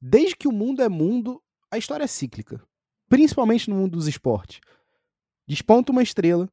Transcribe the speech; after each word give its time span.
Desde 0.00 0.36
que 0.36 0.48
o 0.48 0.52
mundo 0.52 0.82
é 0.82 0.88
mundo, 0.88 1.42
a 1.70 1.76
história 1.76 2.04
é 2.04 2.06
cíclica. 2.06 2.62
Principalmente 3.08 3.68
no 3.68 3.76
mundo 3.76 3.92
dos 3.92 4.06
esportes. 4.08 4.60
Desponta 5.46 5.92
uma 5.92 6.02
estrela, 6.02 6.48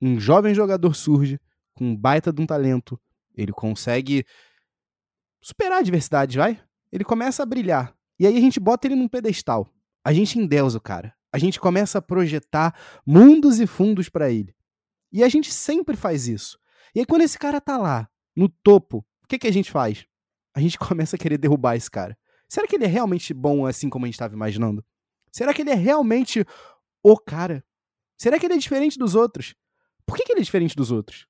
um 0.00 0.18
jovem 0.18 0.54
jogador 0.54 0.94
surge 0.94 1.38
com 1.74 1.90
um 1.90 1.96
baita 1.96 2.32
de 2.32 2.40
um 2.40 2.46
talento. 2.46 2.98
Ele 3.34 3.52
consegue 3.52 4.24
superar 5.42 5.78
a 5.78 5.80
adversidade, 5.80 6.38
vai? 6.38 6.60
Ele 6.90 7.04
começa 7.04 7.42
a 7.42 7.46
brilhar. 7.46 7.94
E 8.18 8.26
aí 8.26 8.36
a 8.36 8.40
gente 8.40 8.58
bota 8.58 8.86
ele 8.86 8.96
num 8.96 9.08
pedestal. 9.08 9.72
A 10.04 10.12
gente 10.12 10.38
endeusa 10.38 10.78
o 10.78 10.80
cara. 10.80 11.14
A 11.32 11.38
gente 11.38 11.60
começa 11.60 11.98
a 11.98 12.02
projetar 12.02 12.74
mundos 13.06 13.60
e 13.60 13.66
fundos 13.66 14.08
para 14.08 14.30
ele. 14.30 14.54
E 15.12 15.22
a 15.22 15.28
gente 15.28 15.52
sempre 15.52 15.96
faz 15.96 16.26
isso. 16.26 16.58
E 16.94 17.00
aí 17.00 17.06
quando 17.06 17.22
esse 17.22 17.38
cara 17.38 17.60
tá 17.60 17.78
lá, 17.78 18.08
no 18.34 18.48
topo, 18.48 19.04
o 19.22 19.26
que, 19.28 19.38
que 19.38 19.46
a 19.46 19.52
gente 19.52 19.70
faz? 19.70 20.06
A 20.54 20.60
gente 20.60 20.78
começa 20.80 21.16
a 21.16 21.18
querer 21.18 21.38
derrubar 21.38 21.76
esse 21.76 21.90
cara. 21.90 22.16
Será 22.50 22.66
que 22.66 22.74
ele 22.74 22.84
é 22.84 22.88
realmente 22.88 23.32
bom 23.32 23.64
assim 23.64 23.88
como 23.88 24.04
a 24.04 24.08
gente 24.08 24.16
estava 24.16 24.34
imaginando? 24.34 24.84
Será 25.30 25.54
que 25.54 25.62
ele 25.62 25.70
é 25.70 25.74
realmente 25.74 26.44
o 27.00 27.16
cara? 27.16 27.64
Será 28.18 28.40
que 28.40 28.46
ele 28.46 28.54
é 28.54 28.58
diferente 28.58 28.98
dos 28.98 29.14
outros? 29.14 29.54
Por 30.04 30.16
que, 30.16 30.24
que 30.24 30.32
ele 30.32 30.40
é 30.40 30.44
diferente 30.44 30.74
dos 30.74 30.90
outros? 30.90 31.26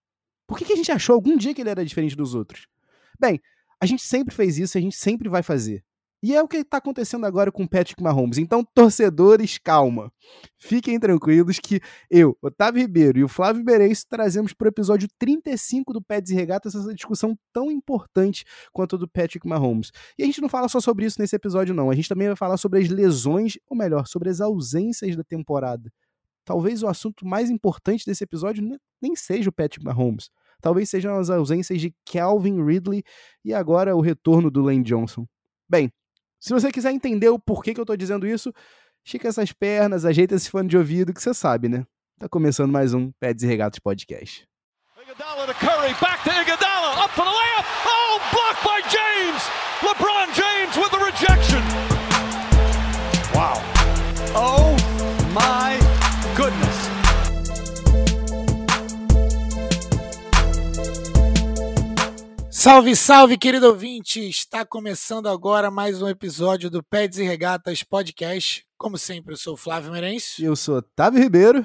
Por 0.46 0.56
que, 0.58 0.64
que 0.64 0.72
a 0.72 0.76
gente 0.76 0.90
achou 0.90 1.14
algum 1.14 1.36
dia 1.36 1.52
que 1.54 1.60
ele 1.60 1.68
era 1.68 1.84
diferente 1.84 2.16
dos 2.16 2.34
outros? 2.34 2.66
Bem, 3.20 3.38
a 3.78 3.84
gente 3.84 4.02
sempre 4.02 4.34
fez 4.34 4.58
isso 4.58 4.76
e 4.76 4.78
a 4.78 4.82
gente 4.82 4.96
sempre 4.96 5.28
vai 5.28 5.42
fazer. 5.42 5.84
E 6.22 6.34
é 6.34 6.42
o 6.42 6.46
que 6.46 6.58
está 6.58 6.76
acontecendo 6.76 7.24
agora 7.24 7.50
com 7.50 7.62
o 7.62 7.68
Patrick 7.68 8.02
Mahomes. 8.02 8.36
Então, 8.36 8.62
torcedores, 8.74 9.56
calma. 9.56 10.12
Fiquem 10.58 11.00
tranquilos 11.00 11.58
que 11.58 11.80
eu, 12.10 12.36
Otávio 12.42 12.82
Ribeiro 12.82 13.18
e 13.18 13.24
o 13.24 13.28
Flávio 13.28 13.64
Berenço 13.64 14.04
trazemos 14.06 14.52
para 14.52 14.66
o 14.66 14.68
episódio 14.68 15.08
35 15.18 15.94
do 15.94 16.02
Pets 16.02 16.30
e 16.30 16.34
Regatas 16.34 16.74
essa 16.74 16.94
discussão 16.94 17.34
tão 17.52 17.70
importante 17.70 18.44
quanto 18.70 18.96
a 18.96 18.98
do 18.98 19.08
Patrick 19.08 19.48
Mahomes. 19.48 19.90
E 20.18 20.22
a 20.22 20.26
gente 20.26 20.42
não 20.42 20.48
fala 20.48 20.68
só 20.68 20.78
sobre 20.78 21.06
isso 21.06 21.18
nesse 21.18 21.34
episódio, 21.34 21.74
não. 21.74 21.90
A 21.90 21.94
gente 21.94 22.08
também 22.08 22.26
vai 22.26 22.36
falar 22.36 22.58
sobre 22.58 22.80
as 22.80 22.88
lesões, 22.88 23.54
ou 23.66 23.74
melhor, 23.74 24.06
sobre 24.06 24.28
as 24.28 24.42
ausências 24.42 25.16
da 25.16 25.24
temporada. 25.24 25.90
Talvez 26.44 26.82
o 26.82 26.88
assunto 26.88 27.26
mais 27.26 27.48
importante 27.48 28.04
desse 28.04 28.24
episódio 28.24 28.78
nem 29.00 29.16
seja 29.16 29.48
o 29.48 29.52
Patrick 29.52 29.82
Mahomes. 29.84 30.28
Talvez 30.60 30.90
sejam 30.90 31.16
as 31.16 31.30
ausências 31.30 31.80
de 31.80 31.94
Calvin 32.04 32.62
Ridley 32.62 33.02
e 33.42 33.54
agora 33.54 33.96
o 33.96 34.00
retorno 34.00 34.50
do 34.50 34.60
Lane 34.60 34.82
Johnson. 34.82 35.26
Bem, 35.68 35.90
se 36.40 36.52
você 36.52 36.72
quiser 36.72 36.90
entender 36.90 37.28
o 37.28 37.38
porquê 37.38 37.74
que 37.74 37.80
eu 37.80 37.86
tô 37.86 37.94
dizendo 37.94 38.26
isso, 38.26 38.52
estica 39.04 39.28
essas 39.28 39.52
pernas, 39.52 40.04
ajeita 40.04 40.34
esse 40.34 40.50
fone 40.50 40.68
de 40.68 40.76
ouvido 40.76 41.12
que 41.12 41.22
você 41.22 41.34
sabe, 41.34 41.68
né? 41.68 41.84
Tá 42.18 42.28
começando 42.28 42.72
mais 42.72 42.94
um 42.94 43.12
Peds 43.20 43.42
e 43.44 43.46
Regatos 43.46 43.78
Podcast. 43.78 44.46
Iguodala 45.02 45.46
to 45.46 45.54
Curry, 45.54 45.94
back 46.00 46.22
to 46.24 46.30
Iguodala, 46.30 47.04
up 47.04 47.14
for 47.14 47.24
the 47.24 47.30
layup. 47.30 47.66
Oh, 47.86 48.20
blocked 48.32 48.62
by 48.64 48.80
James. 48.88 49.42
LeBron 49.82 50.34
James 50.34 50.49
Salve, 62.60 62.94
salve, 62.94 63.38
querido 63.38 63.68
ouvinte! 63.68 64.20
Está 64.20 64.66
começando 64.66 65.30
agora 65.30 65.70
mais 65.70 66.02
um 66.02 66.06
episódio 66.06 66.68
do 66.68 66.82
Peds 66.82 67.18
e 67.18 67.22
Regatas 67.22 67.82
Podcast. 67.82 68.66
Como 68.76 68.98
sempre, 68.98 69.32
eu 69.32 69.38
sou 69.38 69.54
o 69.54 69.56
Flávio 69.56 69.90
Merencio. 69.90 70.42
E 70.42 70.44
eu 70.44 70.54
sou 70.54 70.76
Otávio 70.76 71.22
Ribeiro. 71.22 71.64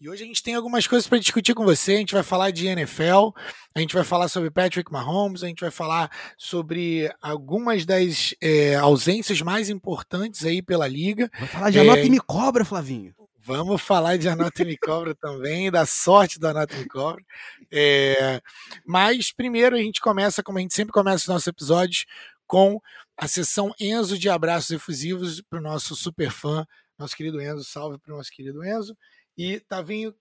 E 0.00 0.08
hoje 0.10 0.24
a 0.24 0.26
gente 0.26 0.42
tem 0.42 0.56
algumas 0.56 0.88
coisas 0.88 1.06
para 1.06 1.20
discutir 1.20 1.54
com 1.54 1.64
você. 1.64 1.92
A 1.92 1.98
gente 1.98 2.12
vai 2.12 2.24
falar 2.24 2.50
de 2.50 2.66
NFL, 2.66 3.30
a 3.72 3.78
gente 3.78 3.94
vai 3.94 4.02
falar 4.02 4.26
sobre 4.26 4.50
Patrick 4.50 4.90
Mahomes, 4.90 5.44
a 5.44 5.46
gente 5.46 5.60
vai 5.60 5.70
falar 5.70 6.10
sobre 6.36 7.08
algumas 7.22 7.86
das 7.86 8.34
é, 8.42 8.74
ausências 8.74 9.40
mais 9.42 9.70
importantes 9.70 10.44
aí 10.44 10.60
pela 10.60 10.88
liga. 10.88 11.30
Vai 11.38 11.48
falar 11.48 11.70
de 11.70 11.78
Anota 11.78 12.00
é... 12.00 12.06
e 12.06 12.10
Me 12.10 12.18
Cobra, 12.18 12.64
Flavinho. 12.64 13.14
Vamos 13.48 13.80
falar 13.80 14.18
de 14.18 14.28
Anatomy 14.28 14.76
Cobra 14.76 15.14
também, 15.14 15.70
da 15.70 15.86
sorte 15.86 16.38
do 16.38 16.46
Anatomy 16.46 16.86
Cobra. 16.86 17.24
É, 17.72 18.42
mas 18.86 19.32
primeiro 19.32 19.74
a 19.74 19.78
gente 19.78 20.02
começa, 20.02 20.42
como 20.42 20.58
a 20.58 20.60
gente 20.60 20.74
sempre 20.74 20.92
começa 20.92 21.22
os 21.22 21.28
nossos 21.28 21.46
episódios, 21.46 22.04
com 22.46 22.78
a 23.16 23.26
sessão 23.26 23.72
Enzo 23.80 24.18
de 24.18 24.28
abraços 24.28 24.72
efusivos 24.72 25.40
para 25.40 25.60
o 25.60 25.62
nosso 25.62 25.96
super 25.96 26.30
fã, 26.30 26.66
nosso 26.98 27.16
querido 27.16 27.40
Enzo. 27.40 27.64
Salve 27.64 27.96
para 27.98 28.12
o 28.12 28.18
nosso 28.18 28.30
querido 28.30 28.62
Enzo. 28.62 28.94
E 29.34 29.60
Tavinho, 29.60 30.14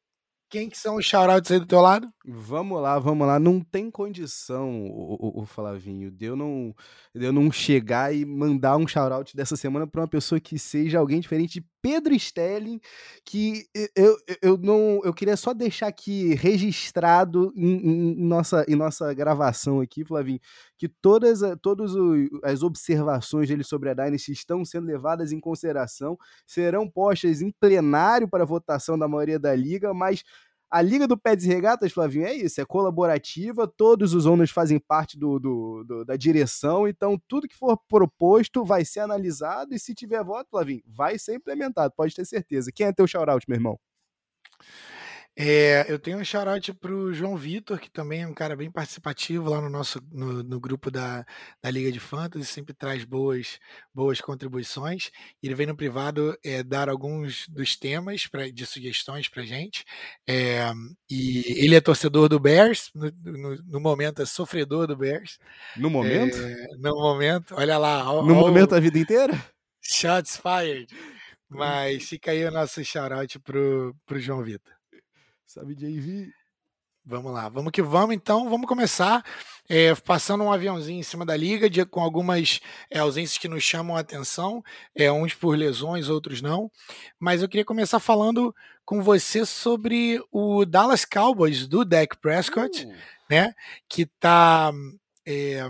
quem 0.49 0.69
que 0.69 0.77
são 0.77 0.95
os 0.95 1.05
shoutouts 1.05 1.51
aí 1.51 1.59
do 1.59 1.65
teu 1.65 1.81
lado? 1.81 2.09
Vamos 2.25 2.81
lá, 2.81 2.97
vamos 2.97 3.27
lá. 3.27 3.37
Não 3.37 3.59
tem 3.59 3.91
condição, 3.91 4.85
o, 4.85 5.15
o, 5.19 5.41
o 5.41 5.45
Flavinho, 5.45 6.09
de 6.09 6.27
eu, 6.27 6.35
não, 6.37 6.73
de 7.13 7.25
eu 7.25 7.33
não 7.33 7.51
chegar 7.51 8.15
e 8.15 8.23
mandar 8.25 8.77
um 8.77 8.87
shoutout 8.87 9.35
dessa 9.35 9.57
semana 9.57 9.85
para 9.85 9.99
uma 9.99 10.07
pessoa 10.07 10.39
que 10.39 10.57
seja 10.57 10.99
alguém 10.99 11.19
diferente 11.19 11.59
de 11.59 11.65
Pedro 11.81 12.13
Stelling, 12.13 12.79
que 13.25 13.65
eu, 13.95 14.17
eu 14.41 14.57
não. 14.57 15.01
Eu 15.03 15.13
queria 15.13 15.37
só 15.37 15.53
deixar 15.53 15.87
aqui 15.87 16.33
registrado 16.33 17.53
em, 17.55 18.13
em 18.13 18.15
nossa, 18.25 18.65
em 18.67 18.75
nossa 18.75 19.13
gravação 19.13 19.79
aqui, 19.79 20.03
Flavinho, 20.03 20.39
que 20.77 20.87
todas, 20.87 21.39
todas 21.61 21.91
as 22.43 22.63
observações 22.63 23.47
dele 23.47 23.63
sobre 23.63 23.89
a 23.89 23.93
Dynasty 23.93 24.31
estão 24.31 24.63
sendo 24.65 24.87
levadas 24.87 25.31
em 25.31 25.39
consideração, 25.39 26.17
serão 26.45 26.89
postas 26.89 27.41
em 27.41 27.51
plenário 27.51 28.27
para 28.27 28.45
votação 28.45 28.97
da 28.97 29.07
maioria 29.07 29.39
da 29.39 29.55
liga, 29.55 29.93
mas 29.93 30.23
a 30.69 30.81
Liga 30.81 31.07
do 31.07 31.17
Pés 31.17 31.43
e 31.43 31.47
Regatas, 31.47 31.93
Flavinho, 31.93 32.25
é 32.25 32.33
isso, 32.33 32.59
é 32.59 32.65
colaborativa, 32.65 33.67
todos 33.67 34.13
os 34.13 34.25
owners 34.25 34.51
fazem 34.51 34.79
parte 34.79 35.17
do, 35.17 35.39
do, 35.39 35.83
do, 35.83 36.05
da 36.05 36.15
direção, 36.15 36.87
então 36.87 37.19
tudo 37.27 37.47
que 37.47 37.55
for 37.55 37.77
proposto 37.87 38.65
vai 38.65 38.83
ser 38.83 38.99
analisado 38.99 39.73
e 39.73 39.79
se 39.79 39.93
tiver 39.93 40.23
voto, 40.23 40.49
Flavinho, 40.49 40.81
vai 40.85 41.17
ser 41.17 41.35
implementado, 41.35 41.93
pode 41.95 42.13
ter 42.13 42.25
certeza. 42.25 42.71
Quem 42.73 42.87
é 42.87 42.91
teu 42.91 43.07
shout-out, 43.07 43.45
meu 43.47 43.55
irmão? 43.55 43.79
É, 45.39 45.85
eu 45.87 45.99
tenho 45.99 46.17
um 46.17 46.25
shout-out 46.25 46.73
pro 46.73 47.13
João 47.13 47.37
Vitor, 47.37 47.79
que 47.79 47.91
também 47.91 48.23
é 48.23 48.27
um 48.27 48.33
cara 48.33 48.55
bem 48.55 48.71
participativo 48.71 49.51
lá 49.51 49.61
no 49.61 49.69
nosso 49.69 50.01
no, 50.11 50.41
no 50.41 50.59
grupo 50.59 50.89
da, 50.89 51.23
da 51.61 51.69
Liga 51.69 51.91
de 51.91 51.99
Fantasy, 51.99 52.43
sempre 52.43 52.73
traz 52.73 53.05
boas, 53.05 53.59
boas 53.93 54.19
contribuições. 54.19 55.11
Ele 55.43 55.53
vem 55.53 55.67
no 55.67 55.77
privado 55.77 56.35
é, 56.43 56.63
dar 56.63 56.89
alguns 56.89 57.47
dos 57.49 57.75
temas 57.75 58.25
pra, 58.25 58.49
de 58.49 58.65
sugestões 58.65 59.29
pra 59.29 59.43
gente. 59.43 59.85
É, 60.27 60.71
e 61.07 61.43
ele 61.63 61.75
é 61.75 61.81
torcedor 61.81 62.27
do 62.27 62.39
Bears, 62.39 62.89
no, 62.95 63.11
no, 63.23 63.55
no, 63.63 63.79
momento 63.79 64.23
é 64.23 64.25
sofredor 64.25 64.87
do 64.87 64.97
Bears. 64.97 65.37
No 65.75 65.91
momento? 65.91 66.35
É, 66.35 66.67
no 66.79 66.95
momento, 66.95 67.53
olha 67.55 67.77
lá. 67.77 68.11
Ó, 68.11 68.25
no 68.25 68.33
ó, 68.33 68.39
momento 68.39 68.73
a 68.73 68.79
vida 68.79 68.97
inteira? 68.97 69.39
Shots 69.83 70.35
fired. 70.35 70.87
Mas 71.47 72.09
fica 72.09 72.31
aí 72.31 72.43
o 72.43 72.51
nosso 72.51 72.83
shout-out 72.83 73.39
pro, 73.39 73.95
pro 74.03 74.19
João 74.19 74.43
Vitor. 74.43 74.76
Sabe, 75.47 75.73
JV? 75.75 76.29
Vamos 77.05 77.31
lá, 77.31 77.47
vamos 77.47 77.71
que 77.71 77.81
vamos 77.81 78.13
então, 78.13 78.49
vamos 78.49 78.67
começar 78.67 79.23
é, 79.69 79.95
passando 79.95 80.43
um 80.43 80.51
aviãozinho 80.51 80.99
em 80.99 81.03
cima 81.03 81.25
da 81.25 81.37
liga, 81.37 81.69
de, 81.69 81.85
com 81.85 82.01
algumas 82.01 82.59
é, 82.89 82.99
ausências 82.99 83.37
que 83.37 83.47
nos 83.47 83.63
chamam 83.63 83.95
a 83.95 84.01
atenção, 84.01 84.61
é, 84.93 85.09
uns 85.09 85.33
por 85.33 85.57
lesões, 85.57 86.09
outros 86.09 86.41
não. 86.41 86.69
Mas 87.17 87.41
eu 87.41 87.47
queria 87.47 87.63
começar 87.63 88.01
falando 88.01 88.53
com 88.83 89.01
você 89.01 89.45
sobre 89.45 90.21
o 90.33 90.65
Dallas 90.65 91.05
Cowboys 91.05 91.65
do 91.65 91.85
Dak 91.85 92.17
Prescott, 92.17 92.85
uh. 92.85 92.93
né? 93.29 93.55
Que 93.87 94.05
tá 94.05 94.73
é, 95.25 95.65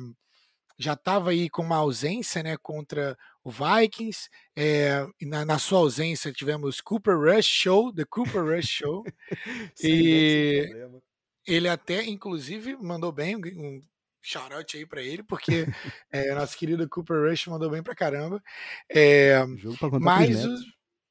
já 0.77 0.93
estava 0.93 1.31
aí 1.31 1.49
com 1.49 1.63
uma 1.63 1.77
ausência 1.77 2.43
né, 2.43 2.55
contra 2.57 3.17
o 3.47 3.52
Vikings. 3.52 4.30
É, 4.58 5.08
na, 5.22 5.46
na, 5.46 5.58
sua 5.58 5.80
ausência 5.80 6.34
tivemos 6.34 6.81
Cooper 6.81 7.18
Rush 7.18 7.46
Show, 7.46 7.94
The 7.94 8.03
Cooper 8.03 8.44
Rush 8.44 8.68
Show. 8.68 9.06
e 9.81 10.69
ele 11.47 11.69
até, 11.69 12.03
inclusive, 12.03 12.75
mandou 12.75 13.09
bem 13.09 13.38
um 13.38 13.81
shout 14.22 14.75
aí 14.75 14.85
para 14.85 15.02
ele, 15.02 15.24
porque 15.24 15.66
é, 16.12 16.35
nosso 16.35 16.58
querido 16.58 16.90
Cooper 16.90 17.30
Rush 17.30 17.47
mandou 17.47 17.69
bem 17.69 17.81
pra 17.81 17.96
caramba. 17.96 18.44
É, 18.91 19.38
mas, 20.02 20.46
o, 20.46 20.55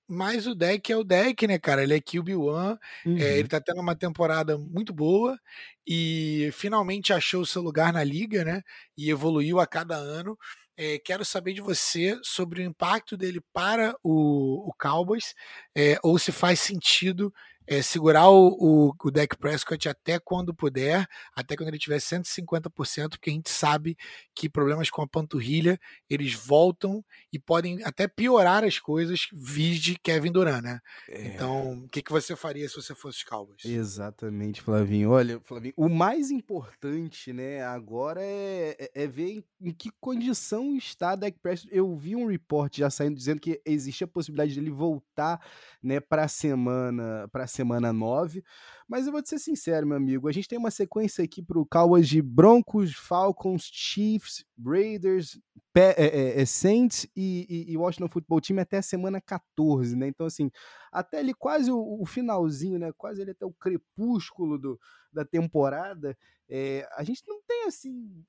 mas 0.07 0.47
o 0.47 0.55
deck 0.55 0.93
é 0.93 0.97
o 0.99 1.05
deck, 1.05 1.47
né, 1.47 1.59
cara? 1.59 1.83
Ele 1.83 1.95
é 1.95 2.01
QB1, 2.01 2.79
uhum. 3.07 3.17
é, 3.17 3.39
ele 3.39 3.49
tá 3.49 3.63
tendo 3.63 3.81
uma 3.81 3.97
temporada 3.97 4.59
muito 4.59 4.93
boa 4.93 5.39
e 5.87 6.51
finalmente 6.53 7.15
achou 7.15 7.41
o 7.41 7.47
seu 7.47 7.63
lugar 7.63 7.95
na 7.95 8.05
liga, 8.05 8.45
né? 8.45 8.61
E 8.95 9.09
evoluiu 9.09 9.59
a 9.59 9.67
cada 9.67 9.97
ano. 9.97 10.37
É, 10.77 10.99
quero 10.99 11.25
saber 11.25 11.55
de 11.55 11.61
você 11.61 12.19
sobre 12.23 12.61
o 12.61 12.65
impacto 12.65 13.17
dele 13.17 13.41
para 13.53 13.97
o, 14.03 14.69
o 14.69 14.73
Cowboys, 14.79 15.35
é, 15.75 15.99
ou 16.03 16.19
se 16.19 16.31
faz 16.31 16.61
sentido 16.61 17.33
é, 17.67 17.83
segurar 17.83 18.29
o, 18.29 18.49
o, 18.59 18.95
o 19.03 19.11
Dak 19.11 19.37
Prescott 19.37 19.89
até 19.89 20.19
quando 20.19 20.55
puder, 20.55 21.07
até 21.35 21.57
quando 21.57 21.69
ele 21.69 21.79
tiver 21.79 21.99
150%, 21.99 23.11
porque 23.11 23.31
a 23.31 23.33
gente 23.33 23.51
sabe 23.51 23.97
que 24.35 24.49
problemas 24.49 24.91
com 24.91 25.03
a 25.03 25.09
panturrilha, 25.09 25.79
eles 26.09 26.35
voltam 26.35 27.05
e 27.33 27.39
podem 27.39 27.83
até 27.85 28.07
piorar 28.07 28.65
as 28.65 28.79
coisas, 28.79 29.29
vide 29.33 29.99
Kevin 30.03 30.33
Durant, 30.33 30.63
né? 30.63 30.81
É. 31.09 31.27
Então, 31.27 31.85
o 31.85 31.89
que, 31.89 32.03
que 32.03 32.13
você 32.13 32.37
faria 32.37 32.69
se 32.69 32.77
você 32.77 32.95
fosse 32.95 33.19
os 33.19 33.25
Cowboys? 33.25 33.65
Exatamente, 33.65 34.61
Flavinho. 34.61 35.11
Olha, 35.11 35.41
Flavinho, 35.41 35.75
o 35.77 35.89
mais 35.89 36.31
importante, 36.31 37.33
né, 37.33 37.65
agora 37.65 38.23
é, 38.23 38.77
é, 38.79 39.05
é 39.05 39.07
ver 39.07 39.45
em, 39.61 39.73
que 39.73 39.91
condição 40.01 40.77
está 40.77 41.17
Dak 41.17 41.39
Prescott. 41.41 41.75
Eu 41.75 41.97
vi 41.97 42.15
um 42.15 42.27
report 42.27 42.77
já 42.77 42.91
saindo 42.91 43.17
dizendo 43.17 43.41
que 43.41 43.61
existe 43.65 44.05
a 44.05 44.09
possibilidade 44.09 44.55
dele 44.55 44.71
voltar, 44.71 45.41
né, 45.83 46.01
para 46.01 46.25
a 46.25 46.29
semana, 46.29 47.29
para 47.33 47.47
semana 47.57 47.93
9. 47.93 48.45
Mas 48.89 49.07
eu 49.07 49.13
vou 49.13 49.21
te 49.21 49.29
ser 49.29 49.39
sincero, 49.41 49.87
meu 49.87 49.97
amigo, 49.97 50.29
a 50.29 50.33
gente 50.33 50.47
tem 50.47 50.59
uma 50.59 50.71
sequência 50.71 51.25
aqui 51.25 51.43
para 51.43 51.59
o 51.59 51.67
Cowboys 51.67 52.09
de 52.09 52.23
Broncos, 52.23 52.95
Falcons, 52.95 53.69
Chiefs, 53.73 54.45
Raiders, 54.65 55.41
é, 55.75 56.07
é, 56.07 56.41
é, 56.41 56.47
Saints 56.47 57.07
e, 57.15 57.47
e, 57.49 57.73
e, 57.73 57.77
Washington 57.77 58.09
Football 58.09 58.41
Team 58.41 58.61
até 58.61 58.79
a 58.79 58.83
semana 58.83 59.21
14, 59.21 59.97
né? 59.97 60.07
Então, 60.07 60.27
assim, 60.27 60.51
até 60.93 61.19
ali 61.19 61.35
quase 61.35 61.71
o, 61.71 62.01
o 62.01 62.07
finalzinho, 62.07 62.79
né? 62.79 62.93
Quase 62.97 63.21
ele 63.21 63.33
até 63.33 63.45
o 63.45 63.53
crepúsculo 63.53 64.57
do, 64.57 64.81
da 65.13 65.25
temporada, 65.25 66.17
é, 66.49 66.89
a 66.97 67.03
gente 67.03 67.23
não 67.27 67.43
tem, 67.43 67.65
assim, 67.65 68.25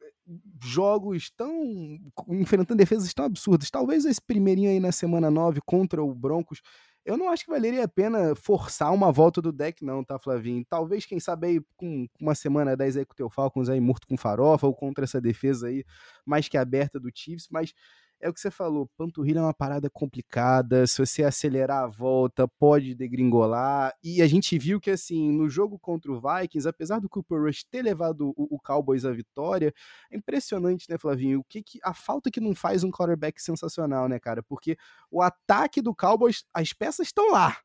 jogos 0.62 1.32
tão. 1.38 2.00
enfrentando 2.30 2.78
defesas 2.78 3.14
tão 3.14 3.26
absurdas. 3.26 3.70
Talvez 3.70 4.06
esse 4.06 4.22
primeirinho 4.22 4.70
aí 4.70 4.80
na 4.80 4.92
semana 4.92 5.30
9 5.30 5.62
contra 5.66 6.04
o 6.04 6.14
Broncos 6.16 6.62
eu 7.08 7.18
não 7.18 7.30
acho 7.30 7.46
que 7.46 7.52
valeria 7.52 7.86
a 7.86 7.88
pena 7.88 8.36
forçar 8.36 8.94
uma 8.94 9.12
volta 9.12 9.42
do 9.42 9.52
deck, 9.52 9.84
não, 9.84 10.04
tá, 10.04 10.20
Flavinho? 10.20 10.66
Talvez, 10.70 11.06
quem 11.06 11.20
sabe, 11.20 11.48
aí, 11.48 11.62
com 11.78 12.08
uma 12.20 12.36
semana 12.36 12.76
10 12.76 12.98
aí 12.98 13.06
com 13.06 13.14
o 13.14 13.16
teu 13.16 13.30
Falcons 13.30 13.70
aí 13.70 13.80
morto 13.80 14.06
com 14.08 14.18
farofa, 14.18 14.68
ou 14.68 14.76
contra 14.76 15.06
essa 15.06 15.22
defesa 15.22 15.68
aí 15.68 15.86
mais 16.26 16.48
que 16.50 16.58
aberta 16.58 17.00
do 17.00 17.10
Chiefs, 17.14 17.48
mas 17.50 17.74
é 18.20 18.30
o 18.30 18.34
que 18.34 18.40
você 18.40 18.50
falou, 18.50 18.90
panturrilha 18.98 19.40
é 19.40 19.42
uma 19.42 19.54
parada 19.54 19.90
complicada, 19.90 20.88
se 20.88 20.98
você 20.98 21.24
acelerar 21.24 21.84
a 21.84 21.88
volta, 21.88 22.48
pode 22.48 22.96
degringolar, 22.96 23.94
e 24.04 24.22
a 24.22 24.28
gente 24.28 24.58
viu 24.58 24.80
que, 24.80 24.90
assim, 24.90 25.32
no 25.32 25.48
jogo 25.50 25.78
contra 25.78 26.12
o 26.12 26.20
Vikings, 26.20 26.68
apesar 26.68 27.00
do 27.00 27.10
Cooper 27.10 27.42
Rush 27.44 27.64
ter 27.64 27.82
levado 27.82 28.34
o, 28.36 28.56
o 28.56 28.60
Cowboys 28.60 29.06
à 29.06 29.12
vitória, 29.12 29.74
é 30.12 30.18
impressionante, 30.18 30.90
né, 30.90 30.98
Flavinho, 30.98 31.40
o 31.40 31.44
que, 31.44 31.62
que 31.62 31.80
a 31.84 31.94
falta 31.94 32.32
que 32.32 32.40
não 32.40 32.56
faz 32.56 32.84
um 32.84 32.92
quarterback 32.92 33.42
sensacional, 33.42 34.08
né, 34.10 34.20
cara, 34.20 34.42
porque 34.42 34.78
o 35.12 35.22
ataque 35.22 35.82
do 35.82 35.94
Cowboys, 35.94 36.44
as 36.54 36.74
peças 36.74 37.08
estão 37.08 37.32
lá, 37.32 37.58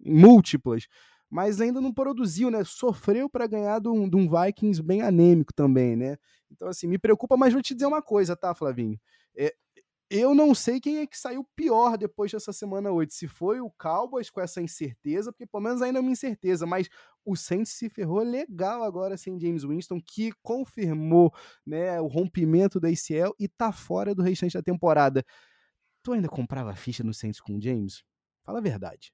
múltiplas, 0.00 0.86
mas 1.30 1.60
ainda 1.60 1.80
não 1.80 1.92
produziu, 1.92 2.50
né? 2.50 2.64
Sofreu 2.64 3.28
para 3.28 3.46
ganhar 3.46 3.80
de 3.80 3.88
um, 3.88 4.08
de 4.08 4.16
um, 4.16 4.28
Vikings 4.28 4.82
bem 4.82 5.02
anêmico 5.02 5.52
também, 5.52 5.94
né? 5.94 6.16
Então, 6.50 6.68
assim, 6.68 6.86
me 6.86 6.98
preocupa, 6.98 7.36
mas 7.36 7.52
vou 7.52 7.60
te 7.60 7.74
dizer 7.74 7.86
uma 7.86 8.00
coisa, 8.00 8.34
tá, 8.34 8.54
Flavinho? 8.54 8.98
É, 9.36 9.54
eu 10.10 10.34
não 10.34 10.54
sei 10.54 10.80
quem 10.80 10.98
é 10.98 11.06
que 11.06 11.18
saiu 11.18 11.44
pior 11.54 11.98
depois 11.98 12.32
dessa 12.32 12.52
semana 12.52 12.90
8. 12.90 13.12
Se 13.12 13.28
foi 13.28 13.60
o 13.60 13.70
Cowboys 13.70 14.30
com 14.30 14.40
essa 14.40 14.60
incerteza, 14.62 15.30
porque 15.30 15.46
pelo 15.46 15.62
menos 15.62 15.82
ainda 15.82 15.98
é 15.98 16.00
uma 16.00 16.10
incerteza, 16.10 16.64
mas 16.64 16.88
o 17.24 17.36
Saints 17.36 17.72
se 17.72 17.90
ferrou 17.90 18.22
legal 18.22 18.82
agora 18.82 19.18
sem 19.18 19.38
James 19.38 19.64
Winston, 19.64 20.00
que 20.00 20.32
confirmou 20.42 21.32
né, 21.66 22.00
o 22.00 22.06
rompimento 22.06 22.80
da 22.80 22.88
ACL 22.88 23.34
e 23.38 23.46
tá 23.46 23.70
fora 23.70 24.14
do 24.14 24.22
restante 24.22 24.54
da 24.54 24.62
temporada. 24.62 25.22
Tu 26.02 26.12
ainda 26.12 26.28
comprava 26.28 26.74
ficha 26.74 27.04
no 27.04 27.12
Saints 27.12 27.40
com 27.40 27.60
James? 27.60 28.02
Fala 28.44 28.58
a 28.58 28.62
verdade. 28.62 29.12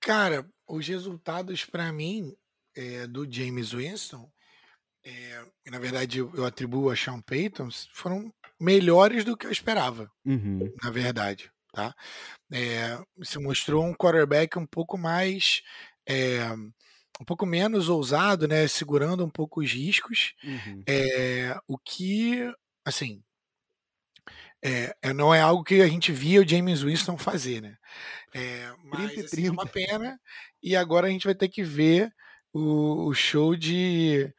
Cara, 0.00 0.48
os 0.68 0.86
resultados 0.86 1.64
para 1.64 1.92
mim 1.92 2.36
é, 2.76 3.06
do 3.08 3.28
James 3.28 3.72
Winston, 3.72 4.30
é, 5.06 5.70
na 5.70 5.78
verdade 5.78 6.18
eu, 6.18 6.44
atribuo 6.44 6.90
a 6.90 6.96
Sean 6.96 7.20
Payton, 7.20 7.68
foram 7.92 8.34
melhores 8.60 9.24
do 9.24 9.36
que 9.36 9.46
eu 9.46 9.52
esperava, 9.52 10.10
uhum. 10.24 10.72
na 10.82 10.90
verdade. 10.90 11.48
Tá? 11.72 11.94
É, 12.50 12.98
se 13.22 13.38
mostrou 13.38 13.84
um 13.84 13.94
quarterback 13.94 14.58
um 14.58 14.66
pouco 14.66 14.98
mais. 14.98 15.62
É, 16.08 16.42
um 17.20 17.24
pouco 17.24 17.46
menos 17.46 17.88
ousado, 17.88 18.48
né? 18.48 18.66
Segurando 18.66 19.24
um 19.24 19.30
pouco 19.30 19.60
os 19.60 19.70
riscos. 19.70 20.34
Uhum. 20.42 20.82
É, 20.88 21.56
o 21.68 21.78
que, 21.78 22.50
assim. 22.84 23.22
É, 24.64 25.12
não 25.14 25.32
é 25.32 25.40
algo 25.40 25.62
que 25.62 25.82
a 25.82 25.86
gente 25.86 26.10
via 26.10 26.40
o 26.40 26.48
James 26.48 26.82
Winston 26.82 27.16
fazer, 27.16 27.60
né? 27.60 27.76
É, 28.34 28.72
mas 28.84 29.12
30, 29.12 29.20
assim, 29.20 29.36
30. 29.36 29.48
é 29.48 29.52
uma 29.52 29.66
pena. 29.66 30.20
E 30.62 30.74
agora 30.74 31.06
a 31.06 31.10
gente 31.10 31.26
vai 31.26 31.34
ter 31.34 31.48
que 31.48 31.62
ver 31.62 32.10
o, 32.52 33.06
o 33.06 33.14
show 33.14 33.54
de, 33.54 34.32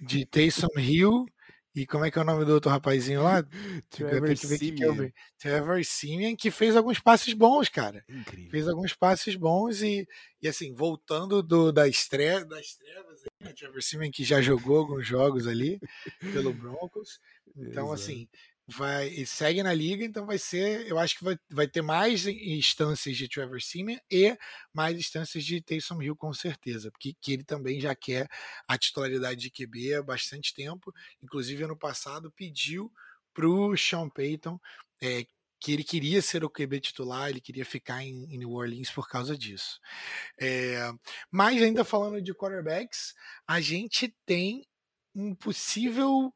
de 0.00 0.24
Taysom 0.26 0.78
Hill 0.78 1.26
e 1.74 1.86
como 1.86 2.04
é 2.04 2.10
que 2.10 2.18
é 2.18 2.22
o 2.22 2.24
nome 2.24 2.44
do 2.44 2.52
outro 2.52 2.70
rapazinho 2.70 3.22
lá? 3.22 3.44
Trevor 3.90 4.36
Simeon. 4.36 4.96
Que 4.96 5.12
Trevor 5.38 5.84
Simeon, 5.84 6.34
que 6.34 6.50
fez 6.50 6.74
alguns 6.74 6.98
passes 6.98 7.32
bons, 7.32 7.68
cara. 7.68 8.04
Incrível. 8.08 8.50
Fez 8.50 8.68
alguns 8.68 8.92
passes 8.92 9.36
bons 9.36 9.80
e, 9.80 10.06
e 10.42 10.48
assim, 10.48 10.74
voltando 10.74 11.42
do, 11.42 11.70
da 11.70 11.86
estreia, 11.86 12.44
das 12.44 12.74
trevas, 12.74 13.20
né? 13.40 13.52
Trevor 13.52 13.82
Simeon 13.82 14.10
que 14.10 14.24
já 14.24 14.40
jogou 14.40 14.78
alguns 14.78 15.06
jogos 15.06 15.46
ali 15.46 15.78
pelo 16.32 16.52
Broncos. 16.52 17.20
Então, 17.56 17.86
Exato. 17.86 17.92
assim, 17.92 18.28
vai 18.70 19.24
segue 19.26 19.62
na 19.62 19.72
liga, 19.72 20.04
então 20.04 20.26
vai 20.26 20.38
ser, 20.38 20.86
eu 20.86 20.98
acho 20.98 21.18
que 21.18 21.24
vai, 21.24 21.36
vai 21.50 21.66
ter 21.66 21.82
mais 21.82 22.26
instâncias 22.26 23.16
de 23.16 23.28
Trevor 23.28 23.60
Simeon 23.60 23.98
e 24.10 24.36
mais 24.72 24.96
instâncias 24.96 25.44
de 25.44 25.60
Taysom 25.60 26.02
Hill 26.02 26.16
com 26.16 26.32
certeza, 26.32 26.90
porque 26.90 27.14
que 27.20 27.32
ele 27.32 27.44
também 27.44 27.80
já 27.80 27.94
quer 27.94 28.28
a 28.68 28.78
titularidade 28.78 29.40
de 29.40 29.50
QB 29.50 29.94
há 29.94 30.02
bastante 30.02 30.54
tempo, 30.54 30.92
inclusive 31.22 31.64
ano 31.64 31.76
passado 31.76 32.32
pediu 32.32 32.92
para 33.34 33.48
o 33.48 33.76
Sean 33.76 34.08
Payton 34.08 34.58
é, 35.02 35.24
que 35.60 35.72
ele 35.72 35.84
queria 35.84 36.22
ser 36.22 36.42
o 36.42 36.50
QB 36.50 36.80
titular, 36.80 37.28
ele 37.28 37.40
queria 37.40 37.64
ficar 37.64 38.02
em, 38.02 38.24
em 38.32 38.38
New 38.38 38.52
Orleans 38.52 38.90
por 38.90 39.08
causa 39.08 39.36
disso. 39.36 39.78
É, 40.40 40.90
mas 41.30 41.60
ainda 41.62 41.84
falando 41.84 42.22
de 42.22 42.34
quarterbacks, 42.34 43.14
a 43.46 43.60
gente 43.60 44.14
tem 44.24 44.66
um 45.14 45.34
possível 45.34 46.32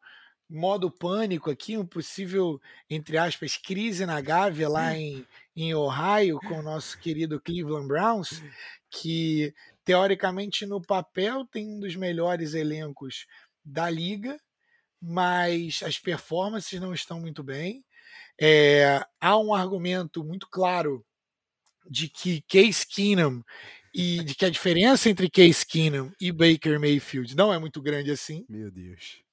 modo 0.54 0.90
pânico 0.90 1.50
aqui, 1.50 1.76
um 1.76 1.84
possível, 1.84 2.60
entre 2.88 3.18
aspas, 3.18 3.56
crise 3.56 4.06
na 4.06 4.20
Gávea 4.20 4.68
lá 4.68 4.90
hum. 4.90 4.94
em, 4.94 5.26
em 5.56 5.74
Ohio 5.74 6.38
com 6.38 6.60
o 6.60 6.62
nosso 6.62 6.98
querido 6.98 7.40
Cleveland 7.40 7.88
Browns, 7.88 8.40
hum. 8.40 8.50
que 8.88 9.52
teoricamente 9.84 10.64
no 10.64 10.80
papel 10.80 11.44
tem 11.46 11.66
um 11.68 11.80
dos 11.80 11.96
melhores 11.96 12.54
elencos 12.54 13.26
da 13.64 13.90
liga, 13.90 14.38
mas 15.02 15.82
as 15.82 15.98
performances 15.98 16.80
não 16.80 16.94
estão 16.94 17.20
muito 17.20 17.42
bem. 17.42 17.84
É, 18.40 19.04
há 19.20 19.36
um 19.36 19.52
argumento 19.52 20.24
muito 20.24 20.48
claro 20.48 21.04
de 21.90 22.08
que 22.08 22.42
Case 22.42 22.86
Keenum 22.86 23.42
e 23.92 24.22
de 24.24 24.34
que 24.34 24.44
a 24.44 24.50
diferença 24.50 25.10
entre 25.10 25.28
Case 25.28 25.66
Keenum 25.66 26.10
e 26.20 26.32
Baker 26.32 26.80
Mayfield 26.80 27.36
não 27.36 27.52
é 27.52 27.58
muito 27.58 27.82
grande 27.82 28.10
assim. 28.10 28.44
Meu 28.48 28.70
Deus. 28.70 29.23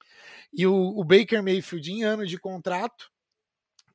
E 0.53 0.67
o, 0.67 0.73
o 0.73 1.03
Baker 1.03 1.41
Mayfield, 1.41 1.91
em 1.91 2.03
anos 2.03 2.29
de 2.29 2.37
contrato, 2.37 3.11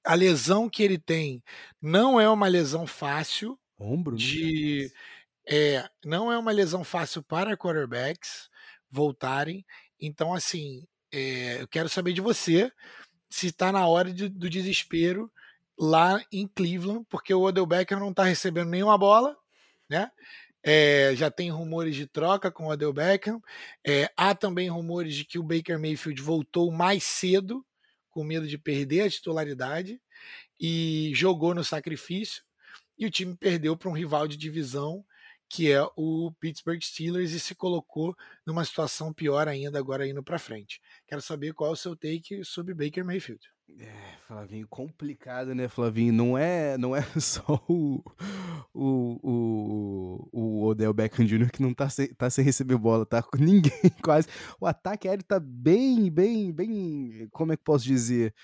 a 0.05 0.15
lesão 0.15 0.69
que 0.69 0.83
ele 0.83 0.99
tem 0.99 1.43
não 1.81 2.21
é 2.21 2.29
uma 2.29 2.49
lesão 2.49 2.87
fácil. 2.87 3.59
Ombro, 3.79 4.17
de 4.17 4.91
é, 5.49 5.89
não 6.05 6.33
é 6.33 6.39
uma 6.39 6.51
lesão 6.51 6.83
fácil 6.83 7.23
para 7.23 7.57
quarterbacks 7.57 8.49
voltarem. 8.91 9.65
Então, 10.01 10.35
assim, 10.35 10.87
é, 11.13 11.61
eu 11.61 11.69
quero 11.69 11.89
saber 11.89 12.13
de 12.13 12.21
você 12.21 12.71
se 13.29 13.49
está 13.49 13.71
na 13.71 13.87
hora 13.87 14.13
de, 14.13 14.29
do 14.29 14.49
desespero 14.49 15.31
lá 15.79 16.23
em 16.33 16.49
Cleveland, 16.49 17.05
porque 17.09 17.35
o 17.35 17.43
Odell 17.43 17.67
Beckham 17.67 18.01
não 18.01 18.11
está 18.11 18.25
recebendo 18.25 18.71
nenhuma 18.71 18.97
bola, 18.97 19.37
né? 19.89 20.11
É, 20.69 21.15
já 21.15 21.31
tem 21.31 21.49
rumores 21.49 21.95
de 21.95 22.09
troca 22.09 22.51
com 22.51 22.65
o 22.67 22.71
Odell 22.71 22.93
Beckham. 22.93 23.41
É, 23.87 24.11
há 24.17 24.35
também 24.35 24.69
rumores 24.69 25.15
de 25.15 25.25
que 25.25 25.39
o 25.39 25.43
Baker 25.45 25.79
Mayfield 25.79 26.21
voltou 26.21 26.73
mais 26.73 27.05
cedo, 27.05 27.65
com 28.11 28.25
medo 28.25 28.49
de 28.49 28.59
perder 28.59 29.03
a 29.03 29.11
titularidade, 29.11 30.01
e 30.61 31.13
jogou 31.15 31.55
no 31.55 31.63
sacrifício. 31.63 32.43
E 32.99 33.07
o 33.07 33.11
time 33.11 33.37
perdeu 33.37 33.77
para 33.77 33.89
um 33.91 33.93
rival 33.93 34.27
de 34.27 34.37
divisão, 34.37 35.05
que 35.49 35.71
é 35.71 35.81
o 35.97 36.33
Pittsburgh 36.41 36.83
Steelers, 36.83 37.31
e 37.31 37.39
se 37.39 37.55
colocou 37.55 38.17
numa 38.45 38.65
situação 38.65 39.13
pior 39.13 39.47
ainda 39.47 39.79
agora 39.79 40.09
indo 40.09 40.23
para 40.23 40.37
frente. 40.37 40.81
Quero 41.07 41.23
saber 41.23 41.55
qual 41.55 41.71
é 41.71 41.73
o 41.75 41.77
seu 41.77 41.95
take 41.95 42.45
sobre 42.45 42.75
Baker 42.75 43.05
Mayfield. 43.05 43.56
É, 43.79 44.17
Flavinho, 44.27 44.67
complicado, 44.69 45.55
né, 45.55 45.69
Flavinho? 45.69 46.13
Não 46.13 46.39
é, 46.39 46.79
não 46.79 46.95
é 46.95 47.03
só 47.21 47.63
o, 47.69 48.03
o, 48.73 49.19
o, 49.23 50.29
o 50.33 50.65
Odell 50.65 50.95
Beckham 50.95 51.27
Jr. 51.27 51.51
que 51.51 51.63
não 51.63 51.75
tá 51.75 51.89
sem, 51.89 52.09
tá 52.15 52.31
sem 52.31 52.45
receber 52.45 52.77
bola, 52.77 53.05
tá 53.05 53.23
com 53.23 53.37
ninguém 53.43 53.91
quase. 54.03 54.29
O 54.61 54.67
ataque 54.67 55.09
aéreo 55.09 55.25
tá 55.25 55.41
bem, 55.41 56.11
bem, 56.11 56.53
bem, 56.53 57.29
como 57.33 57.53
é 57.53 57.57
que 57.57 57.65
posso 57.65 57.85
dizer? 57.85 58.35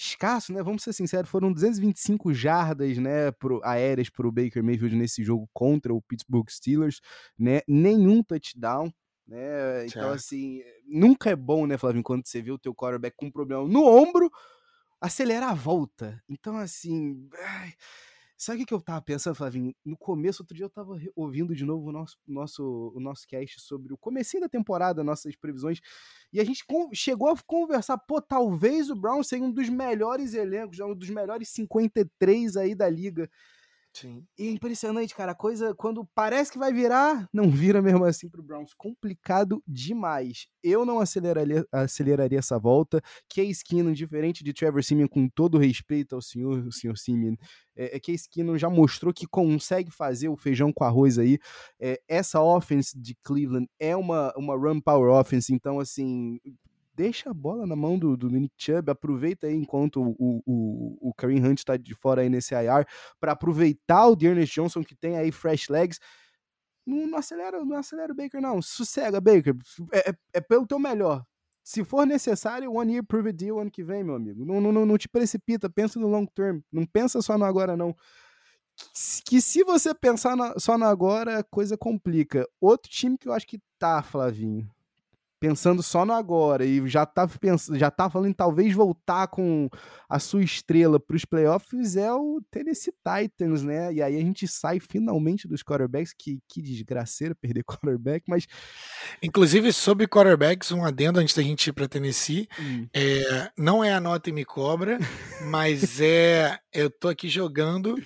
escasso, 0.00 0.52
né? 0.52 0.62
Vamos 0.62 0.84
ser 0.84 0.92
sinceros, 0.92 1.28
foram 1.28 1.52
225 1.52 2.32
jardas, 2.32 2.96
né, 2.98 3.32
pro, 3.32 3.60
aéreas 3.64 4.08
para 4.08 4.28
o 4.28 4.32
Baker 4.32 4.62
Mayfield 4.62 4.94
nesse 4.94 5.24
jogo 5.24 5.50
contra 5.52 5.92
o 5.92 6.00
Pittsburgh 6.00 6.48
Steelers, 6.48 7.00
né? 7.36 7.62
Nenhum 7.66 8.22
touchdown, 8.22 8.92
né? 9.26 9.86
Então, 9.86 10.10
assim, 10.10 10.62
nunca 10.86 11.30
é 11.30 11.36
bom, 11.36 11.66
né, 11.66 11.76
Flávio, 11.76 12.02
quando 12.04 12.24
você 12.24 12.40
vê 12.40 12.52
o 12.52 12.58
teu 12.58 12.72
quarterback 12.72 13.16
com 13.16 13.26
um 13.26 13.30
problema 13.30 13.66
no 13.66 13.84
ombro, 13.84 14.30
acelerar 15.00 15.50
a 15.50 15.54
volta. 15.54 16.22
Então, 16.28 16.56
assim, 16.56 17.28
ai, 17.40 17.74
Sabe 18.40 18.62
o 18.62 18.66
que 18.66 18.72
eu 18.72 18.80
tava 18.80 19.02
pensando, 19.02 19.34
Flavinho? 19.34 19.74
No 19.84 19.96
começo, 19.96 20.44
outro 20.44 20.54
dia 20.54 20.64
eu 20.64 20.70
tava 20.70 20.96
ouvindo 21.16 21.56
de 21.56 21.64
novo 21.64 21.88
o 21.88 21.92
nosso, 21.92 22.16
nosso, 22.24 22.92
o 22.94 23.00
nosso 23.00 23.26
cast 23.26 23.60
sobre 23.60 23.92
o 23.92 23.98
comecinho 23.98 24.40
da 24.40 24.48
temporada, 24.48 25.02
nossas 25.02 25.34
previsões, 25.34 25.80
e 26.32 26.38
a 26.38 26.44
gente 26.44 26.64
chegou 26.94 27.30
a 27.30 27.36
conversar, 27.44 27.98
pô, 27.98 28.22
talvez 28.22 28.90
o 28.90 28.94
Brown 28.94 29.24
seja 29.24 29.42
um 29.42 29.50
dos 29.50 29.68
melhores 29.68 30.34
elencos, 30.34 30.78
um 30.78 30.94
dos 30.94 31.10
melhores 31.10 31.48
53 31.48 32.56
aí 32.56 32.76
da 32.76 32.88
liga. 32.88 33.28
Sim. 34.00 34.24
E 34.38 34.46
é 34.46 34.50
impressionante, 34.50 35.14
cara. 35.14 35.32
A 35.32 35.34
coisa, 35.34 35.74
quando 35.74 36.06
parece 36.14 36.52
que 36.52 36.58
vai 36.58 36.72
virar, 36.72 37.28
não 37.32 37.50
vira 37.50 37.82
mesmo 37.82 38.04
assim 38.04 38.28
pro 38.28 38.42
Browns. 38.42 38.72
Complicado 38.74 39.62
demais. 39.66 40.46
Eu 40.62 40.84
não 40.84 41.00
aceleraria, 41.00 41.66
aceleraria 41.72 42.38
essa 42.38 42.58
volta. 42.58 43.02
Case 43.28 43.64
Keenum, 43.64 43.92
diferente 43.92 44.44
de 44.44 44.52
Trevor 44.52 44.84
Simeon, 44.84 45.08
com 45.08 45.28
todo 45.28 45.58
respeito 45.58 46.14
ao 46.14 46.22
senhor, 46.22 46.66
o 46.66 46.72
senhor 46.72 46.96
Simeon, 46.96 47.34
é, 47.76 47.96
é 47.96 48.00
Case 48.00 48.28
Keenum 48.28 48.56
já 48.56 48.70
mostrou 48.70 49.12
que 49.12 49.26
consegue 49.26 49.90
fazer 49.90 50.28
o 50.28 50.36
feijão 50.36 50.72
com 50.72 50.84
arroz 50.84 51.18
aí. 51.18 51.38
É, 51.80 52.00
essa 52.06 52.40
offense 52.40 52.98
de 52.98 53.16
Cleveland 53.24 53.68
é 53.80 53.96
uma, 53.96 54.32
uma 54.36 54.56
run 54.56 54.80
power 54.80 55.10
offense, 55.10 55.52
então, 55.52 55.80
assim, 55.80 56.38
deixa 56.98 57.30
a 57.30 57.34
bola 57.34 57.64
na 57.64 57.76
mão 57.76 57.96
do, 57.96 58.16
do 58.16 58.28
Nick 58.28 58.52
Chubb, 58.58 58.90
aproveita 58.90 59.46
aí 59.46 59.54
enquanto 59.54 60.02
o, 60.02 60.42
o, 60.44 61.10
o 61.10 61.14
Kareem 61.14 61.46
Hunt 61.46 61.58
está 61.58 61.76
de 61.76 61.94
fora 61.94 62.22
aí 62.22 62.28
nesse 62.28 62.56
IR, 62.56 62.84
para 63.20 63.32
aproveitar 63.32 64.08
o 64.08 64.16
Dearness 64.16 64.50
Johnson 64.50 64.82
que 64.82 64.96
tem 64.96 65.16
aí 65.16 65.30
fresh 65.30 65.68
legs. 65.68 66.00
Não, 66.84 67.06
não, 67.06 67.18
acelera, 67.18 67.64
não 67.64 67.76
acelera 67.76 68.12
o 68.12 68.16
Baker, 68.16 68.40
não. 68.40 68.60
Sossega, 68.60 69.20
Baker. 69.20 69.54
É, 69.92 70.10
é, 70.10 70.14
é 70.34 70.40
pelo 70.40 70.66
teu 70.66 70.78
melhor. 70.78 71.24
Se 71.62 71.84
for 71.84 72.04
necessário, 72.04 72.72
one 72.72 72.94
year 72.94 73.04
prove 73.04 73.32
deal 73.32 73.60
ano 73.60 73.70
que 73.70 73.84
vem, 73.84 74.02
meu 74.02 74.16
amigo. 74.16 74.44
Não, 74.44 74.60
não, 74.60 74.84
não 74.84 74.98
te 74.98 75.08
precipita, 75.08 75.70
pensa 75.70 76.00
no 76.00 76.08
long 76.08 76.26
term. 76.26 76.60
Não 76.72 76.84
pensa 76.84 77.22
só 77.22 77.38
no 77.38 77.44
agora, 77.44 77.76
não 77.76 77.94
que 79.24 79.40
se 79.40 79.64
você 79.64 79.94
pensar 79.94 80.36
na, 80.36 80.58
só 80.58 80.78
no 80.78 80.84
agora, 80.84 81.38
a 81.38 81.44
coisa 81.44 81.76
complica. 81.76 82.48
Outro 82.60 82.90
time 82.90 83.18
que 83.18 83.28
eu 83.28 83.32
acho 83.32 83.46
que 83.46 83.60
tá, 83.78 84.02
Flavinho, 84.02 84.70
pensando 85.40 85.82
só 85.82 86.04
no 86.04 86.12
agora 86.12 86.64
e 86.64 86.86
já 86.88 87.06
tá, 87.06 87.26
pensando, 87.26 87.78
já 87.78 87.90
tá 87.90 88.10
falando 88.10 88.30
em 88.30 88.32
talvez 88.32 88.74
voltar 88.74 89.28
com 89.28 89.68
a 90.08 90.18
sua 90.18 90.42
estrela 90.42 90.98
para 90.98 91.16
os 91.16 91.24
playoffs 91.24 91.96
é 91.96 92.12
o 92.12 92.40
Tennessee 92.50 92.92
Titans, 92.92 93.62
né? 93.62 93.92
E 93.92 94.02
aí 94.02 94.16
a 94.16 94.20
gente 94.20 94.48
sai 94.48 94.80
finalmente 94.80 95.46
dos 95.46 95.62
quarterbacks, 95.62 96.12
que, 96.12 96.40
que 96.48 96.60
desgraceira 96.60 97.34
perder 97.34 97.64
quarterback, 97.68 98.24
mas... 98.28 98.46
Inclusive, 99.22 99.72
sobre 99.72 100.06
quarterbacks, 100.06 100.72
um 100.72 100.84
adendo 100.84 101.20
antes 101.20 101.34
da 101.34 101.42
gente 101.42 101.68
ir 101.68 101.72
para 101.72 101.88
Tennessee, 101.88 102.48
hum. 102.60 102.86
é, 102.94 103.50
não 103.56 103.82
é 103.82 103.92
a 103.92 104.00
nota 104.00 104.30
e 104.30 104.32
me 104.32 104.44
cobra, 104.44 104.98
mas 105.50 106.00
é... 106.00 106.58
Eu 106.72 106.90
tô 106.90 107.08
aqui 107.08 107.28
jogando 107.28 107.96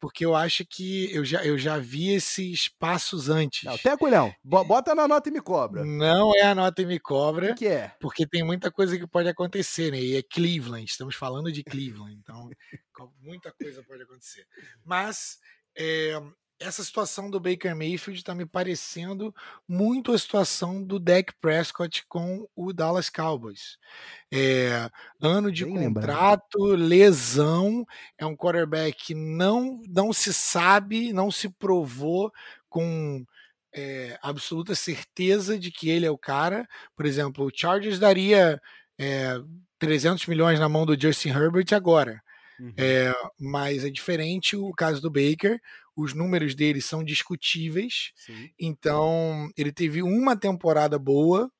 porque 0.00 0.24
eu 0.24 0.34
acho 0.34 0.64
que 0.66 1.12
eu 1.14 1.24
já, 1.24 1.44
eu 1.44 1.56
já 1.56 1.78
vi 1.78 2.10
esses 2.10 2.68
passos 2.68 3.28
antes. 3.28 3.64
Não, 3.64 3.74
até 3.74 3.96
culhão, 3.96 4.34
bota 4.42 4.94
na 4.94 5.08
nota 5.08 5.28
e 5.28 5.32
me 5.32 5.40
cobra. 5.40 5.84
Não 5.84 6.32
é 6.36 6.42
a 6.42 6.54
nota 6.54 6.82
e 6.82 6.86
me 6.86 6.98
cobra. 6.98 7.52
O 7.52 7.54
que 7.54 7.66
é? 7.66 7.92
Porque 8.00 8.26
tem 8.26 8.42
muita 8.42 8.70
coisa 8.70 8.98
que 8.98 9.06
pode 9.06 9.28
acontecer, 9.28 9.90
né? 9.90 10.00
E 10.00 10.16
é 10.16 10.22
Cleveland, 10.22 10.84
estamos 10.90 11.14
falando 11.14 11.50
de 11.50 11.62
Cleveland, 11.64 12.18
então 12.22 12.50
muita 13.20 13.52
coisa 13.52 13.82
pode 13.82 14.02
acontecer. 14.02 14.46
Mas 14.84 15.38
é, 15.76 16.20
essa 16.68 16.82
situação 16.82 17.30
do 17.30 17.40
Baker 17.40 17.74
Mayfield 17.74 18.20
está 18.20 18.34
me 18.34 18.46
parecendo 18.46 19.34
muito 19.68 20.12
a 20.12 20.18
situação 20.18 20.82
do 20.82 20.98
Dak 20.98 21.32
Prescott 21.40 22.04
com 22.08 22.48
o 22.54 22.72
Dallas 22.72 23.10
Cowboys. 23.10 23.78
É, 24.32 24.90
ano 25.20 25.50
de 25.50 25.64
Bem 25.64 25.74
contrato, 25.74 26.58
lembrado. 26.58 26.88
lesão, 26.88 27.86
é 28.18 28.26
um 28.26 28.36
quarterback 28.36 29.06
que 29.06 29.14
não, 29.14 29.82
não 29.88 30.12
se 30.12 30.32
sabe, 30.32 31.12
não 31.12 31.30
se 31.30 31.48
provou 31.48 32.32
com 32.68 33.24
é, 33.72 34.18
absoluta 34.22 34.74
certeza 34.74 35.58
de 35.58 35.70
que 35.70 35.90
ele 35.90 36.06
é 36.06 36.10
o 36.10 36.18
cara. 36.18 36.66
Por 36.96 37.06
exemplo, 37.06 37.46
o 37.46 37.52
Chargers 37.54 37.98
daria 37.98 38.60
é, 38.98 39.38
300 39.78 40.26
milhões 40.26 40.58
na 40.58 40.68
mão 40.68 40.86
do 40.86 40.98
Justin 40.98 41.30
Herbert 41.30 41.66
agora. 41.72 42.22
Uhum. 42.58 42.72
É, 42.76 43.12
mas 43.38 43.84
é 43.84 43.90
diferente 43.90 44.56
o 44.56 44.72
caso 44.72 45.00
do 45.02 45.10
Baker 45.10 45.60
os 45.96 46.14
números 46.14 46.54
dele 46.54 46.80
são 46.80 47.04
discutíveis. 47.04 48.12
Sim. 48.16 48.50
Então, 48.58 49.48
ele 49.56 49.72
teve 49.72 50.02
uma 50.02 50.36
temporada 50.36 50.98
boa, 50.98 51.50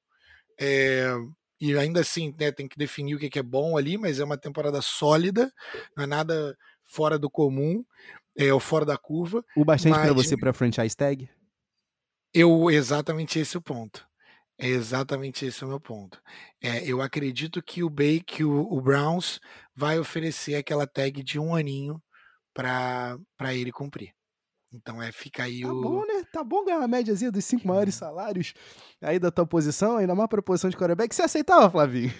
é, 0.61 1.13
e 1.61 1.77
ainda 1.77 2.01
assim 2.01 2.35
né, 2.39 2.53
tem 2.53 2.69
que 2.69 2.77
definir 2.77 3.15
o 3.15 3.19
que 3.19 3.39
é 3.39 3.43
bom 3.43 3.77
ali, 3.77 3.97
mas 3.97 4.21
é 4.21 4.25
uma 4.25 4.37
temporada 4.37 4.83
sólida, 4.83 5.53
não 5.97 6.05
é 6.05 6.07
nada 6.07 6.57
fora 6.85 7.19
do 7.19 7.31
comum, 7.31 7.85
é, 8.37 8.53
ou 8.53 8.61
fora 8.61 8.85
da 8.85 8.99
curva. 8.99 9.45
O 9.57 9.65
bastante 9.65 9.99
para 9.99 10.13
você 10.13 10.37
para 10.37 10.53
franchise 10.53 10.97
tag? 10.97 11.29
Eu, 12.33 12.71
exatamente 12.71 13.39
esse 13.39 13.57
é 13.57 13.59
o 13.59 13.63
ponto. 13.63 14.07
É 14.59 14.69
exatamente 14.69 15.45
esse 15.45 15.65
o 15.65 15.69
meu 15.69 15.81
ponto. 15.81 16.21
É, 16.61 16.85
eu 16.85 17.01
acredito 17.01 17.63
que 17.63 17.83
o 17.83 17.91
Bake, 17.91 18.45
o, 18.45 18.73
o 18.73 18.81
Browns, 18.81 19.41
vai 19.75 19.99
oferecer 19.99 20.55
aquela 20.55 20.87
tag 20.87 21.23
de 21.23 21.39
um 21.39 21.55
aninho 21.55 22.01
para 22.53 23.19
ele 23.53 23.73
cumprir. 23.73 24.13
Então 24.75 25.01
é, 25.01 25.13
fica 25.13 25.45
aí 25.45 25.63
tá 25.63 25.73
o. 25.73 25.83
Tá 25.83 25.89
bom, 25.89 26.07
né? 26.07 26.25
Tá 26.33 26.45
bom 26.45 26.65
ganhar 26.65 26.83
a 26.83 26.89
médiazinha 26.89 27.31
dos 27.31 27.45
cinco 27.45 27.67
maiores 27.69 27.95
uhum. 27.95 28.01
salários 28.01 28.55
aí 29.01 29.19
da 29.19 29.31
tua 29.31 29.47
posição, 29.47 29.97
ainda 29.97 30.15
mais 30.15 30.29
pra 30.29 30.43
posição 30.43 30.69
de 30.69 30.77
quarterback. 30.77 31.15
Você 31.15 31.23
aceitava, 31.23 31.71
Flavinho? 31.71 32.13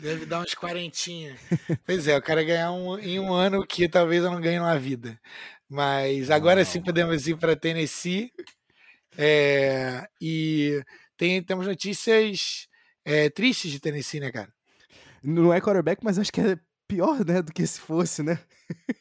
Deve 0.00 0.24
dar 0.24 0.40
uns 0.40 0.54
quarentinha. 0.54 1.36
pois 1.84 2.06
é, 2.06 2.14
eu 2.16 2.22
quero 2.22 2.44
ganhar 2.44 2.72
um, 2.72 2.98
em 2.98 3.18
um 3.18 3.32
ano 3.32 3.66
que 3.66 3.88
talvez 3.88 4.22
eu 4.22 4.30
não 4.30 4.40
ganhe 4.40 4.60
na 4.60 4.76
vida. 4.78 5.18
Mas 5.68 6.30
agora 6.30 6.64
sim 6.64 6.80
podemos 6.80 7.26
ir 7.26 7.36
para 7.36 7.56
Tennessee. 7.56 8.32
É, 9.18 10.08
e 10.20 10.82
tem, 11.16 11.42
temos 11.42 11.66
notícias 11.66 12.68
é, 13.04 13.28
tristes 13.28 13.70
de 13.70 13.80
Tennessee, 13.80 14.20
né, 14.20 14.30
cara? 14.30 14.52
Não 15.22 15.52
é 15.52 15.60
quarterback, 15.60 16.02
mas 16.02 16.18
acho 16.18 16.32
que 16.32 16.40
é 16.40 16.56
pior, 16.88 17.24
né, 17.24 17.42
do 17.42 17.52
que 17.52 17.66
se 17.66 17.80
fosse, 17.80 18.22
né? 18.22 18.38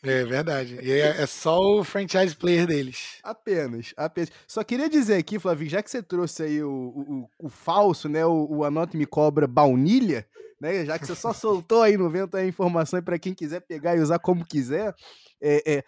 É 0.03 0.23
verdade. 0.23 0.79
E 0.81 0.91
é, 0.91 1.21
é 1.21 1.25
só 1.25 1.59
o 1.59 1.83
franchise 1.83 2.35
player 2.35 2.65
deles. 2.65 3.19
Apenas, 3.23 3.93
apenas. 3.97 4.31
Só 4.47 4.63
queria 4.63 4.89
dizer 4.89 5.15
aqui, 5.15 5.38
Flavinho, 5.38 5.69
já 5.69 5.83
que 5.83 5.91
você 5.91 6.01
trouxe 6.01 6.43
aí 6.43 6.63
o, 6.63 6.69
o, 6.69 7.29
o 7.47 7.49
falso, 7.49 8.07
né, 8.07 8.25
o, 8.25 8.47
o 8.49 8.63
Anote 8.63 8.95
Me 8.95 9.05
Cobra 9.05 9.47
baunilha, 9.47 10.25
né, 10.59 10.85
já 10.85 10.97
que 10.97 11.05
você 11.05 11.15
só 11.15 11.33
soltou 11.33 11.83
aí 11.83 11.97
no 11.97 12.09
vento 12.09 12.35
a 12.38 12.45
informação 12.45 13.01
para 13.01 13.19
quem 13.19 13.33
quiser 13.33 13.61
pegar 13.61 13.95
e 13.95 13.99
usar 13.99 14.19
como 14.19 14.45
quiser, 14.45 14.93
é, 15.41 15.63
é 15.65 15.83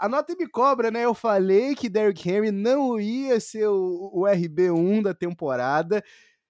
a 0.00 0.08
nota 0.08 0.34
me 0.34 0.48
cobra, 0.48 0.90
né? 0.90 1.04
Eu 1.04 1.12
falei 1.12 1.74
que 1.74 1.86
Derrick 1.86 2.26
Henry 2.26 2.50
não 2.50 2.98
ia 2.98 3.38
ser 3.38 3.68
o, 3.68 4.10
o 4.14 4.22
RB1 4.22 5.02
da 5.02 5.12
temporada. 5.12 6.02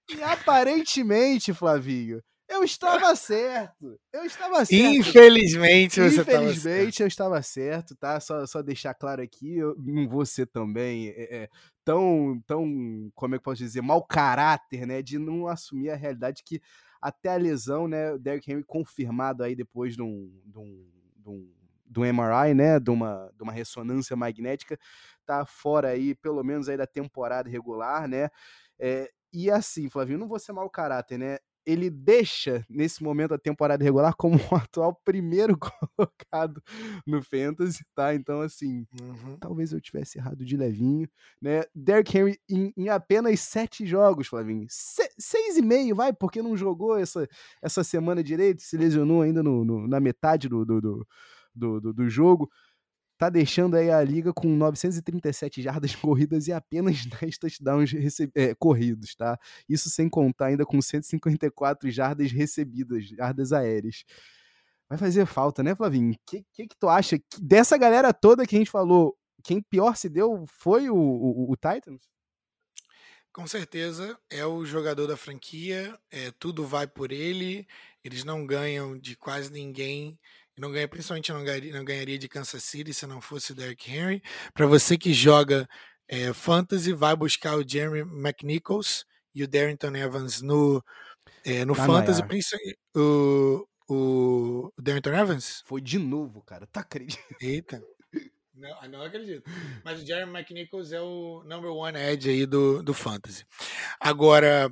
E 0.09 0.23
aparentemente, 0.23 1.53
Flavinho, 1.53 2.23
eu 2.51 2.63
estava 2.63 3.15
certo. 3.15 3.99
Eu 4.11 4.25
estava 4.25 4.65
certo. 4.65 4.73
Infelizmente 4.73 6.01
você 6.01 6.21
Infelizmente 6.21 7.01
eu 7.01 7.07
estava 7.07 7.41
certo, 7.41 7.95
tá? 7.95 8.19
Só, 8.19 8.45
só 8.45 8.61
deixar 8.61 8.93
claro 8.93 9.21
aqui, 9.21 9.57
eu 9.57 9.75
não 9.79 10.07
vou 10.07 10.25
ser 10.25 10.47
também 10.47 11.09
é, 11.09 11.43
é, 11.43 11.49
tão, 11.85 12.41
tão, 12.45 13.11
como 13.15 13.35
é 13.35 13.37
que 13.37 13.41
eu 13.41 13.43
posso 13.43 13.63
dizer, 13.63 13.81
mau 13.81 14.03
caráter, 14.03 14.85
né? 14.85 15.01
De 15.01 15.17
não 15.17 15.47
assumir 15.47 15.89
a 15.89 15.95
realidade 15.95 16.43
que 16.43 16.61
até 17.01 17.29
a 17.29 17.37
lesão, 17.37 17.87
né? 17.87 18.11
O 18.11 18.19
Derrick 18.19 18.51
Henry 18.51 18.63
confirmado 18.63 19.43
aí 19.43 19.55
depois 19.55 19.95
de 19.95 20.01
um, 20.01 20.29
de 20.45 20.59
um, 20.59 20.87
de 21.15 21.29
um, 21.29 21.53
de 21.87 21.99
um 21.99 22.03
MRI, 22.03 22.53
né? 22.53 22.79
De 22.79 22.91
uma, 22.91 23.31
de 23.35 23.43
uma 23.43 23.53
ressonância 23.53 24.15
magnética, 24.15 24.77
tá 25.25 25.45
fora 25.45 25.87
aí, 25.89 26.13
pelo 26.15 26.43
menos 26.43 26.67
aí 26.67 26.75
da 26.75 26.85
temporada 26.85 27.49
regular, 27.49 28.07
né? 28.09 28.29
É, 28.77 29.09
e 29.33 29.49
assim, 29.49 29.89
Flavinho, 29.89 30.19
não 30.19 30.27
vou 30.27 30.39
ser 30.39 30.51
mau 30.51 30.69
caráter, 30.69 31.17
né? 31.17 31.37
Ele 31.65 31.89
deixa, 31.89 32.65
nesse 32.69 33.03
momento, 33.03 33.33
a 33.33 33.37
temporada 33.37 33.83
regular 33.83 34.15
como 34.15 34.35
o 34.51 34.55
atual 34.55 34.99
primeiro 35.03 35.57
colocado 35.95 36.61
no 37.05 37.21
Fantasy, 37.21 37.83
tá? 37.95 38.13
Então, 38.13 38.41
assim, 38.41 38.85
uhum. 38.99 39.37
talvez 39.39 39.71
eu 39.71 39.81
tivesse 39.81 40.17
errado 40.17 40.43
de 40.43 40.57
levinho, 40.57 41.07
né? 41.41 41.63
Derrick 41.73 42.17
Henry 42.17 42.39
em, 42.49 42.73
em 42.75 42.89
apenas 42.89 43.39
sete 43.39 43.85
jogos, 43.85 44.27
Flavinho. 44.27 44.65
Se, 44.69 45.09
seis 45.17 45.57
e 45.57 45.61
meio, 45.61 45.95
vai, 45.95 46.11
porque 46.13 46.41
não 46.41 46.57
jogou 46.57 46.97
essa, 46.97 47.27
essa 47.61 47.83
semana 47.83 48.23
direito, 48.23 48.61
se 48.61 48.77
lesionou 48.77 49.21
ainda 49.21 49.43
no, 49.43 49.63
no 49.63 49.87
na 49.87 49.99
metade 49.99 50.47
do, 50.47 50.65
do, 50.65 50.81
do, 50.81 51.07
do, 51.55 51.93
do 51.93 52.09
jogo 52.09 52.49
tá 53.21 53.29
deixando 53.29 53.75
aí 53.75 53.91
a 53.91 54.03
liga 54.03 54.33
com 54.33 54.47
937 54.47 55.61
jardas 55.61 55.93
corridas 55.95 56.47
e 56.47 56.51
apenas 56.51 57.05
10 57.05 57.37
touchdowns 57.37 57.91
é, 58.33 58.55
corridos, 58.55 59.13
tá? 59.13 59.39
Isso 59.69 59.91
sem 59.91 60.09
contar 60.09 60.47
ainda 60.47 60.65
com 60.65 60.81
154 60.81 61.91
jardas 61.91 62.31
recebidas, 62.31 63.09
jardas 63.09 63.53
aéreas. 63.53 64.03
Vai 64.89 64.97
fazer 64.97 65.27
falta, 65.27 65.61
né, 65.61 65.75
Flavinho? 65.75 66.13
O 66.13 66.17
que, 66.25 66.43
que, 66.51 66.67
que 66.69 66.75
tu 66.79 66.89
acha? 66.89 67.21
Dessa 67.39 67.77
galera 67.77 68.11
toda 68.11 68.47
que 68.47 68.55
a 68.55 68.57
gente 68.57 68.71
falou, 68.71 69.15
quem 69.43 69.61
pior 69.61 69.95
se 69.95 70.09
deu 70.09 70.43
foi 70.47 70.89
o, 70.89 70.95
o, 70.95 71.51
o 71.51 71.55
Titans? 71.55 72.01
Com 73.31 73.45
certeza 73.45 74.17
é 74.31 74.43
o 74.47 74.65
jogador 74.65 75.05
da 75.05 75.15
franquia, 75.15 75.95
é, 76.09 76.31
tudo 76.31 76.65
vai 76.65 76.87
por 76.87 77.11
ele, 77.11 77.67
eles 78.03 78.23
não 78.23 78.47
ganham 78.47 78.97
de 78.97 79.15
quase 79.15 79.51
ninguém, 79.51 80.19
não 80.61 80.71
ganha, 80.71 80.87
principalmente 80.87 81.33
não 81.33 81.43
ganharia, 81.43 81.73
não 81.73 81.83
ganharia 81.83 82.19
de 82.19 82.29
Kansas 82.29 82.63
City 82.63 82.93
se 82.93 83.07
não 83.07 83.19
fosse 83.19 83.51
o 83.51 83.55
Derrick 83.55 83.91
Henry. 83.91 84.21
Para 84.53 84.67
você 84.67 84.95
que 84.95 85.11
joga 85.11 85.67
é, 86.07 86.31
fantasy, 86.31 86.93
vai 86.93 87.15
buscar 87.15 87.57
o 87.57 87.67
Jeremy 87.67 88.01
McNichols 88.01 89.03
e 89.33 89.43
o 89.43 89.47
Darrington 89.47 89.95
Evans 89.95 90.41
no, 90.41 90.83
é, 91.43 91.65
no 91.65 91.75
tá 91.75 91.85
fantasy, 91.85 92.21
o, 92.95 93.65
o, 93.89 94.71
o 94.77 94.81
Darrington 94.81 95.13
Evans? 95.13 95.63
Foi 95.65 95.81
de 95.81 95.97
novo, 95.97 96.43
cara, 96.43 96.67
tá 96.67 96.81
acreditando? 96.81 97.25
Eita. 97.41 97.83
Não, 98.53 98.89
não 98.89 99.01
acredito. 99.01 99.49
Mas 99.83 100.03
o 100.03 100.05
Jeremy 100.05 100.31
McNichols 100.31 100.91
é 100.91 101.01
o 101.01 101.43
number 101.43 101.71
one 101.71 101.97
edge 101.97 102.29
aí 102.29 102.45
do, 102.45 102.83
do 102.83 102.93
Fantasy. 102.93 103.43
Agora, 103.99 104.71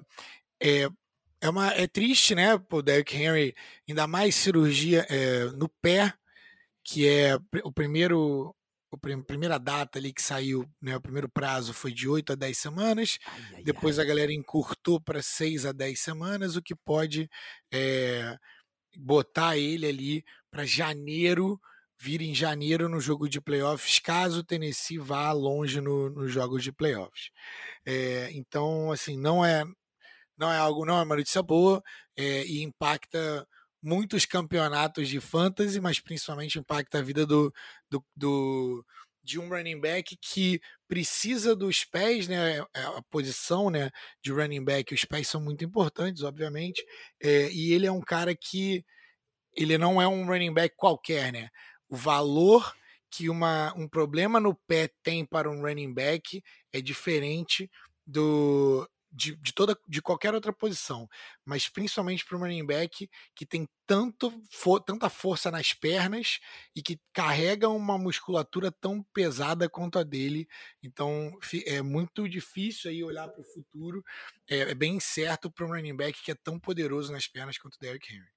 é, 0.61 0.87
é, 1.41 1.49
uma, 1.49 1.71
é 1.73 1.87
triste, 1.87 2.35
né? 2.35 2.55
O 2.71 2.81
Derrick 2.81 3.15
Henry, 3.15 3.55
ainda 3.87 4.07
mais 4.07 4.35
cirurgia 4.35 5.05
é, 5.09 5.45
no 5.51 5.69
pé, 5.81 6.13
que 6.83 7.07
é 7.07 7.37
o 7.63 7.71
primeiro. 7.71 8.55
A 8.91 8.97
primeira 9.23 9.59
data 9.59 9.99
ali 9.99 10.11
que 10.11 10.21
saiu, 10.21 10.67
né, 10.81 10.97
o 10.97 11.01
primeiro 11.01 11.29
prazo 11.29 11.73
foi 11.73 11.93
de 11.93 12.09
8 12.09 12.33
a 12.33 12.35
10 12.35 12.57
semanas, 12.57 13.19
ai, 13.23 13.55
ai, 13.57 13.63
depois 13.63 13.99
ai. 13.99 14.03
a 14.03 14.07
galera 14.07 14.33
encurtou 14.33 14.99
para 14.99 15.21
6 15.21 15.67
a 15.67 15.71
10 15.71 15.99
semanas, 15.99 16.55
o 16.55 16.61
que 16.61 16.73
pode 16.75 17.29
é, 17.71 18.35
botar 18.97 19.59
ele 19.59 19.85
ali 19.85 20.23
para 20.49 20.65
janeiro 20.65 21.61
vir 21.99 22.21
em 22.21 22.33
janeiro 22.33 22.87
no 22.87 22.99
jogo 22.99 23.27
de 23.27 23.41
playoffs, 23.41 23.99
caso 23.99 24.39
o 24.39 24.43
Tennessee 24.43 24.97
vá 24.97 25.31
longe 25.33 25.81
nos 25.81 26.13
no 26.13 26.27
jogos 26.27 26.63
de 26.63 26.71
playoffs. 26.71 27.29
É, 27.85 28.29
então, 28.31 28.91
assim, 28.91 29.17
não 29.17 29.43
é 29.43 29.65
não 30.39 30.51
é 30.51 30.57
algo, 30.57 30.85
não 30.85 30.97
é 30.99 31.03
uma 31.03 31.15
notícia 31.15 31.43
boa 31.43 31.83
é, 32.17 32.45
e 32.45 32.63
impacta 32.63 33.47
muitos 33.81 34.25
campeonatos 34.25 35.07
de 35.07 35.19
fantasy, 35.19 35.79
mas 35.79 35.99
principalmente 35.99 36.59
impacta 36.59 36.99
a 36.99 37.01
vida 37.01 37.25
do, 37.25 37.53
do, 37.89 38.03
do 38.15 38.85
de 39.23 39.39
um 39.39 39.49
running 39.49 39.79
back 39.79 40.17
que 40.17 40.59
precisa 40.87 41.55
dos 41.55 41.83
pés, 41.83 42.27
né? 42.27 42.61
A 42.73 43.01
posição, 43.11 43.69
né, 43.69 43.91
de 44.23 44.31
running 44.31 44.63
back, 44.63 44.93
os 44.93 45.05
pés 45.05 45.27
são 45.27 45.41
muito 45.41 45.63
importantes, 45.63 46.23
obviamente, 46.23 46.83
é, 47.21 47.51
e 47.51 47.73
ele 47.73 47.85
é 47.85 47.91
um 47.91 48.01
cara 48.01 48.35
que 48.35 48.83
ele 49.55 49.77
não 49.77 50.01
é 50.01 50.07
um 50.07 50.25
running 50.25 50.53
back 50.53 50.75
qualquer, 50.77 51.31
né? 51.33 51.49
o 51.89 51.95
valor 51.95 52.73
que 53.11 53.29
uma, 53.29 53.73
um 53.75 53.87
problema 53.87 54.39
no 54.39 54.53
pé 54.53 54.89
tem 55.01 55.25
para 55.25 55.49
um 55.49 55.61
running 55.61 55.91
back 55.91 56.41
é 56.71 56.79
diferente 56.79 57.69
do 58.05 58.87
de, 59.11 59.35
de, 59.35 59.53
toda 59.53 59.77
de 59.87 60.01
qualquer 60.01 60.33
outra 60.33 60.53
posição, 60.53 61.09
mas 61.43 61.67
principalmente 61.67 62.25
para 62.25 62.37
o 62.37 62.39
running 62.39 62.65
back 62.65 63.09
que 63.35 63.45
tem 63.45 63.67
tanto 63.87 64.31
for, 64.51 64.79
tanta 64.79 65.09
força 65.09 65.49
nas 65.49 65.73
pernas 65.73 66.39
e 66.75 66.81
que 66.81 66.99
carrega 67.11 67.67
uma 67.69 67.97
musculatura 67.97 68.71
tão 68.71 69.01
pesada 69.13 69.67
quanto 69.67 69.97
a 69.97 70.03
dele. 70.03 70.47
Então 70.83 71.35
é 71.65 71.81
muito 71.81 72.29
difícil 72.29 72.91
aí 72.91 73.03
olhar 73.03 73.27
para 73.27 73.41
o 73.41 73.43
futuro. 73.43 74.03
É, 74.47 74.59
é 74.71 74.75
bem 74.75 74.95
incerto 74.95 75.49
para 75.49 75.65
um 75.65 75.69
running 75.69 75.95
back 75.95 76.21
que 76.23 76.31
é 76.31 76.35
tão 76.35 76.59
poderoso 76.59 77.11
nas 77.11 77.27
pernas 77.27 77.57
quanto 77.57 77.75
o 77.75 77.79
Derrick 77.79 78.13
Henry. 78.13 78.29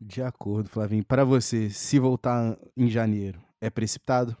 De 0.00 0.22
acordo, 0.22 0.68
Flavinho. 0.68 1.04
Para 1.04 1.24
você, 1.24 1.70
se 1.70 1.98
voltar 1.98 2.58
em 2.76 2.88
janeiro, 2.88 3.42
é 3.60 3.70
precipitado? 3.70 4.36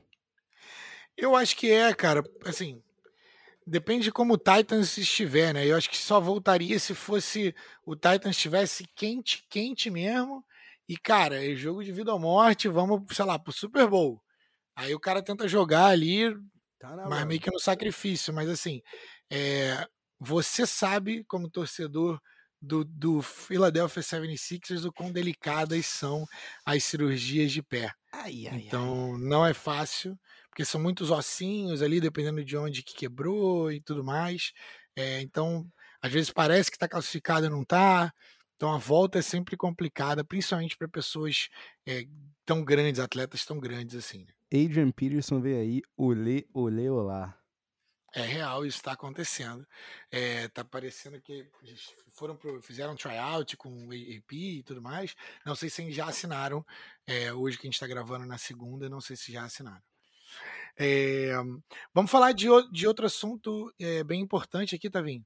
Eu 1.16 1.34
acho 1.34 1.56
que 1.56 1.70
é, 1.70 1.94
cara. 1.94 2.22
Assim, 2.44 2.82
depende 3.66 4.04
de 4.04 4.12
como 4.12 4.34
o 4.34 4.38
Titans 4.38 4.96
estiver, 4.96 5.52
né? 5.54 5.66
Eu 5.66 5.76
acho 5.76 5.90
que 5.90 5.96
só 5.96 6.20
voltaria 6.20 6.78
se 6.78 6.94
fosse 6.94 7.54
o 7.84 7.94
Titans 7.94 8.36
estivesse 8.36 8.86
quente, 8.94 9.44
quente 9.48 9.90
mesmo. 9.90 10.44
E, 10.88 10.96
cara, 10.96 11.44
é 11.44 11.54
jogo 11.54 11.82
de 11.82 11.92
vida 11.92 12.12
ou 12.12 12.20
morte, 12.20 12.68
vamos, 12.68 13.02
sei 13.16 13.24
lá, 13.24 13.38
pro 13.38 13.52
Super 13.52 13.88
Bowl. 13.88 14.22
Aí 14.76 14.94
o 14.94 15.00
cara 15.00 15.22
tenta 15.22 15.48
jogar 15.48 15.86
ali, 15.86 16.34
tá 16.78 16.94
mas 17.08 17.26
meio 17.26 17.40
que 17.40 17.50
no 17.50 17.58
sacrifício. 17.58 18.34
Mas 18.34 18.48
assim, 18.48 18.82
é, 19.30 19.86
você 20.18 20.66
sabe, 20.66 21.24
como 21.24 21.50
torcedor, 21.50 22.20
do, 22.64 22.84
do 22.84 23.22
Philadelphia 23.22 24.02
76ers 24.02 24.86
o 24.86 24.92
quão 24.92 25.12
delicadas 25.12 25.84
são 25.86 26.24
as 26.64 26.82
cirurgias 26.84 27.52
de 27.52 27.62
pé. 27.62 27.92
Ai, 28.12 28.46
ai, 28.46 28.64
então 28.66 29.14
ai. 29.14 29.20
não 29.20 29.44
é 29.44 29.52
fácil, 29.52 30.18
porque 30.54 30.64
são 30.64 30.80
muitos 30.80 31.10
ossinhos 31.10 31.82
ali, 31.82 32.00
dependendo 32.00 32.44
de 32.44 32.56
onde 32.56 32.84
que 32.84 32.94
quebrou 32.94 33.72
e 33.72 33.80
tudo 33.80 34.04
mais. 34.04 34.52
É, 34.94 35.20
então, 35.20 35.68
às 36.00 36.12
vezes 36.12 36.30
parece 36.30 36.70
que 36.70 36.76
está 36.76 36.88
classificado 36.88 37.46
e 37.46 37.50
não 37.50 37.62
está. 37.62 38.14
Então 38.54 38.72
a 38.72 38.78
volta 38.78 39.18
é 39.18 39.22
sempre 39.22 39.56
complicada, 39.56 40.24
principalmente 40.24 40.76
para 40.76 40.86
pessoas 40.88 41.48
é, 41.84 42.04
tão 42.46 42.64
grandes, 42.64 43.00
atletas 43.00 43.44
tão 43.44 43.58
grandes 43.58 43.96
assim. 43.96 44.24
Né? 44.24 44.64
Adrian 44.64 44.92
Peterson 44.92 45.40
veio 45.40 45.58
aí, 45.58 45.82
olê, 45.96 46.46
olê, 46.54 46.88
olá. 46.88 47.36
É 48.14 48.22
real, 48.22 48.64
isso 48.64 48.78
está 48.78 48.92
acontecendo. 48.92 49.66
É, 50.08 50.46
tá 50.46 50.64
parecendo 50.64 51.20
que 51.20 51.50
foram 52.12 52.36
pro, 52.36 52.62
fizeram 52.62 52.94
tryout 52.94 53.56
com 53.56 53.88
o 53.88 53.90
AP 53.90 54.32
e 54.32 54.62
tudo 54.62 54.80
mais. 54.80 55.16
Não 55.44 55.56
sei 55.56 55.68
se 55.68 55.90
já 55.90 56.06
assinaram. 56.06 56.64
É, 57.08 57.32
hoje 57.32 57.58
que 57.58 57.66
a 57.66 57.68
gente 57.68 57.74
está 57.74 57.88
gravando 57.88 58.24
na 58.24 58.38
segunda, 58.38 58.88
não 58.88 59.00
sei 59.00 59.16
se 59.16 59.32
já 59.32 59.42
assinaram. 59.42 59.82
É, 60.76 61.32
vamos 61.92 62.10
falar 62.10 62.32
de, 62.32 62.46
de 62.72 62.86
outro 62.86 63.06
assunto 63.06 63.72
é, 63.78 64.02
bem 64.04 64.20
importante 64.20 64.74
aqui, 64.74 64.90
Tavinho 64.90 65.24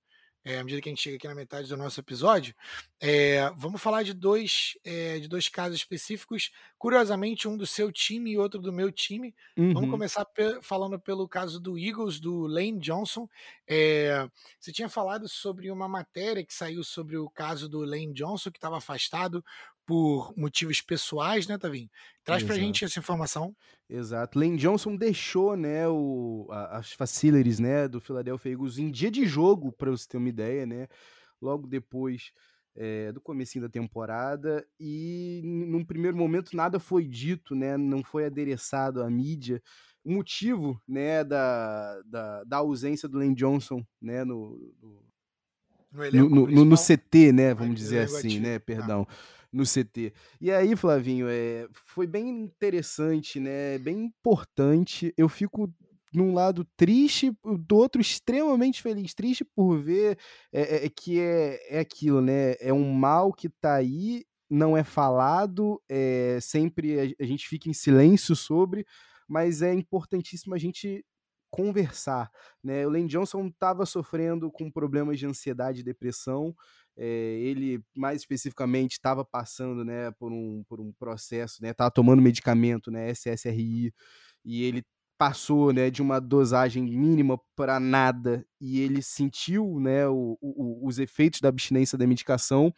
é, 0.49 0.59
à 0.59 0.65
medida 0.65 0.81
que 0.81 0.89
a 0.89 0.93
gente 0.93 1.03
chega 1.03 1.17
aqui 1.17 1.29
na 1.29 1.35
metade 1.35 1.69
do 1.69 1.77
nosso 1.77 2.01
episódio, 2.01 2.55
é, 3.01 3.51
vamos 3.57 3.83
falar 3.83 4.03
de 4.03 4.15
dois, 4.15 4.79
é, 4.83 5.19
de 5.19 5.29
dois 5.29 5.49
casos 5.49 5.77
específicos. 5.77 6.51
Curiosamente, 6.79 7.47
um 7.47 7.57
do 7.57 7.67
seu 7.67 7.93
time 7.93 8.33
e 8.33 8.39
outro 8.39 8.61
do 8.61 8.73
meu 8.73 8.91
time. 8.91 9.35
Uhum. 9.57 9.75
Vamos 9.75 9.91
começar 9.91 10.27
falando 10.63 10.99
pelo 10.99 11.29
caso 11.29 11.61
do 11.61 11.79
Eagles, 11.79 12.19
do 12.19 12.47
Lane 12.47 12.79
Johnson. 12.79 13.29
você 14.59 14.73
tinha 14.73 14.89
falado 14.89 15.29
sobre 15.29 15.71
uma 15.71 15.87
matéria 15.87 16.45
que 16.45 16.55
saiu 16.55 16.83
sobre 16.83 17.19
o 17.19 17.29
caso 17.29 17.69
do 17.69 17.81
Lane 17.81 18.15
Johnson, 18.15 18.51
que 18.51 18.59
estava 18.59 18.79
afastado 18.79 19.45
por 19.89 20.35
motivos 20.37 20.83
pessoais, 20.83 21.47
né, 21.47 21.57
Tavim? 21.57 21.89
Traz 22.23 22.43
Exato. 22.43 22.53
pra 22.53 22.63
gente 22.63 22.85
essa 22.85 22.99
informação. 22.99 23.57
Exato. 23.89 24.39
Lane 24.39 24.59
Johnson 24.59 24.95
deixou, 24.95 25.57
né, 25.57 25.89
o, 25.89 26.47
a, 26.51 26.77
as 26.77 26.93
facilities, 26.93 27.59
né, 27.59 27.89
do 27.89 27.99
Philadelphia 27.99 28.53
Eagles 28.53 28.77
em 28.77 28.91
dia 28.91 29.11
de 29.11 29.25
jogo, 29.25 29.73
para 29.73 29.91
você 29.91 30.07
ter 30.07 30.19
uma 30.19 30.29
ideia, 30.29 30.67
né, 30.67 30.89
logo 31.41 31.67
depois 31.67 32.33
é, 32.77 33.11
do 33.13 33.21
começo 33.23 33.59
da 33.63 33.69
temporada 33.71 34.63
e 34.79 35.41
num 35.43 35.83
primeiro 35.83 36.19
momento 36.19 36.55
nada 36.55 36.79
foi 36.79 37.07
dito, 37.07 37.55
né, 37.55 37.79
não 37.79 38.05
foi 38.05 38.27
adereçado 38.27 39.03
à 39.03 39.09
mídia. 39.09 39.63
O 40.05 40.13
motivo, 40.13 40.79
né, 40.87 41.25
da, 41.25 42.03
da, 42.05 42.45
da 42.45 42.57
ausência 42.59 43.09
do 43.09 43.17
Lane 43.17 43.35
Johnson, 43.35 43.83
né, 44.03 44.23
no, 44.23 44.71
no, 44.83 45.03
no, 46.13 46.29
no, 46.29 46.47
no, 46.47 46.65
no 46.67 46.77
CT, 46.77 47.33
né, 47.33 47.55
vamos 47.55 47.75
dizer 47.75 48.01
assim, 48.01 48.39
né, 48.39 48.59
perdão. 48.59 49.07
Ah 49.09 49.38
no 49.53 49.65
CT. 49.65 50.13
E 50.41 50.51
aí, 50.51 50.77
Flavinho, 50.77 51.27
é, 51.29 51.67
foi 51.87 52.07
bem 52.07 52.29
interessante, 52.29 53.41
né? 53.41 53.79
Bem 53.79 54.05
importante. 54.05 55.13
Eu 55.17 55.29
fico 55.29 55.73
num 56.13 56.35
lado 56.35 56.65
triste, 56.77 57.33
do 57.43 57.77
outro 57.77 58.01
extremamente 58.01 58.83
feliz. 58.83 59.15
Triste 59.15 59.45
por 59.45 59.79
ver 59.79 60.19
é, 60.53 60.87
é, 60.87 60.89
que 60.89 61.21
é, 61.21 61.77
é 61.77 61.81
aquilo, 61.81 62.21
né? 62.21 62.55
É 62.61 62.73
um 62.73 62.93
mal 62.93 63.33
que 63.33 63.49
tá 63.49 63.75
aí, 63.75 64.25
não 64.51 64.77
é 64.77 64.83
falado, 64.83 65.81
é, 65.89 66.39
sempre 66.41 66.99
a, 67.01 67.25
a 67.25 67.27
gente 67.27 67.47
fica 67.47 67.69
em 67.69 67.75
silêncio 67.75 68.35
sobre, 68.35 68.87
mas 69.29 69.61
é 69.61 69.73
importantíssimo 69.73 70.55
a 70.55 70.59
gente 70.59 71.05
conversar, 71.51 72.31
né? 72.63 72.87
O 72.87 72.91
Lane 72.91 73.09
Johnson 73.09 73.47
estava 73.47 73.87
sofrendo 73.87 74.51
com 74.51 74.71
problemas 74.71 75.19
de 75.19 75.27
ansiedade 75.27 75.81
e 75.81 75.85
depressão, 75.85 76.55
é, 76.99 77.07
ele 77.41 77.81
mais 77.97 78.21
especificamente 78.21 78.93
estava 78.93 79.25
passando 79.25 79.85
né, 79.85 80.11
por, 80.19 80.33
um, 80.33 80.65
por 80.69 80.81
um 80.81 80.93
processo, 80.93 81.63
né, 81.63 81.71
estava 81.71 81.91
tomando 81.91 82.21
medicamento, 82.21 82.91
né, 82.91 83.11
SSRI, 83.11 83.95
e 84.45 84.65
ele 84.65 84.83
passou 85.17 85.73
né, 85.73 85.91
de 85.91 86.03
uma 86.03 86.21
dosagem 86.21 86.83
mínima 86.85 87.41
para 87.57 87.79
nada 87.81 88.45
e 88.61 88.81
ele 88.81 89.03
sentiu 89.03 89.79
né, 89.81 90.07
o, 90.09 90.37
o, 90.41 90.87
os 90.87 90.99
efeitos 90.99 91.41
da 91.41 91.49
abstinência 91.49 91.97
da 91.97 92.07
medicação 92.07 92.73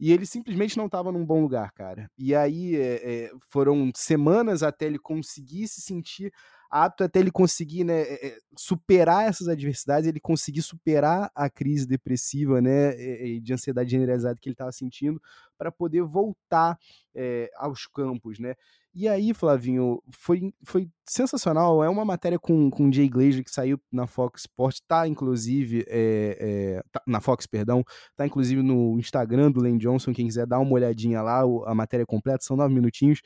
e 0.00 0.12
ele 0.12 0.26
simplesmente 0.26 0.76
não 0.76 0.86
estava 0.86 1.10
num 1.10 1.24
bom 1.26 1.40
lugar, 1.40 1.72
cara. 1.72 2.08
E 2.16 2.34
aí 2.34 2.76
é, 2.76 3.24
é, 3.24 3.30
foram 3.50 3.90
semanas 3.94 4.62
até 4.62 4.86
ele 4.86 4.98
conseguir 4.98 5.66
se 5.66 5.80
sentir 5.80 6.32
apto 6.70 7.04
até 7.04 7.20
ele 7.20 7.30
conseguir 7.30 7.84
né, 7.84 8.02
é, 8.02 8.26
é, 8.26 8.38
superar 8.56 9.28
essas 9.28 9.48
adversidades, 9.48 10.06
ele 10.08 10.20
conseguir 10.20 10.62
superar 10.62 11.30
a 11.34 11.48
crise 11.48 11.86
depressiva 11.86 12.60
né, 12.60 12.92
de 13.40 13.52
ansiedade 13.52 13.90
generalizada 13.90 14.38
que 14.40 14.48
ele 14.48 14.54
estava 14.54 14.72
sentindo, 14.72 15.20
para 15.56 15.72
poder 15.72 16.02
voltar 16.02 16.78
é, 17.14 17.50
aos 17.56 17.86
campos. 17.86 18.38
Né? 18.38 18.54
E 18.94 19.06
aí, 19.06 19.34
Flavinho, 19.34 20.02
foi, 20.10 20.52
foi 20.64 20.88
sensacional. 21.06 21.82
É 21.84 21.88
uma 21.88 22.04
matéria 22.04 22.38
com, 22.38 22.70
com 22.70 22.90
Jay 22.92 23.08
Glazer 23.08 23.44
que 23.44 23.50
saiu 23.50 23.78
na 23.92 24.06
Fox 24.06 24.42
Sports, 24.42 24.80
tá 24.86 25.06
inclusive 25.06 25.84
é, 25.88 26.36
é, 26.40 26.82
tá, 26.90 27.02
na 27.06 27.20
Fox, 27.20 27.46
perdão, 27.46 27.84
tá 28.16 28.26
inclusive 28.26 28.62
no 28.62 28.98
Instagram 28.98 29.50
do 29.50 29.60
Lane 29.60 29.78
Johnson. 29.78 30.12
Quem 30.12 30.26
quiser 30.26 30.46
dar 30.46 30.58
uma 30.58 30.72
olhadinha 30.72 31.22
lá, 31.22 31.42
a 31.66 31.74
matéria 31.74 32.06
completa, 32.06 32.44
são 32.44 32.56
nove 32.56 32.74
minutinhos. 32.74 33.20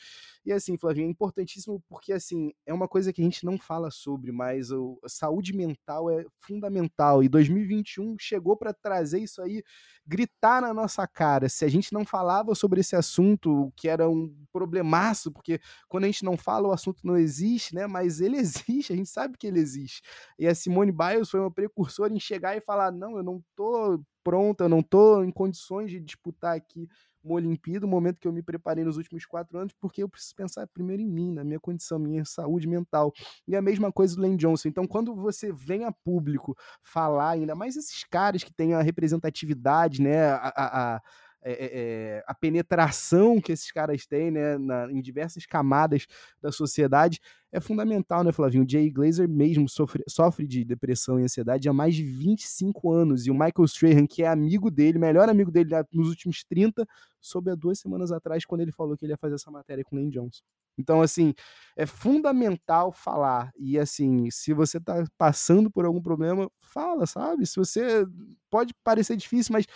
E 0.44 0.52
assim, 0.52 0.76
Flavinho, 0.76 1.06
é 1.06 1.10
importantíssimo 1.10 1.82
porque 1.88 2.12
assim, 2.12 2.52
é 2.66 2.74
uma 2.74 2.88
coisa 2.88 3.12
que 3.12 3.20
a 3.20 3.24
gente 3.24 3.44
não 3.44 3.58
fala 3.58 3.90
sobre, 3.90 4.32
mas 4.32 4.72
o, 4.72 4.98
a 5.04 5.08
saúde 5.08 5.54
mental 5.54 6.10
é 6.10 6.24
fundamental. 6.40 7.22
E 7.22 7.28
2021 7.28 8.16
chegou 8.18 8.56
para 8.56 8.72
trazer 8.72 9.20
isso 9.20 9.40
aí, 9.40 9.62
gritar 10.06 10.60
na 10.60 10.74
nossa 10.74 11.06
cara. 11.06 11.48
Se 11.48 11.64
a 11.64 11.68
gente 11.68 11.92
não 11.92 12.04
falava 12.04 12.54
sobre 12.54 12.80
esse 12.80 12.96
assunto, 12.96 13.72
que 13.76 13.88
era 13.88 14.08
um 14.08 14.34
problemaço, 14.52 15.30
porque 15.30 15.60
quando 15.88 16.04
a 16.04 16.06
gente 16.08 16.24
não 16.24 16.36
fala, 16.36 16.68
o 16.68 16.72
assunto 16.72 17.06
não 17.06 17.16
existe, 17.16 17.74
né? 17.74 17.86
Mas 17.86 18.20
ele 18.20 18.36
existe, 18.38 18.92
a 18.92 18.96
gente 18.96 19.08
sabe 19.08 19.38
que 19.38 19.46
ele 19.46 19.60
existe. 19.60 20.02
E 20.38 20.46
a 20.46 20.54
Simone 20.54 20.92
Biles 20.92 21.30
foi 21.30 21.40
uma 21.40 21.50
precursora 21.52 22.12
em 22.12 22.20
chegar 22.20 22.56
e 22.56 22.60
falar: 22.60 22.90
não, 22.90 23.16
eu 23.16 23.22
não 23.22 23.42
tô 23.54 24.02
pronta, 24.22 24.64
eu 24.64 24.68
não 24.68 24.82
tô 24.82 25.22
em 25.22 25.30
condições 25.30 25.90
de 25.90 26.00
disputar 26.00 26.56
aqui 26.56 26.88
uma 27.24 27.34
Olimpíada, 27.34 27.86
um 27.86 27.88
momento 27.88 28.18
que 28.18 28.26
eu 28.26 28.32
me 28.32 28.42
preparei 28.42 28.84
nos 28.84 28.96
últimos 28.96 29.24
quatro 29.24 29.56
anos, 29.56 29.72
porque 29.80 30.02
eu 30.02 30.08
preciso 30.08 30.34
pensar 30.34 30.66
primeiro 30.66 31.02
em 31.02 31.06
mim, 31.06 31.32
na 31.32 31.44
minha 31.44 31.60
condição, 31.60 31.98
minha 31.98 32.24
saúde 32.24 32.66
mental. 32.66 33.12
E 33.46 33.54
a 33.54 33.62
mesma 33.62 33.92
coisa 33.92 34.16
do 34.16 34.22
Lane 34.22 34.36
Johnson. 34.36 34.68
Então, 34.68 34.86
quando 34.86 35.14
você 35.14 35.52
vem 35.52 35.84
a 35.84 35.92
público 35.92 36.56
falar, 36.82 37.30
ainda 37.30 37.54
mais 37.54 37.76
esses 37.76 38.04
caras 38.04 38.42
que 38.42 38.52
têm 38.52 38.74
a 38.74 38.82
representatividade, 38.82 40.02
né, 40.02 40.30
a, 40.30 40.96
a 40.96 41.02
é, 41.44 41.52
é, 41.52 42.24
a 42.26 42.34
penetração 42.34 43.40
que 43.40 43.52
esses 43.52 43.70
caras 43.72 44.06
têm 44.06 44.30
né, 44.30 44.56
na, 44.58 44.90
em 44.90 45.00
diversas 45.00 45.44
camadas 45.44 46.06
da 46.40 46.52
sociedade 46.52 47.20
é 47.50 47.60
fundamental, 47.60 48.24
né, 48.24 48.32
Flavinho? 48.32 48.64
O 48.64 48.68
Jay 48.68 48.88
Glazer 48.88 49.28
mesmo 49.28 49.68
sofre, 49.68 50.02
sofre 50.08 50.46
de 50.46 50.64
depressão 50.64 51.20
e 51.20 51.24
ansiedade 51.24 51.68
há 51.68 51.72
mais 51.72 51.94
de 51.94 52.02
25 52.02 52.90
anos. 52.90 53.26
E 53.26 53.30
o 53.30 53.34
Michael 53.34 53.64
Strahan, 53.66 54.06
que 54.06 54.22
é 54.22 54.28
amigo 54.28 54.70
dele, 54.70 54.98
melhor 54.98 55.28
amigo 55.28 55.50
dele 55.50 55.70
nos 55.92 56.08
últimos 56.08 56.42
30, 56.44 56.86
soube 57.20 57.50
há 57.50 57.54
duas 57.54 57.78
semanas 57.78 58.10
atrás, 58.10 58.44
quando 58.46 58.62
ele 58.62 58.72
falou 58.72 58.96
que 58.96 59.04
ele 59.04 59.12
ia 59.12 59.18
fazer 59.18 59.34
essa 59.34 59.50
matéria 59.50 59.84
com 59.84 59.96
o 59.96 59.98
Lane 59.98 60.10
Johnson. 60.10 60.42
Então, 60.78 61.02
assim, 61.02 61.34
é 61.76 61.84
fundamental 61.84 62.92
falar. 62.92 63.52
E, 63.58 63.78
assim, 63.78 64.30
se 64.30 64.54
você 64.54 64.80
tá 64.80 65.04
passando 65.18 65.70
por 65.70 65.84
algum 65.84 66.00
problema, 66.00 66.50
fala, 66.62 67.06
sabe? 67.06 67.46
Se 67.46 67.56
você. 67.56 68.06
Pode 68.50 68.74
parecer 68.84 69.16
difícil, 69.16 69.52
mas 69.52 69.66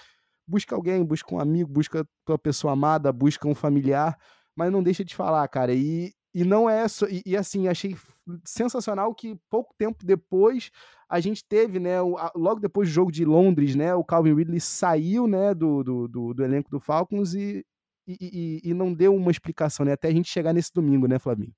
busca 0.46 0.74
alguém, 0.74 1.04
busca 1.04 1.34
um 1.34 1.40
amigo, 1.40 1.70
busca 1.70 2.06
tua 2.24 2.38
pessoa 2.38 2.72
amada, 2.72 3.12
busca 3.12 3.48
um 3.48 3.54
familiar, 3.54 4.16
mas 4.54 4.70
não 4.70 4.82
deixa 4.82 5.04
de 5.04 5.14
falar, 5.14 5.46
cara. 5.48 5.74
E, 5.74 6.12
e 6.34 6.44
não 6.44 6.68
é 6.68 6.86
só. 6.86 7.06
E, 7.06 7.22
e, 7.26 7.36
assim, 7.36 7.68
achei 7.68 7.96
sensacional 8.44 9.14
que 9.14 9.38
pouco 9.48 9.74
tempo 9.78 10.04
depois 10.04 10.70
a 11.08 11.20
gente 11.20 11.44
teve, 11.44 11.78
né? 11.78 12.00
O, 12.00 12.16
a, 12.16 12.32
logo 12.34 12.60
depois 12.60 12.88
do 12.88 12.92
jogo 12.92 13.12
de 13.12 13.24
Londres, 13.24 13.74
né? 13.74 13.94
O 13.94 14.04
Calvin 14.04 14.34
Ridley 14.34 14.60
saiu, 14.60 15.26
né? 15.26 15.54
Do, 15.54 15.82
do, 15.82 16.08
do, 16.08 16.34
do 16.34 16.44
elenco 16.44 16.70
do 16.70 16.80
Falcons 16.80 17.34
e, 17.34 17.64
e, 18.06 18.60
e, 18.62 18.74
não 18.74 18.92
deu 18.92 19.14
uma 19.14 19.30
explicação, 19.30 19.84
né? 19.84 19.92
Até 19.92 20.08
a 20.08 20.12
gente 20.12 20.30
chegar 20.30 20.52
nesse 20.52 20.72
domingo, 20.72 21.06
né, 21.06 21.18
Flavinho? 21.18 21.54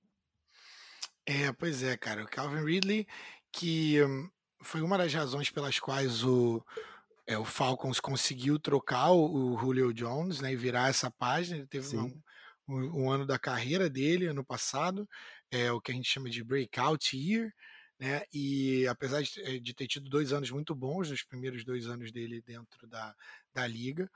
É, 1.26 1.52
pois 1.52 1.82
é, 1.82 1.96
cara. 1.96 2.24
O 2.24 2.28
Calvin 2.28 2.64
Ridley, 2.64 3.06
que 3.52 4.02
hum, 4.02 4.30
foi 4.62 4.80
uma 4.80 4.96
das 4.96 5.12
razões 5.12 5.50
pelas 5.50 5.78
quais 5.78 6.24
o, 6.24 6.64
é, 7.28 7.36
o 7.36 7.44
Falcons 7.44 8.00
conseguiu 8.00 8.58
trocar 8.58 9.10
o, 9.10 9.52
o, 9.52 9.58
Julio 9.58 9.92
Jones 9.92 10.40
né, 10.40 10.50
e 10.50 10.56
virar 10.56 10.88
essa 10.88 11.10
página. 11.10 11.58
Ele 11.58 11.66
teve 11.66 11.94
um, 11.94 12.20
um, 12.66 13.02
um, 13.02 13.10
ano 13.10 13.26
da 13.26 13.38
carreira 13.38 13.88
dele 13.90 14.26
ano 14.26 14.42
passado, 14.42 15.06
é 15.50 15.70
o 15.70 15.78
que 15.78 15.92
a 15.92 15.94
gente 15.94 16.08
chama 16.08 16.30
de 16.30 16.42
breakout 16.42 17.14
year. 17.14 17.52
Né? 18.00 18.22
E 18.32 18.86
apesar 18.86 19.22
de, 19.22 19.42
eh, 19.42 19.58
de 19.58 19.74
ter 19.74 19.86
tido 19.86 20.08
dois 20.08 20.32
anos 20.32 20.50
muito 20.50 20.74
bons, 20.74 21.10
nos 21.10 21.22
primeiros 21.22 21.64
dois 21.64 21.86
anos 21.86 22.10
dele 22.10 22.40
dentro 22.40 22.86
da, 22.86 23.14
da 23.52 23.66
liga, 23.66 24.10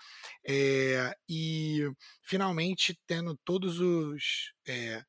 é, 0.46 1.14
e 1.28 1.90
finalmente 2.22 2.98
tendo 3.06 3.36
todos 3.44 3.78
os 3.78 4.54
é, 4.66 5.04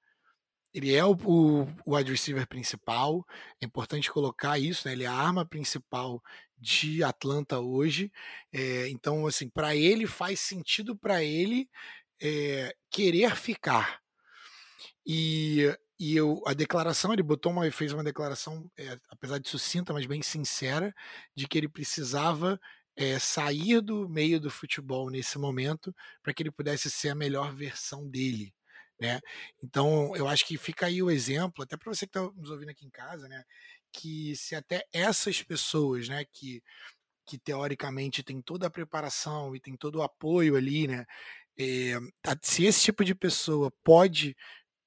ele 0.73 0.93
é 0.93 1.05
o, 1.05 1.11
o, 1.11 1.63
o 1.85 1.95
wide 1.95 2.11
receiver 2.11 2.47
principal, 2.47 3.25
é 3.61 3.65
importante 3.65 4.11
colocar 4.11 4.57
isso, 4.57 4.87
né? 4.87 4.93
Ele 4.93 5.03
é 5.03 5.07
a 5.07 5.13
arma 5.13 5.45
principal 5.45 6.21
de 6.57 7.03
Atlanta 7.03 7.59
hoje. 7.59 8.11
É, 8.51 8.89
então, 8.89 9.27
assim, 9.27 9.49
para 9.49 9.75
ele 9.75 10.07
faz 10.07 10.39
sentido 10.39 10.95
para 10.95 11.23
ele 11.23 11.69
é, 12.21 12.73
querer 12.89 13.35
ficar. 13.35 13.99
E, 15.05 15.77
e 15.99 16.15
eu, 16.15 16.41
a 16.47 16.53
declaração, 16.53 17.13
ele 17.13 17.23
botou 17.23 17.51
uma, 17.51 17.69
fez 17.71 17.93
uma 17.93 18.03
declaração, 18.03 18.69
é, 18.77 18.97
apesar 19.09 19.37
de 19.39 19.49
sucinta, 19.49 19.93
mas 19.93 20.05
bem 20.05 20.21
sincera, 20.21 20.93
de 21.35 21.47
que 21.47 21.57
ele 21.57 21.67
precisava 21.67 22.59
é, 22.95 23.19
sair 23.19 23.81
do 23.81 24.07
meio 24.09 24.39
do 24.39 24.49
futebol 24.49 25.09
nesse 25.09 25.37
momento 25.37 25.93
para 26.21 26.33
que 26.33 26.43
ele 26.43 26.51
pudesse 26.51 26.89
ser 26.89 27.09
a 27.09 27.15
melhor 27.15 27.53
versão 27.53 28.07
dele. 28.07 28.53
Né? 28.99 29.19
Então, 29.63 30.15
eu 30.15 30.27
acho 30.27 30.45
que 30.45 30.57
fica 30.57 30.85
aí 30.85 31.01
o 31.01 31.11
exemplo, 31.11 31.63
até 31.63 31.75
para 31.75 31.93
você 31.93 32.05
que 32.05 32.17
está 32.17 32.21
nos 32.35 32.49
ouvindo 32.49 32.69
aqui 32.69 32.85
em 32.85 32.89
casa, 32.89 33.27
né? 33.27 33.43
que 33.93 34.35
se 34.35 34.55
até 34.55 34.83
essas 34.91 35.41
pessoas 35.43 36.09
né, 36.09 36.25
que, 36.25 36.61
que 37.25 37.37
teoricamente 37.37 38.23
tem 38.23 38.41
toda 38.41 38.67
a 38.67 38.71
preparação 38.71 39.55
e 39.55 39.59
tem 39.61 39.77
todo 39.77 39.97
o 39.97 40.03
apoio 40.03 40.55
ali, 40.55 40.87
né? 40.87 41.05
É, 41.57 41.93
se 42.41 42.65
esse 42.65 42.81
tipo 42.83 43.05
de 43.05 43.13
pessoa 43.13 43.71
pode 43.83 44.35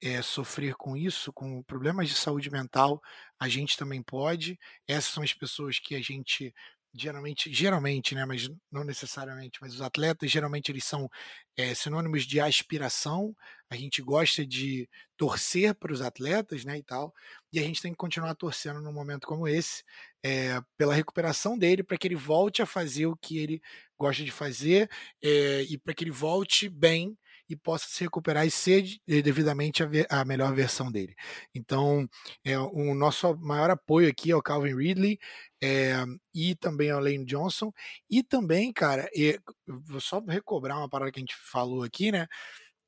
é, 0.02 0.20
sofrer 0.22 0.74
com 0.74 0.96
isso, 0.96 1.32
com 1.32 1.62
problemas 1.62 2.08
de 2.08 2.14
saúde 2.16 2.50
mental, 2.50 3.00
a 3.38 3.48
gente 3.48 3.76
também 3.76 4.02
pode. 4.02 4.58
Essas 4.86 5.12
são 5.12 5.22
as 5.22 5.32
pessoas 5.32 5.78
que 5.78 5.94
a 5.94 6.02
gente 6.02 6.52
geralmente, 6.98 7.52
geralmente, 7.52 8.14
né, 8.14 8.24
mas 8.24 8.48
não 8.70 8.84
necessariamente, 8.84 9.58
mas 9.60 9.74
os 9.74 9.80
atletas 9.80 10.30
geralmente 10.30 10.70
eles 10.70 10.84
são 10.84 11.08
é, 11.56 11.74
sinônimos 11.74 12.24
de 12.24 12.40
aspiração. 12.40 13.34
A 13.70 13.76
gente 13.76 14.00
gosta 14.02 14.46
de 14.46 14.88
torcer 15.16 15.74
para 15.74 15.92
os 15.92 16.00
atletas, 16.00 16.64
né, 16.64 16.78
e 16.78 16.82
tal, 16.82 17.12
e 17.52 17.58
a 17.58 17.62
gente 17.62 17.82
tem 17.82 17.92
que 17.92 17.96
continuar 17.96 18.34
torcendo 18.34 18.80
num 18.80 18.92
momento 18.92 19.26
como 19.26 19.48
esse, 19.48 19.82
é, 20.24 20.60
pela 20.76 20.94
recuperação 20.94 21.58
dele, 21.58 21.82
para 21.82 21.96
que 21.98 22.06
ele 22.06 22.16
volte 22.16 22.62
a 22.62 22.66
fazer 22.66 23.06
o 23.06 23.16
que 23.16 23.38
ele 23.38 23.60
gosta 23.98 24.24
de 24.24 24.30
fazer 24.30 24.90
é, 25.22 25.62
e 25.62 25.78
para 25.78 25.94
que 25.94 26.04
ele 26.04 26.10
volte 26.10 26.68
bem 26.68 27.16
e 27.48 27.56
possa 27.56 27.86
se 27.88 28.04
recuperar 28.04 28.46
e 28.46 28.50
ser 28.50 28.84
devidamente 29.06 29.82
a, 29.82 29.88
a 30.20 30.24
melhor 30.24 30.54
versão 30.54 30.90
dele. 30.90 31.14
Então, 31.54 32.08
é, 32.44 32.58
o 32.58 32.94
nosso 32.94 33.36
maior 33.36 33.70
apoio 33.70 34.08
aqui 34.08 34.30
é 34.30 34.36
o 34.36 34.42
Calvin 34.42 34.76
Ridley 34.76 35.18
é, 35.62 36.04
e 36.34 36.54
também 36.54 36.90
ao 36.90 37.00
Lane 37.00 37.24
Johnson. 37.24 37.72
E 38.10 38.22
também, 38.22 38.72
cara, 38.72 39.08
vou 39.66 40.00
só 40.00 40.20
recobrar 40.20 40.78
uma 40.78 40.88
parada 40.88 41.12
que 41.12 41.18
a 41.18 41.22
gente 41.22 41.36
falou 41.36 41.82
aqui, 41.82 42.10
né? 42.10 42.26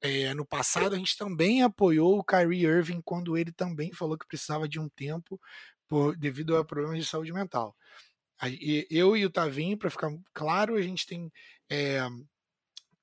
É, 0.00 0.32
no 0.32 0.46
passado 0.46 0.94
a 0.94 0.98
gente 0.98 1.16
também 1.16 1.62
apoiou 1.62 2.18
o 2.18 2.24
Kyrie 2.24 2.64
Irving 2.64 3.00
quando 3.04 3.36
ele 3.36 3.50
também 3.50 3.92
falou 3.92 4.16
que 4.16 4.26
precisava 4.28 4.68
de 4.68 4.78
um 4.78 4.88
tempo 4.88 5.40
por, 5.88 6.16
devido 6.16 6.56
a 6.56 6.64
problemas 6.64 6.98
de 6.98 7.04
saúde 7.04 7.32
mental. 7.32 7.74
Eu 8.88 9.16
e 9.16 9.24
o 9.26 9.30
Tavinho, 9.30 9.76
para 9.76 9.90
ficar 9.90 10.12
claro, 10.32 10.76
a 10.76 10.82
gente 10.82 11.04
tem 11.06 11.32
é, 11.68 12.00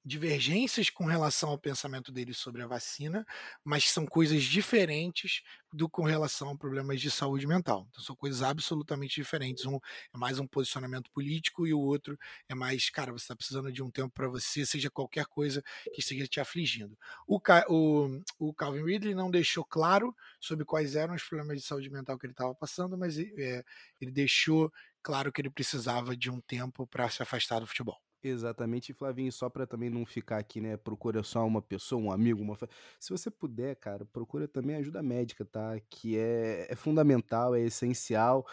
divergências 0.06 0.89
com 0.91 1.06
relação 1.06 1.50
ao 1.50 1.58
pensamento 1.58 2.12
dele 2.12 2.34
sobre 2.34 2.62
a 2.62 2.68
vacina, 2.68 3.26
mas 3.63 3.89
são 3.89 4.06
coisas 4.06 4.44
diferentes 4.44 5.41
do 5.74 5.89
com 5.89 6.04
relação 6.04 6.50
a 6.52 6.58
problemas 6.58 7.02
de 7.02 7.10
saúde 7.10 7.48
mental. 7.48 7.88
Então 7.89 8.04
são 8.04 8.15
coisas 8.15 8.44
absolutamente 8.44 9.15
diferentes. 9.15 9.65
Um 9.65 9.78
é 10.13 10.18
mais 10.18 10.38
um 10.39 10.46
posicionamento 10.46 11.10
político 11.10 11.65
e 11.65 11.74
o 11.74 11.80
outro 11.80 12.18
é 12.48 12.54
mais, 12.54 12.89
cara, 12.89 13.12
você 13.12 13.24
está 13.24 13.36
precisando 13.36 13.72
de 13.72 13.82
um 13.82 13.89
tempo 13.89 14.13
para 14.13 14.28
você, 14.28 14.63
seja 14.65 14.91
qualquer 14.91 15.26
coisa 15.26 15.63
que 15.91 16.00
esteja 16.00 16.28
te 16.28 16.39
afligindo. 16.39 16.96
O, 17.28 17.39
o, 17.68 18.22
o, 18.38 18.54
Calvin 18.54 18.84
Ridley 18.84 19.15
não 19.15 19.32
deixou 19.32 19.65
claro 19.65 20.15
sobre 20.39 20.63
quais 20.65 20.96
eram 20.96 21.15
os 21.15 21.24
problemas 21.24 21.60
de 21.60 21.65
saúde 21.65 21.89
mental 21.89 22.18
que 22.20 22.28
ele 22.28 22.34
estava 22.34 22.54
passando, 22.54 22.96
mas 22.96 23.18
é, 23.18 23.63
ele 24.00 24.12
deixou 24.12 24.72
claro 25.02 25.32
que 25.32 25.41
ele 25.41 25.50
precisava 25.50 26.15
de 26.15 26.30
um 26.30 26.39
tempo 26.41 26.86
para 26.86 27.10
se 27.10 27.24
afastar 27.24 27.60
do 27.60 27.68
futebol. 27.68 28.05
Exatamente, 28.27 28.91
Flavinho, 28.91 29.31
só 29.31 29.49
para 29.49 29.67
também 29.67 29.88
não 29.88 30.03
ficar 30.03 30.39
aqui, 30.39 30.59
né? 30.59 30.77
Procura 30.77 31.21
só 31.21 31.45
uma 31.45 31.61
pessoa, 31.61 32.01
um 32.01 32.11
amigo, 32.11 32.41
uma. 32.41 32.57
Se 32.99 33.11
você 33.11 33.29
puder, 33.29 33.75
cara, 33.75 34.03
procura 34.03 34.47
também 34.47 34.75
ajuda 34.77 35.03
médica, 35.03 35.45
tá? 35.45 35.79
Que 35.88 36.17
é, 36.17 36.65
é 36.71 36.75
fundamental, 36.75 37.53
é 37.53 37.61
essencial 37.61 38.43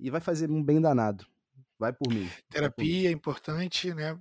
e 0.00 0.10
vai 0.10 0.20
fazer 0.20 0.50
um 0.50 0.60
bem 0.60 0.80
danado. 0.80 1.24
Vai 1.78 1.92
por 1.92 2.10
mim. 2.12 2.34
Terapia 2.48 3.08
é 3.08 3.12
importante, 3.12 3.94
né? 3.94 4.18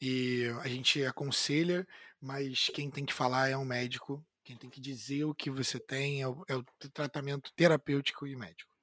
E 0.00 0.46
a 0.60 0.68
gente 0.68 1.04
aconselha, 1.04 1.86
mas 2.20 2.68
quem 2.74 2.90
tem 2.90 3.06
que 3.06 3.14
falar 3.14 3.48
é 3.48 3.56
um 3.56 3.64
médico 3.64 4.24
Quem 4.44 4.56
tem 4.56 4.68
que 4.70 4.80
dizer 4.80 5.24
o 5.24 5.34
que 5.34 5.50
você 5.50 5.78
tem 5.78 6.22
é 6.22 6.28
o, 6.28 6.44
é 6.48 6.56
o 6.56 6.64
tratamento 6.92 7.52
terapêutico 7.54 8.26
e 8.26 8.34
médico. 8.34 8.77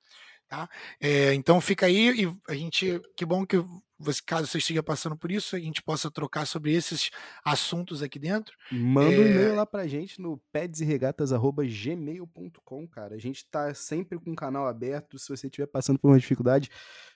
Tá? 0.47 0.69
É, 1.01 1.33
então 1.33 1.59
fica 1.59 1.87
aí 1.87 2.23
e 2.23 2.31
a 2.47 2.53
gente, 2.53 3.01
que 3.17 3.25
bom 3.25 3.43
que 3.45 3.57
você, 3.97 4.21
caso 4.23 4.45
você 4.47 4.57
esteja 4.57 4.83
passando 4.83 5.17
por 5.17 5.31
isso, 5.31 5.55
a 5.55 5.59
gente 5.59 5.81
possa 5.81 6.11
trocar 6.11 6.45
sobre 6.45 6.73
esses 6.73 7.09
assuntos 7.43 8.03
aqui 8.03 8.19
dentro. 8.19 8.53
Manda 8.71 9.15
é... 9.15 9.19
um 9.19 9.25
e-mail 9.25 9.55
lá 9.55 9.65
pra 9.65 9.87
gente 9.87 10.21
no 10.21 10.39
pedsregatas.gmail.com, 10.51 12.87
cara. 12.87 13.15
A 13.15 13.17
gente 13.17 13.43
tá 13.49 13.73
sempre 13.73 14.19
com 14.19 14.31
o 14.31 14.35
canal 14.35 14.67
aberto, 14.67 15.17
se 15.17 15.29
você 15.29 15.47
estiver 15.47 15.67
passando 15.67 15.97
por 15.97 16.09
uma 16.09 16.19
dificuldade. 16.19 16.69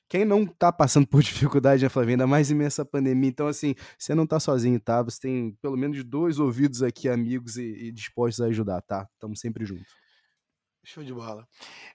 Quem 0.07 0.23
não 0.25 0.45
tá 0.45 0.71
passando 0.71 1.05
por 1.05 1.21
dificuldade, 1.21 1.83
né, 1.83 1.89
Flavinha? 1.89 2.15
Ainda 2.15 2.25
mais 2.25 2.49
imensa 2.49 2.85
pandemia. 2.85 3.29
Então, 3.29 3.47
assim, 3.47 3.75
você 3.97 4.15
não 4.15 4.25
tá 4.25 4.39
sozinho, 4.39 4.79
tá? 4.79 5.03
Você 5.03 5.19
tem 5.19 5.51
pelo 5.61 5.75
menos 5.77 6.01
dois 6.03 6.39
ouvidos 6.39 6.81
aqui, 6.81 7.09
amigos 7.09 7.57
e, 7.57 7.63
e 7.63 7.91
dispostos 7.91 8.41
a 8.41 8.45
ajudar, 8.47 8.81
tá? 8.81 9.07
Estamos 9.13 9.39
sempre 9.39 9.65
juntos. 9.65 9.93
Show 10.91 11.03
de 11.03 11.13
bola. 11.13 11.47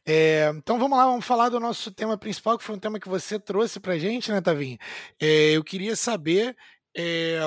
É, 0.07 0.53
então 0.55 0.79
vamos 0.79 0.97
lá, 0.97 1.05
vamos 1.05 1.25
falar 1.25 1.49
do 1.49 1.59
nosso 1.59 1.91
tema 1.91 2.17
principal, 2.17 2.57
que 2.57 2.63
foi 2.63 2.77
um 2.77 2.79
tema 2.79 3.01
que 3.01 3.09
você 3.09 3.41
trouxe 3.41 3.81
pra 3.81 3.99
gente, 3.99 4.31
né, 4.31 4.41
Tavinho? 4.41 4.79
É, 5.21 5.51
eu 5.51 5.65
queria 5.65 5.97
saber 5.97 6.57
é, 6.97 7.41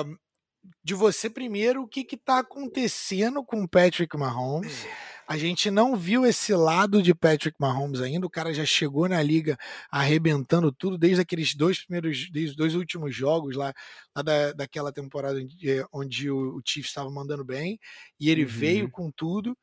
de 0.84 0.92
você 0.92 1.30
primeiro 1.30 1.84
o 1.84 1.88
que 1.88 2.06
está 2.12 2.40
acontecendo 2.40 3.42
com 3.42 3.62
o 3.62 3.68
Patrick 3.68 4.14
Mahomes. 4.14 4.86
A 5.26 5.36
gente 5.36 5.70
não 5.70 5.94
viu 5.94 6.26
esse 6.26 6.54
lado 6.54 7.02
de 7.02 7.14
Patrick 7.14 7.56
Mahomes 7.60 8.00
ainda. 8.00 8.26
O 8.26 8.30
cara 8.30 8.52
já 8.52 8.64
chegou 8.64 9.06
na 9.08 9.22
liga 9.22 9.58
arrebentando 9.90 10.72
tudo 10.72 10.96
desde 10.96 11.20
aqueles 11.20 11.54
dois 11.54 11.84
primeiros, 11.84 12.30
desde 12.30 12.50
os 12.50 12.56
dois 12.56 12.74
últimos 12.74 13.14
jogos 13.14 13.54
lá, 13.54 13.74
lá 14.16 14.22
da, 14.22 14.52
daquela 14.52 14.90
temporada 14.90 15.38
onde, 15.38 15.86
onde 15.92 16.30
o, 16.30 16.56
o 16.56 16.62
Chiefs 16.64 16.90
estava 16.90 17.10
mandando 17.10 17.44
bem. 17.44 17.78
E 18.18 18.30
ele 18.30 18.44
uhum. 18.44 18.50
veio 18.50 18.90
com 18.90 19.10
tudo. 19.10 19.56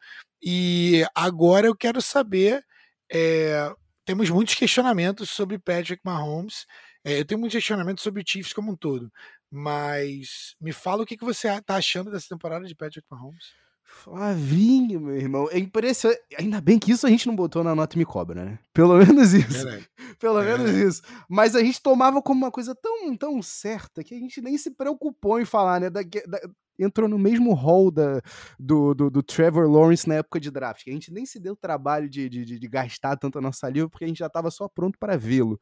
E 0.45 1.03
agora 1.15 1.65
eu 1.65 1.75
quero 1.75 1.99
saber. 2.01 2.63
É, 3.11 3.73
temos 4.05 4.29
muitos 4.29 4.53
questionamentos 4.53 5.31
sobre 5.31 5.57
Patrick 5.57 6.01
Mahomes. 6.05 6.67
É, 7.03 7.19
eu 7.19 7.25
tenho 7.25 7.39
muitos 7.39 7.55
questionamentos 7.55 8.03
sobre 8.03 8.21
o 8.21 8.25
Chiefs 8.25 8.53
como 8.53 8.71
um 8.71 8.75
todo. 8.75 9.11
Mas 9.49 10.55
me 10.61 10.71
fala 10.71 11.01
o 11.01 11.05
que, 11.05 11.17
que 11.17 11.25
você 11.25 11.47
está 11.47 11.75
achando 11.77 12.11
dessa 12.11 12.27
temporada 12.29 12.65
de 12.67 12.75
Patrick 12.75 13.07
Mahomes. 13.09 13.53
Flavinho, 13.85 14.99
meu 14.99 15.15
irmão. 15.15 15.47
É 15.51 15.57
impressionante. 15.57 16.21
Ainda 16.37 16.59
bem 16.59 16.77
que 16.77 16.91
isso 16.91 17.07
a 17.07 17.09
gente 17.09 17.27
não 17.27 17.35
botou 17.35 17.63
na 17.63 17.73
nota 17.73 17.97
me 17.97 18.05
cobra, 18.05 18.43
né? 18.43 18.59
Pelo 18.73 18.97
menos 19.03 19.33
isso. 19.33 19.67
É, 19.67 19.81
Pelo 20.19 20.41
é. 20.41 20.57
menos 20.57 20.71
isso. 20.71 21.01
Mas 21.29 21.55
a 21.55 21.61
gente 21.61 21.81
tomava 21.81 22.21
como 22.21 22.43
uma 22.43 22.51
coisa 22.51 22.75
tão, 22.75 23.15
tão 23.15 23.41
certa 23.41 24.03
que 24.03 24.13
a 24.13 24.19
gente 24.19 24.41
nem 24.41 24.57
se 24.57 24.71
preocupou 24.71 25.39
em 25.39 25.45
falar, 25.45 25.79
né? 25.79 25.89
Da, 25.89 26.01
da, 26.01 26.39
entrou 26.77 27.09
no 27.09 27.17
mesmo 27.17 27.53
hall 27.53 27.91
da, 27.91 28.21
do, 28.59 28.93
do, 28.93 29.09
do, 29.09 29.23
Trevor 29.23 29.69
Lawrence 29.69 30.07
na 30.07 30.15
época 30.15 30.39
de 30.39 30.51
draft. 30.51 30.87
A 30.87 30.91
gente 30.91 31.11
nem 31.11 31.25
se 31.25 31.39
deu 31.39 31.55
trabalho 31.55 32.09
de, 32.09 32.29
de, 32.29 32.59
de 32.59 32.67
gastar 32.67 33.17
tanto 33.17 33.37
a 33.37 33.41
nossa 33.41 33.59
saliva 33.59 33.89
porque 33.89 34.05
a 34.05 34.07
gente 34.07 34.19
já 34.19 34.27
estava 34.27 34.51
só 34.51 34.67
pronto 34.67 34.97
para 34.99 35.17
vê-lo. 35.17 35.59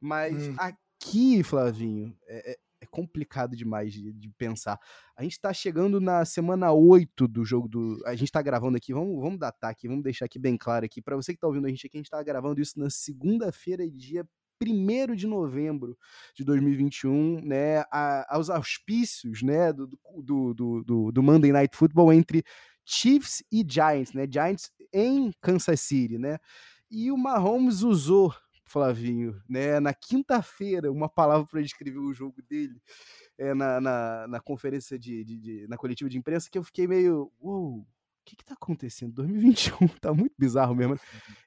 Mas 0.00 0.48
hum. 0.48 0.56
aqui, 0.58 1.42
Flavinho, 1.42 2.16
é, 2.26 2.52
é 2.52 2.56
é 2.80 2.86
complicado 2.86 3.56
demais 3.56 3.92
de, 3.92 4.12
de, 4.12 4.28
pensar. 4.30 4.78
A 5.16 5.22
gente 5.22 5.40
tá 5.40 5.52
chegando 5.52 6.00
na 6.00 6.24
semana 6.24 6.72
8 6.72 7.26
do 7.26 7.44
jogo 7.44 7.68
do. 7.68 8.02
A 8.06 8.14
gente 8.14 8.30
tá 8.30 8.42
gravando 8.42 8.76
aqui, 8.76 8.92
vamos, 8.92 9.20
vamos 9.20 9.38
datar 9.38 9.70
aqui, 9.70 9.88
vamos 9.88 10.04
deixar 10.04 10.26
aqui 10.26 10.38
bem 10.38 10.56
claro 10.56 10.84
aqui. 10.84 11.00
para 11.02 11.16
você 11.16 11.32
que 11.32 11.40
tá 11.40 11.46
ouvindo 11.46 11.66
a 11.66 11.70
gente 11.70 11.86
aqui, 11.86 11.96
a 11.96 12.00
gente 12.00 12.10
tá 12.10 12.22
gravando 12.22 12.60
isso 12.60 12.78
na 12.78 12.90
segunda-feira, 12.90 13.88
dia 13.88 14.26
1 14.60 15.14
de 15.14 15.26
novembro 15.26 15.96
de 16.34 16.44
2021, 16.44 17.40
né, 17.42 17.80
a, 17.90 18.36
aos 18.36 18.50
auspícios, 18.50 19.42
né, 19.42 19.72
do, 19.72 19.86
do, 19.86 20.54
do, 20.54 20.84
do, 20.84 21.12
do 21.12 21.22
Monday 21.22 21.52
Night 21.52 21.76
Football 21.76 22.12
entre 22.12 22.42
Chiefs 22.84 23.42
e 23.50 23.64
Giants, 23.68 24.12
né, 24.12 24.26
Giants 24.30 24.70
em 24.92 25.30
Kansas 25.40 25.80
City, 25.80 26.18
né, 26.18 26.38
e 26.90 27.10
o 27.10 27.16
Mahomes 27.16 27.82
usou 27.82 28.34
Flavinho, 28.66 29.40
né? 29.48 29.78
Na 29.78 29.94
quinta-feira, 29.94 30.90
uma 30.90 31.08
palavra 31.08 31.46
para 31.46 31.62
descrever 31.62 31.98
o 31.98 32.12
jogo 32.12 32.42
dele 32.42 32.80
é, 33.38 33.54
na, 33.54 33.80
na, 33.80 34.26
na 34.26 34.40
conferência 34.40 34.98
de, 34.98 35.24
de, 35.24 35.38
de, 35.38 35.68
na 35.68 35.76
coletiva 35.76 36.10
de 36.10 36.18
imprensa 36.18 36.48
que 36.50 36.58
eu 36.58 36.64
fiquei 36.64 36.86
meio, 36.88 37.30
uou, 37.40 37.86
que 38.26 38.36
que 38.36 38.44
tá 38.44 38.54
acontecendo? 38.54 39.14
2021 39.14 39.88
tá 40.00 40.12
muito 40.12 40.34
bizarro 40.36 40.74
mesmo. 40.74 40.98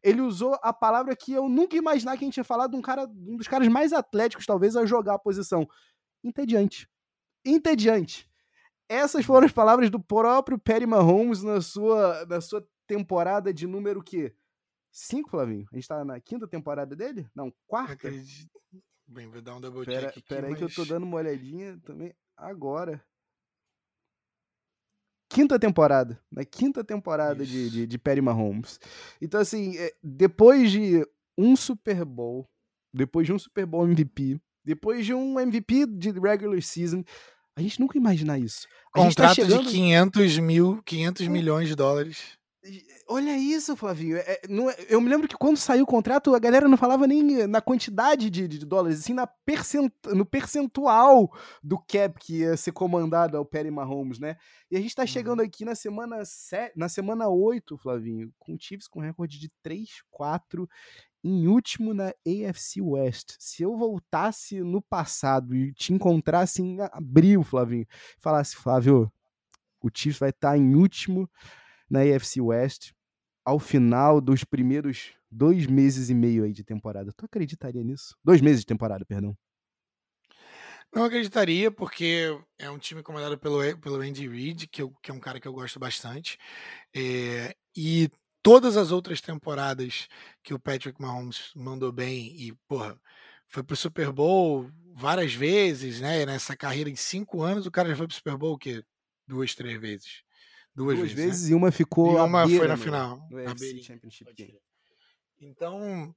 Ele 0.02 0.22
usou 0.22 0.58
a 0.64 0.74
palavra 0.74 1.16
que 1.16 1.34
eu 1.34 1.50
nunca 1.50 1.76
imaginar 1.76 2.18
que 2.18 2.24
a 2.24 2.28
gente 2.28 2.38
ia 2.38 2.44
falar 2.44 2.68
de 2.68 2.76
um 2.76 2.82
cara, 2.82 3.06
um 3.06 3.36
dos 3.36 3.48
caras 3.48 3.68
mais 3.68 3.94
atléticos 3.94 4.46
talvez 4.46 4.76
a 4.76 4.86
jogar 4.86 5.16
a 5.16 5.20
posição. 5.20 5.68
Entediante. 6.24 6.90
Entediante. 7.46 8.28
Essas 8.88 9.26
foram 9.26 9.46
as 9.46 9.52
palavras 9.52 9.90
do 9.90 10.00
próprio 10.00 10.58
Perry 10.58 10.88
Mahomes 10.88 11.44
na 11.44 11.62
sua, 11.62 12.26
na 12.26 12.42
sua 12.42 12.68
temporada 12.88 13.54
de 13.54 13.68
número 13.68 14.02
que 14.02 14.34
Cinco, 14.92 15.30
Flavinho? 15.30 15.68
A 15.72 15.76
gente 15.76 15.88
tá 15.88 16.04
na 16.04 16.20
quinta 16.20 16.48
temporada 16.48 16.96
dele? 16.96 17.30
Não, 17.36 17.54
quarta? 17.68 18.10
Bem, 19.08 19.28
vou 19.30 19.42
dar 19.42 19.56
um 19.56 19.62
double 19.62 19.86
pera, 19.86 20.02
check 20.02 20.10
aqui. 20.10 20.22
Pera 20.24 20.48
aí 20.48 20.52
mas... 20.52 20.60
que 20.60 20.66
eu 20.66 20.74
tô 20.74 20.86
dando 20.86 21.04
uma 21.04 21.18
olhadinha 21.18 21.80
também 21.86 22.14
agora. 22.36 23.04
Quinta 25.30 25.60
temporada. 25.60 26.20
Na 26.32 26.44
quinta 26.44 26.84
temporada 26.84 27.46
de, 27.46 27.70
de, 27.70 27.88
de 27.88 27.98
Perry 27.98 28.22
Mahomes. 28.22 28.80
Então, 29.22 29.40
assim, 29.40 29.78
é, 29.78 29.94
depois 30.04 30.72
de 30.72 31.06
um 31.38 31.56
Super 31.56 32.04
Bowl, 32.04 32.50
depois 32.94 33.28
de 33.28 33.34
um 33.34 33.40
Super 33.40 33.66
Bowl 33.66 33.88
MVP, 33.88 34.40
depois 34.66 35.06
de 35.06 35.14
um 35.14 35.40
MVP 35.40 35.86
de 35.86 36.12
regular 36.12 36.62
season, 36.62 37.04
a 37.56 37.62
gente 37.62 37.80
nunca 37.80 37.98
imagina 37.98 38.40
isso. 38.40 38.68
A 38.94 39.00
Contrato 39.00 39.36
tá 39.36 39.36
chegando... 39.36 39.66
de 39.66 39.72
500 39.72 40.40
mil, 40.40 40.82
500 40.84 41.28
milhões 41.28 41.68
de 41.68 41.76
dólares. 41.76 42.39
Olha 43.08 43.38
isso, 43.38 43.76
Flavinho. 43.76 44.18
É, 44.18 44.42
não, 44.50 44.70
é, 44.70 44.76
eu 44.90 45.00
me 45.00 45.10
lembro 45.10 45.28
que 45.28 45.38
quando 45.38 45.56
saiu 45.56 45.84
o 45.84 45.88
contrato, 45.88 46.36
a 46.36 46.40
galera 46.40 46.68
não 46.68 46.76
falava 46.76 47.08
nem 47.08 47.48
na 47.48 47.62
quantidade 47.62 48.30
de, 48.30 48.48
de 48.48 48.66
dólares, 48.66 49.00
assim 49.00 49.14
na 49.14 49.26
percent, 49.26 49.92
no 50.08 50.26
percentual 50.26 51.32
do 51.64 51.78
cap 51.78 52.20
que 52.20 52.40
ia 52.40 52.58
ser 52.58 52.74
comandado 52.74 53.38
ao 53.38 53.46
Perry 53.46 53.72
Mahomes, 53.72 54.20
né? 54.20 54.36
E 54.70 54.76
a 54.76 54.82
gente 54.82 54.94
tá 54.94 55.04
uhum. 55.04 55.08
chegando 55.08 55.42
aqui 55.42 55.64
na 55.64 55.74
semana 55.74 56.26
7, 56.26 56.78
na 56.78 56.90
semana 56.90 57.30
8, 57.30 57.78
Flavinho, 57.78 58.32
com 58.38 58.54
o 58.54 58.58
Chiefs 58.60 58.88
com 58.88 59.00
recorde 59.00 59.40
de 59.40 59.50
3-4 59.66 60.68
em 61.24 61.48
último 61.48 61.94
na 61.94 62.14
AFC 62.28 62.82
West. 62.82 63.36
Se 63.40 63.64
eu 63.64 63.78
voltasse 63.78 64.60
no 64.62 64.82
passado 64.82 65.56
e 65.56 65.74
te 65.74 65.94
encontrasse 65.94 66.62
em 66.62 66.78
abril, 66.92 67.42
Flavinho, 67.42 67.88
falasse, 68.20 68.58
Flávio, 68.58 69.10
o 69.82 69.90
Chiefs 69.94 70.20
vai 70.20 70.30
estar 70.30 70.52
tá 70.52 70.58
em 70.58 70.76
último 70.76 71.30
na 71.90 72.02
AFC 72.02 72.42
West 72.42 72.92
ao 73.46 73.60
final 73.60 74.22
dos 74.22 74.44
primeiros 74.44 75.14
dois 75.32 75.66
meses 75.66 76.10
e 76.10 76.14
meio 76.14 76.44
aí 76.44 76.54
de 76.54 76.64
temporada. 76.64 77.12
Tu 77.16 77.26
acreditaria 77.26 77.84
nisso? 77.84 78.16
Dois 78.24 78.42
meses 78.42 78.62
de 78.62 78.66
temporada, 78.66 79.06
perdão. 79.06 79.36
Não 80.94 81.04
acreditaria, 81.04 81.70
porque 81.70 82.36
é 82.58 82.70
um 82.70 82.80
time 82.80 83.04
comandado 83.04 83.38
pelo, 83.38 83.60
pelo 83.80 84.02
Andy 84.02 84.28
Reid, 84.28 84.68
que, 84.68 84.82
que 85.04 85.12
é 85.12 85.14
um 85.14 85.20
cara 85.20 85.40
que 85.40 85.48
eu 85.48 85.54
gosto 85.54 85.80
bastante. 85.80 86.38
É, 86.96 87.56
e 87.76 88.10
todas 88.42 88.76
as 88.76 88.92
outras 88.92 89.22
temporadas 89.22 90.08
que 90.44 90.54
o 90.54 90.60
Patrick 90.60 91.00
Mahomes 91.00 91.52
mandou 91.56 91.92
bem 91.92 92.36
e, 92.36 92.54
porra, 92.68 93.00
foi 93.48 93.64
pro 93.64 93.76
Super 93.76 94.12
Bowl 94.12 94.70
várias 94.96 95.34
vezes, 95.34 96.02
né? 96.02 96.26
Nessa 96.26 96.56
carreira 96.56 96.90
em 96.90 96.96
cinco 96.96 97.44
anos, 97.44 97.66
o 97.68 97.72
cara 97.72 97.90
já 97.90 97.96
foi 97.96 98.08
pro 98.08 98.16
Super 98.16 98.38
Bowl 98.38 98.54
o 98.56 98.58
quê? 98.58 98.84
Duas, 99.28 99.54
três 99.54 99.80
vezes. 99.80 100.24
Duas, 100.80 100.98
Duas 100.98 101.12
vezes, 101.12 101.18
né? 101.18 101.26
vezes 101.26 101.50
né? 101.50 101.52
e 101.52 101.56
uma 101.56 101.72
ficou. 101.74 102.14
E 102.14 102.16
uma 102.16 102.48
foi 102.48 102.68
na 102.70 102.78
final. 102.78 103.28
No 103.30 103.38
AFC 103.38 103.84
Championship 103.84 104.34
Game. 104.34 104.58
Então, 105.42 106.16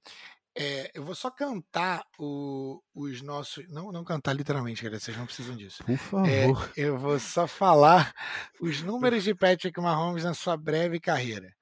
é, 0.57 0.89
eu 0.95 1.05
vou 1.05 1.17
só 1.17 1.33
cantar 1.33 2.05
o, 2.17 2.81
os 2.95 3.21
nossos. 3.23 3.69
Não, 3.69 3.91
não 3.91 4.05
cantar 4.05 4.33
literalmente, 4.35 4.81
galera, 4.81 5.01
vocês 5.01 5.17
não 5.17 5.27
precisam 5.27 5.57
disso. 5.57 5.83
Por 5.83 5.97
favor. 5.97 6.29
É, 6.77 6.81
eu 6.81 6.97
vou 6.97 7.19
só 7.19 7.49
falar 7.49 8.15
os 8.61 8.83
números 8.83 9.25
de 9.25 9.35
Patrick 9.35 9.81
Mahomes 9.81 10.23
na 10.23 10.33
sua 10.33 10.57
breve 10.57 11.01
carreira. 11.01 11.53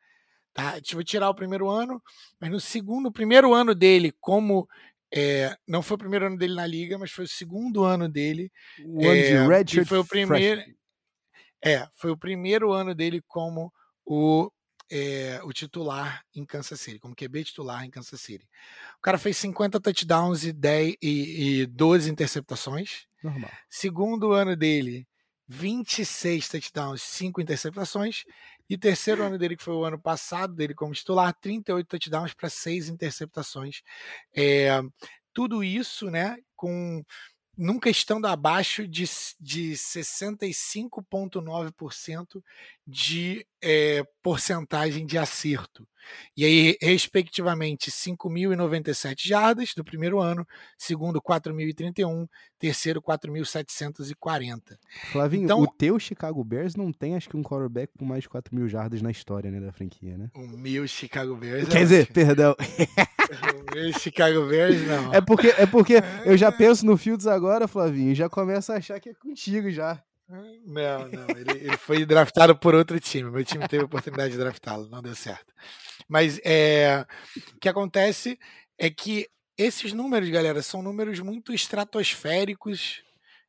Tá? 0.52 0.76
Eu 0.76 0.82
vou 0.92 1.02
tirar 1.02 1.30
o 1.30 1.34
primeiro 1.34 1.70
ano, 1.70 2.02
mas 2.38 2.50
no 2.50 2.60
segundo, 2.60 3.10
primeiro 3.10 3.54
ano 3.54 3.74
dele, 3.74 4.12
como. 4.20 4.68
É, 5.12 5.56
não 5.66 5.80
foi 5.80 5.94
o 5.94 5.98
primeiro 5.98 6.26
ano 6.26 6.36
dele 6.36 6.54
na 6.54 6.66
liga, 6.66 6.98
mas 6.98 7.10
foi 7.10 7.24
o 7.24 7.28
segundo 7.28 7.82
ano 7.82 8.10
dele. 8.10 8.52
O 8.84 9.08
ano 9.08 9.22
de 9.22 9.32
é, 9.32 9.46
Redshirt 9.46 9.88
foi 9.88 9.98
o 9.98 10.04
primeiro. 10.04 10.60
Freshman. 10.60 10.79
É, 11.64 11.86
foi 11.96 12.10
o 12.10 12.16
primeiro 12.16 12.72
ano 12.72 12.94
dele 12.94 13.22
como 13.26 13.72
o, 14.04 14.50
é, 14.90 15.40
o 15.44 15.52
titular 15.52 16.22
em 16.34 16.44
Kansas 16.44 16.80
City, 16.80 16.98
como 16.98 17.14
QB 17.14 17.44
titular 17.44 17.84
em 17.84 17.90
Kansas 17.90 18.20
City. 18.20 18.48
O 18.98 19.02
cara 19.02 19.18
fez 19.18 19.36
50 19.36 19.80
touchdowns 19.80 20.44
e, 20.44 20.52
10, 20.52 20.96
e, 21.02 21.60
e 21.62 21.66
12 21.66 22.10
interceptações. 22.10 23.06
Normal. 23.22 23.50
Segundo 23.68 24.32
ano 24.32 24.56
dele, 24.56 25.06
26 25.46 26.48
touchdowns, 26.48 27.02
5 27.02 27.40
interceptações. 27.40 28.24
E 28.68 28.78
terceiro 28.78 29.24
ano 29.24 29.36
dele, 29.36 29.56
que 29.56 29.64
foi 29.64 29.74
o 29.74 29.84
ano 29.84 30.00
passado, 30.00 30.54
dele 30.54 30.74
como 30.74 30.92
titular, 30.92 31.34
38 31.34 31.88
touchdowns 31.88 32.32
para 32.32 32.48
6 32.48 32.88
interceptações. 32.88 33.82
É, 34.34 34.80
tudo 35.34 35.64
isso, 35.64 36.08
né, 36.08 36.36
com 36.54 37.02
nunca 37.56 37.88
estando 37.90 38.26
abaixo 38.26 38.86
de, 38.86 39.04
de 39.40 39.72
65,9% 39.72 42.44
de 42.86 43.44
é, 43.60 44.04
porcentagem 44.22 45.04
de 45.06 45.18
acerto. 45.18 45.88
E 46.36 46.44
aí, 46.44 46.76
respectivamente, 46.80 47.90
5.097 47.90 49.26
jardas 49.26 49.74
do 49.74 49.84
primeiro 49.84 50.20
ano, 50.20 50.46
segundo 50.78 51.20
4.031, 51.20 52.26
terceiro 52.58 53.02
4.740. 53.02 54.78
Flavinho, 55.12 55.44
então, 55.44 55.60
o 55.60 55.66
teu 55.66 55.98
Chicago 55.98 56.42
Bears 56.44 56.74
não 56.76 56.92
tem, 56.92 57.16
acho 57.16 57.28
que, 57.28 57.36
um 57.36 57.42
quarterback 57.42 57.92
com 57.98 58.04
mais 58.04 58.22
de 58.22 58.28
4 58.28 58.54
mil 58.54 58.68
jardas 58.68 59.02
na 59.02 59.10
história 59.10 59.50
né, 59.50 59.60
da 59.60 59.72
franquia, 59.72 60.16
né? 60.16 60.30
O 60.34 60.46
meu 60.46 60.86
Chicago 60.86 61.36
Bears. 61.36 61.68
Quer 61.68 61.80
dizer, 61.80 62.12
perdão. 62.12 62.54
o 62.58 63.74
meu 63.74 63.92
Chicago 63.98 64.46
Bears, 64.46 64.86
não. 64.86 65.14
É 65.14 65.20
porque, 65.20 65.48
é 65.48 65.66
porque 65.66 65.94
eu 66.24 66.36
já 66.36 66.50
penso 66.50 66.84
no 66.84 66.96
Fields 66.96 67.26
agora, 67.26 67.68
Flavinho, 67.68 68.12
e 68.12 68.14
já 68.14 68.28
começo 68.28 68.72
a 68.72 68.76
achar 68.76 69.00
que 69.00 69.10
é 69.10 69.14
contigo 69.14 69.70
já. 69.70 70.02
Não, 70.64 71.08
não. 71.08 71.28
Ele, 71.30 71.50
ele, 71.50 71.76
foi 71.76 72.06
draftado 72.06 72.56
por 72.56 72.74
outro 72.74 73.00
time. 73.00 73.30
Meu 73.30 73.44
time 73.44 73.66
teve 73.66 73.82
a 73.82 73.86
oportunidade 73.86 74.32
de 74.32 74.38
draftá-lo, 74.38 74.88
não 74.88 75.02
deu 75.02 75.14
certo. 75.14 75.52
Mas 76.08 76.40
é, 76.44 77.04
o 77.54 77.58
que 77.58 77.68
acontece 77.68 78.38
é 78.78 78.88
que 78.88 79.28
esses 79.58 79.92
números, 79.92 80.28
galera, 80.30 80.62
são 80.62 80.82
números 80.82 81.20
muito 81.20 81.52
estratosféricos, 81.52 83.02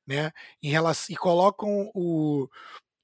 né? 0.06 0.32
Em 0.62 0.70
relação, 0.70 1.14
e 1.14 1.16
colocam 1.16 1.92
o, 1.94 2.50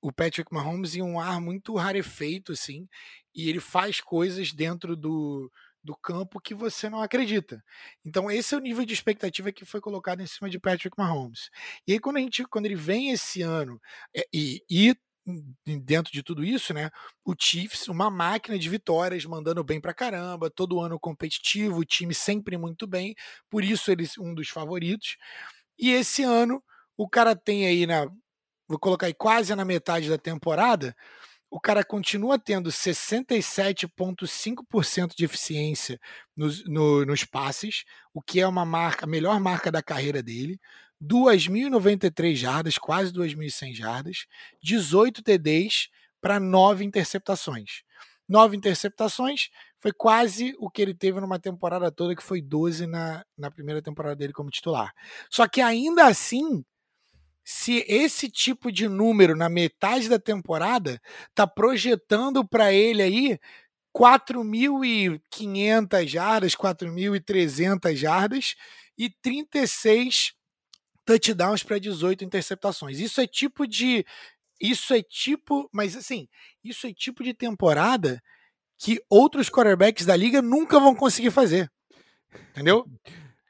o 0.02 0.12
Patrick 0.12 0.54
Mahomes 0.54 0.96
em 0.96 1.02
um 1.02 1.20
ar 1.20 1.40
muito 1.40 1.76
rarefeito, 1.76 2.52
assim. 2.52 2.88
E 3.34 3.50
ele 3.50 3.60
faz 3.60 4.02
coisas 4.02 4.52
dentro 4.52 4.96
do, 4.96 5.52
do 5.88 5.95
campo 5.95 6.41
que 6.41 6.54
você 6.54 6.89
não 6.89 7.02
acredita. 7.02 7.63
Então 8.06 8.30
esse 8.30 8.54
é 8.54 8.58
o 8.58 8.62
nível 8.62 8.86
de 8.86 8.93
expectativa 8.93 9.54
que 9.54 9.63
foi 9.63 9.80
colocado 9.80 10.21
em 10.21 10.28
cima 10.28 10.50
de 10.50 10.60
Patrick 10.60 10.97
Mahomes. 10.97 11.50
E 11.88 11.93
aí 11.93 12.00
quando 12.00 12.17
a 12.17 12.19
gente, 12.19 12.43
quando 12.43 12.65
ele 12.65 12.76
vem 12.76 13.12
esse 13.12 13.41
ano 13.41 13.80
é, 14.13 14.28
e, 14.34 14.62
e 14.69 14.95
dentro 15.65 16.12
de 16.12 16.21
tudo 16.23 16.43
isso, 16.43 16.73
né, 16.73 16.89
o 17.26 17.34
Chiefs, 17.38 17.88
uma 17.88 18.10
máquina 18.10 18.60
de 18.60 18.69
vitórias, 18.69 19.26
mandando 19.26 19.63
bem 19.63 19.80
pra 19.80 19.93
caramba, 19.93 20.50
todo 20.50 20.80
ano 20.80 21.00
competitivo, 21.00 21.80
o 21.80 21.86
time 21.86 22.13
sempre 22.13 22.58
muito 22.58 22.86
bem, 22.86 23.15
por 23.50 23.63
isso 23.63 23.91
eles 23.91 24.17
um 24.17 24.34
dos 24.34 24.50
favoritos. 24.50 25.17
E 25.80 25.91
esse 25.91 26.23
ano 26.23 26.62
o 26.97 27.08
cara 27.10 27.36
tem 27.36 27.65
aí 27.65 27.86
na 27.88 28.08
vou 28.69 28.78
colocar 28.78 29.08
aí 29.08 29.13
quase 29.13 29.56
na 29.56 29.63
metade 29.63 30.10
da 30.10 30.17
temporada, 30.17 30.93
o 31.50 31.60
cara 31.60 31.84
continua 31.84 32.38
tendo 32.38 32.70
67,5% 32.70 35.16
de 35.16 35.26
eficiência 35.26 36.00
nos, 36.36 36.64
no, 36.66 37.04
nos 37.06 37.24
passes, 37.24 37.84
o 38.14 38.22
que 38.22 38.40
é 38.40 38.48
uma 38.48 38.66
marca, 38.66 39.06
a 39.06 39.10
melhor 39.10 39.40
marca 39.40 39.72
da 39.72 39.82
carreira 39.82 40.22
dele. 40.22 40.60
2.093 41.02 42.36
jardas, 42.36 42.78
quase 42.78 43.14
2.100 43.14 43.74
jardas, 43.76 44.26
18 44.64 45.22
TDs 45.22 45.90
para 46.20 46.40
9 46.40 46.84
interceptações. 46.84 47.84
9 48.28 48.58
interceptações 48.58 49.50
foi 49.80 49.94
quase 49.94 50.56
o 50.60 50.70
que 50.70 50.82
ele 50.82 50.94
teve 50.94 51.22
numa 51.22 51.40
temporada 51.40 51.92
toda, 51.92 52.16
que 52.16 52.24
foi 52.24 52.42
12 52.42 52.88
na, 52.88 53.24
na 53.38 53.52
primeira 53.52 53.82
temporada 53.82 54.16
dele 54.16 54.34
como 54.34 54.50
titular. 54.50 54.92
Só 55.30 55.48
que 55.48 55.62
ainda 55.62 56.06
assim, 56.06 56.64
se 57.50 57.86
esse 57.88 58.30
tipo 58.30 58.70
de 58.70 58.90
número 58.90 59.34
na 59.34 59.48
metade 59.48 60.10
da 60.10 60.20
temporada 60.20 61.02
tá 61.34 61.48
projetando 61.48 62.46
para 62.46 62.74
ele 62.74 63.02
aí 63.02 63.40
4.500 63.96 66.08
jardas, 66.08 66.58
4.300 66.58 67.96
jardas 67.96 68.56
e 68.98 69.10
36 69.10 70.34
touchdowns 71.06 71.64
para 71.64 71.80
18 71.80 72.26
interceptações. 72.26 73.00
Isso 73.00 73.22
é 73.22 73.26
tipo 73.26 73.66
de 73.66 74.06
isso 74.60 74.94
é 74.94 75.02
tipo, 75.02 75.70
mas 75.72 75.96
assim, 75.96 76.28
isso 76.62 76.86
é 76.86 76.92
tipo 76.92 77.24
de 77.24 77.34
temporada 77.34 78.22
que 78.78 79.02
outros 79.10 79.50
quarterbacks 79.50 80.06
da 80.06 80.18
liga 80.18 80.42
nunca 80.42 80.82
vão 80.82 80.94
conseguir 80.94 81.32
fazer. 81.32 81.72
Entendeu? 82.50 82.86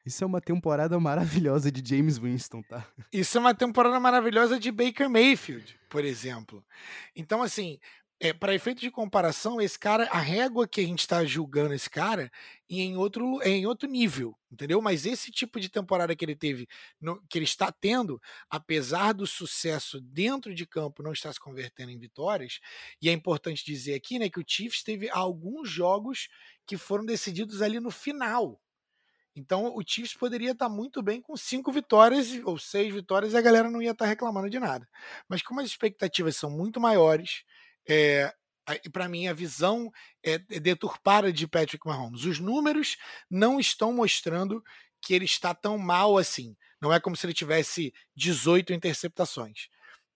Isso 0.08 0.24
é 0.24 0.28
uma 0.28 0.40
temporada 0.40 0.98
maravilhosa 0.98 1.70
de 1.70 1.84
James 1.86 2.18
Winston, 2.18 2.62
tá? 2.62 2.88
Isso 3.12 3.38
é 3.38 3.42
uma 3.42 3.54
temporada 3.54 4.00
maravilhosa 4.00 4.58
de 4.58 4.72
Baker 4.72 5.10
Mayfield, 5.10 5.78
por 5.90 6.06
exemplo. 6.06 6.66
Então, 7.14 7.44
assim, 7.44 7.78
é, 8.18 8.32
para 8.32 8.56
efeito 8.56 8.80
de 8.80 8.90
comparação, 8.90 9.60
esse 9.60 9.78
cara, 9.78 10.06
a 10.06 10.20
régua 10.20 10.66
que 10.66 10.80
a 10.80 10.86
gente 10.86 11.02
está 11.02 11.26
julgando 11.26 11.74
esse 11.74 11.90
cara 11.90 12.32
é 12.72 12.76
em 12.76 12.96
outro, 12.96 13.42
é 13.42 13.50
em 13.50 13.66
outro 13.66 13.86
nível, 13.90 14.34
entendeu? 14.50 14.82
Mas 14.82 15.06
esse 15.06 15.30
tipo 15.30 15.60
de 15.60 15.68
temporada 15.68 16.16
que 16.16 16.24
ele 16.24 16.38
teve, 16.38 16.70
no, 17.02 17.22
que 17.28 17.38
ele 17.38 17.44
está 17.44 17.70
tendo, 17.70 18.18
apesar 18.50 19.12
do 19.12 19.28
sucesso 19.28 20.00
dentro 20.00 20.56
de 20.56 20.66
campo 20.66 21.04
não 21.04 21.12
estar 21.12 21.34
se 21.34 21.40
convertendo 21.40 21.92
em 21.92 22.00
vitórias, 22.00 22.62
e 23.02 23.10
é 23.10 23.12
importante 23.12 23.66
dizer 23.66 23.94
aqui, 23.94 24.18
né, 24.18 24.30
que 24.30 24.40
o 24.40 24.46
Chiefs 24.48 24.84
teve 24.84 25.10
alguns 25.10 25.70
jogos 25.70 26.30
que 26.66 26.78
foram 26.78 27.06
decididos 27.06 27.62
ali 27.62 27.82
no 27.82 27.92
final, 27.92 28.58
então 29.38 29.74
o 29.76 29.84
Chiefs 29.86 30.16
poderia 30.16 30.52
estar 30.52 30.68
muito 30.68 31.02
bem 31.04 31.22
com 31.22 31.38
cinco 31.38 31.72
vitórias 31.72 32.28
ou 32.44 32.58
seis 32.58 32.94
vitórias 32.94 33.34
e 33.34 33.38
a 33.38 33.42
galera 33.42 33.70
não 33.70 33.82
ia 33.82 33.92
estar 33.92 34.06
reclamando 34.06 34.50
de 34.50 34.60
nada. 34.60 34.90
Mas 35.30 35.44
como 35.44 35.60
as 35.62 35.68
expectativas 35.68 36.36
são 36.36 36.50
muito 36.50 36.80
maiores, 36.80 37.44
é, 37.88 38.34
para 38.92 39.08
mim 39.08 39.28
a 39.28 39.34
visão 39.34 39.92
é, 40.26 40.34
é 40.50 40.60
deturpada 40.60 41.32
de 41.32 41.48
Patrick 41.48 41.86
Mahomes. 41.88 42.26
Os 42.26 42.40
números 42.40 42.98
não 43.30 43.60
estão 43.60 43.94
mostrando 43.94 44.64
que 45.00 45.14
ele 45.14 45.26
está 45.26 45.54
tão 45.54 45.78
mal 45.78 46.18
assim. 46.18 46.58
Não 46.82 46.92
é 46.92 47.00
como 47.00 47.16
se 47.16 47.26
ele 47.26 47.34
tivesse 47.34 47.94
18 48.16 48.74
interceptações 48.74 49.70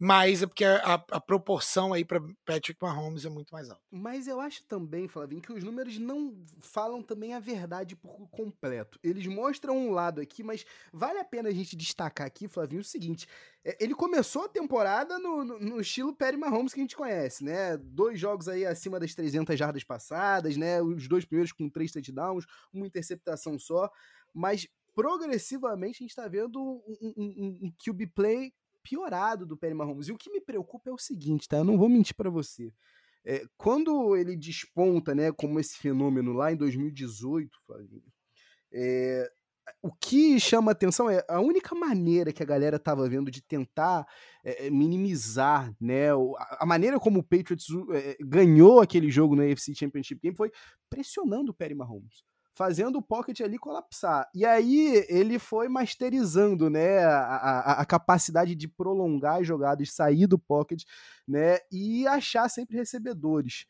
mas 0.03 0.41
é 0.41 0.47
porque 0.47 0.65
a, 0.65 0.95
a 1.11 1.21
proporção 1.21 1.93
aí 1.93 2.03
para 2.03 2.19
Patrick 2.43 2.75
Mahomes 2.81 3.23
é 3.23 3.29
muito 3.29 3.53
mais 3.53 3.69
alta. 3.69 3.83
Mas 3.91 4.27
eu 4.27 4.41
acho 4.41 4.63
também, 4.63 5.07
Flavinho, 5.07 5.43
que 5.43 5.53
os 5.53 5.63
números 5.63 5.99
não 5.99 6.43
falam 6.59 7.03
também 7.03 7.35
a 7.35 7.39
verdade 7.39 7.95
por 7.95 8.27
completo. 8.31 8.97
Eles 9.03 9.27
mostram 9.27 9.77
um 9.77 9.91
lado 9.91 10.19
aqui, 10.19 10.41
mas 10.41 10.65
vale 10.91 11.19
a 11.19 11.23
pena 11.23 11.49
a 11.49 11.51
gente 11.51 11.75
destacar 11.75 12.25
aqui, 12.25 12.47
Flavinho, 12.47 12.81
o 12.81 12.83
seguinte: 12.83 13.27
é, 13.63 13.77
ele 13.79 13.93
começou 13.93 14.45
a 14.45 14.49
temporada 14.49 15.19
no, 15.19 15.45
no, 15.45 15.59
no 15.59 15.79
estilo 15.79 16.15
Perry 16.15 16.35
Mahomes 16.35 16.73
que 16.73 16.79
a 16.79 16.83
gente 16.83 16.97
conhece, 16.97 17.43
né? 17.43 17.77
Dois 17.77 18.19
jogos 18.19 18.47
aí 18.47 18.65
acima 18.65 18.99
das 18.99 19.13
300 19.13 19.55
jardas 19.55 19.83
passadas, 19.83 20.57
né? 20.57 20.81
Os 20.81 21.07
dois 21.07 21.25
primeiros 21.25 21.51
com 21.51 21.69
três 21.69 21.91
touchdowns, 21.91 22.47
uma 22.73 22.87
interceptação 22.87 23.59
só, 23.59 23.87
mas 24.33 24.67
progressivamente 24.95 25.97
a 25.97 26.03
gente 26.03 26.09
está 26.09 26.27
vendo 26.27 26.59
um, 26.59 26.97
um, 26.99 27.13
um, 27.17 27.59
um 27.67 27.71
QB 27.77 28.07
play 28.07 28.51
piorado 28.83 29.45
do 29.45 29.57
Perry 29.57 29.73
Mahomes. 29.73 30.07
E 30.07 30.11
o 30.11 30.17
que 30.17 30.31
me 30.31 30.41
preocupa 30.41 30.89
é 30.89 30.93
o 30.93 30.97
seguinte, 30.97 31.47
tá? 31.47 31.57
Eu 31.57 31.63
não 31.63 31.77
vou 31.77 31.89
mentir 31.89 32.15
para 32.15 32.29
você. 32.29 32.73
É, 33.23 33.45
quando 33.57 34.15
ele 34.15 34.35
desponta, 34.35 35.13
né, 35.13 35.31
como 35.31 35.59
esse 35.59 35.77
fenômeno 35.77 36.33
lá 36.33 36.51
em 36.51 36.55
2018, 36.55 37.49
Flavinho, 37.65 38.03
é, 38.73 39.31
o 39.81 39.91
que 39.91 40.39
chama 40.39 40.71
atenção 40.71 41.09
é 41.09 41.23
a 41.27 41.39
única 41.39 41.75
maneira 41.75 42.33
que 42.33 42.41
a 42.41 42.45
galera 42.45 42.77
estava 42.77 43.07
vendo 43.07 43.29
de 43.29 43.41
tentar 43.41 44.07
é, 44.43 44.69
minimizar, 44.69 45.71
né, 45.79 46.07
a, 46.59 46.65
maneira 46.65 46.99
como 46.99 47.19
o 47.19 47.23
Patriots 47.23 47.67
é, 47.93 48.17
ganhou 48.19 48.81
aquele 48.81 49.11
jogo 49.11 49.35
no 49.35 49.43
AFC 49.43 49.75
Championship 49.75 50.19
Game 50.21 50.35
foi 50.35 50.51
pressionando 50.89 51.51
o 51.51 51.53
Perry 51.53 51.75
Mahomes 51.75 52.23
fazendo 52.53 52.97
o 52.97 53.01
pocket 53.01 53.39
ali 53.41 53.57
colapsar. 53.57 54.29
E 54.33 54.45
aí 54.45 55.05
ele 55.07 55.39
foi 55.39 55.67
masterizando, 55.67 56.69
né, 56.69 57.03
a, 57.03 57.19
a, 57.19 57.81
a, 57.81 57.85
capacidade 57.85 58.55
de 58.55 58.67
prolongar 58.67 59.39
as 59.39 59.47
jogadas, 59.47 59.93
sair 59.93 60.27
do 60.27 60.37
pocket, 60.37 60.83
né, 61.27 61.59
e 61.71 62.05
achar 62.07 62.49
sempre 62.49 62.77
recebedores. 62.77 63.65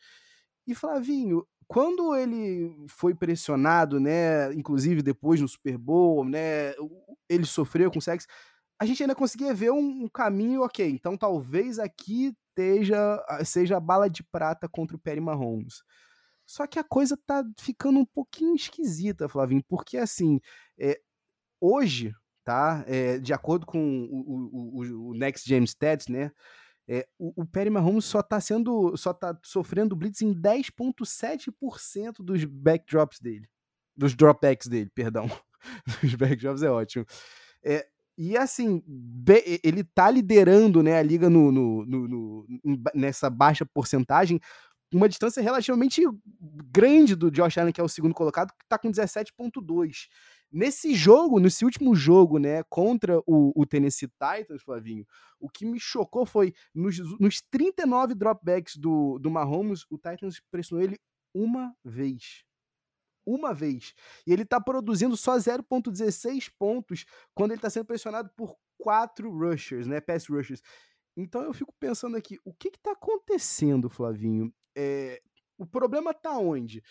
E 0.65 0.73
Flavinho, 0.73 1.45
quando 1.67 2.15
ele 2.15 2.85
foi 2.87 3.13
pressionado, 3.13 3.99
né, 3.99 4.53
inclusive 4.53 5.01
depois 5.01 5.39
no 5.39 5.47
Super 5.47 5.77
Bowl, 5.77 6.25
né, 6.25 6.73
ele 7.29 7.45
sofreu 7.45 7.91
com 7.91 8.01
sexo, 8.01 8.27
a 8.79 8.85
gente 8.85 9.03
ainda 9.03 9.15
conseguia 9.15 9.53
ver 9.53 9.71
um, 9.71 10.05
um 10.05 10.07
caminho, 10.07 10.63
ok, 10.63 10.89
então 10.89 11.15
talvez 11.15 11.77
aqui 11.77 12.35
esteja, 12.49 13.23
seja 13.45 13.77
a 13.77 13.79
bala 13.79 14.09
de 14.09 14.23
prata 14.23 14.67
contra 14.67 14.95
o 14.95 14.99
Perry 14.99 15.21
Mahomes. 15.21 15.83
Só 16.51 16.67
que 16.67 16.77
a 16.77 16.83
coisa 16.83 17.15
tá 17.15 17.45
ficando 17.57 17.97
um 17.97 18.05
pouquinho 18.05 18.53
esquisita, 18.53 19.29
Flavinho, 19.29 19.63
porque 19.69 19.95
assim, 19.97 20.37
é, 20.77 20.99
hoje, 21.61 22.13
tá? 22.43 22.83
É, 22.87 23.19
de 23.19 23.31
acordo 23.31 23.65
com 23.65 23.79
o, 23.79 24.81
o, 24.81 25.11
o, 25.11 25.13
Next 25.13 25.47
Gen 25.47 25.63
Stats, 25.63 26.09
né? 26.09 26.29
É, 26.85 27.07
o, 27.17 27.43
o 27.43 27.45
Perry 27.45 27.69
Mahomes 27.69 28.03
só 28.03 28.21
tá 28.21 28.41
sendo, 28.41 28.97
só 28.97 29.13
tá 29.13 29.33
sofrendo 29.41 29.95
blitz 29.95 30.21
em 30.21 30.33
10.7% 30.33 32.15
dos 32.19 32.43
backdrops 32.43 33.21
dele. 33.21 33.47
Dos 33.95 34.13
dropbacks 34.13 34.67
dele, 34.67 34.91
perdão. 34.93 35.31
dos 36.03 36.15
backdrops 36.15 36.63
é 36.63 36.69
ótimo. 36.69 37.05
É, 37.63 37.87
e 38.17 38.35
assim, 38.35 38.83
ele 39.63 39.85
tá 39.85 40.11
liderando 40.11 40.83
né, 40.83 40.97
a 40.97 41.01
liga 41.01 41.29
no, 41.29 41.49
no, 41.49 41.85
no, 41.85 42.07
no, 42.09 42.83
nessa 42.93 43.29
baixa 43.29 43.65
porcentagem 43.65 44.37
uma 44.93 45.07
distância 45.07 45.41
relativamente 45.41 46.01
grande 46.71 47.15
do 47.15 47.31
Josh 47.31 47.57
Allen, 47.57 47.73
que 47.73 47.79
é 47.79 47.83
o 47.83 47.89
segundo 47.89 48.13
colocado, 48.13 48.51
que 48.57 48.65
está 48.65 48.77
com 48.77 48.91
17,2. 48.91 50.07
Nesse 50.51 50.93
jogo, 50.93 51.39
nesse 51.39 51.63
último 51.63 51.95
jogo, 51.95 52.37
né, 52.37 52.61
contra 52.63 53.19
o, 53.25 53.53
o, 53.55 53.65
Tennessee 53.65 54.09
Titans, 54.09 54.61
Flavinho, 54.61 55.05
o 55.39 55.49
que 55.49 55.65
me 55.65 55.79
chocou 55.79 56.25
foi 56.25 56.53
nos, 56.75 56.97
nos 57.19 57.41
39 57.49 58.13
dropbacks 58.15 58.75
do, 58.75 59.17
do 59.17 59.31
Mahomes, 59.31 59.85
o 59.89 59.97
Titans 59.97 60.41
pressionou 60.51 60.83
ele 60.83 60.99
uma 61.33 61.73
vez. 61.85 62.43
Uma 63.25 63.53
vez. 63.53 63.93
E 64.27 64.33
ele 64.33 64.43
tá 64.43 64.59
produzindo 64.59 65.15
só 65.15 65.37
0,16 65.37 66.51
pontos 66.59 67.05
quando 67.33 67.51
ele 67.51 67.61
tá 67.61 67.69
sendo 67.69 67.85
pressionado 67.85 68.29
por 68.35 68.57
quatro 68.77 69.31
rushers, 69.31 69.87
né? 69.87 70.01
Pass 70.01 70.27
rushers. 70.27 70.61
Então 71.15 71.43
eu 71.43 71.53
fico 71.53 71.73
pensando 71.79 72.17
aqui, 72.17 72.37
o 72.43 72.53
que 72.53 72.71
que 72.71 72.79
tá 72.79 72.91
acontecendo, 72.91 73.89
Flavinho? 73.89 74.53
É, 74.75 75.21
o 75.57 75.65
problema 75.65 76.13
tá 76.13 76.37
onde? 76.37 76.83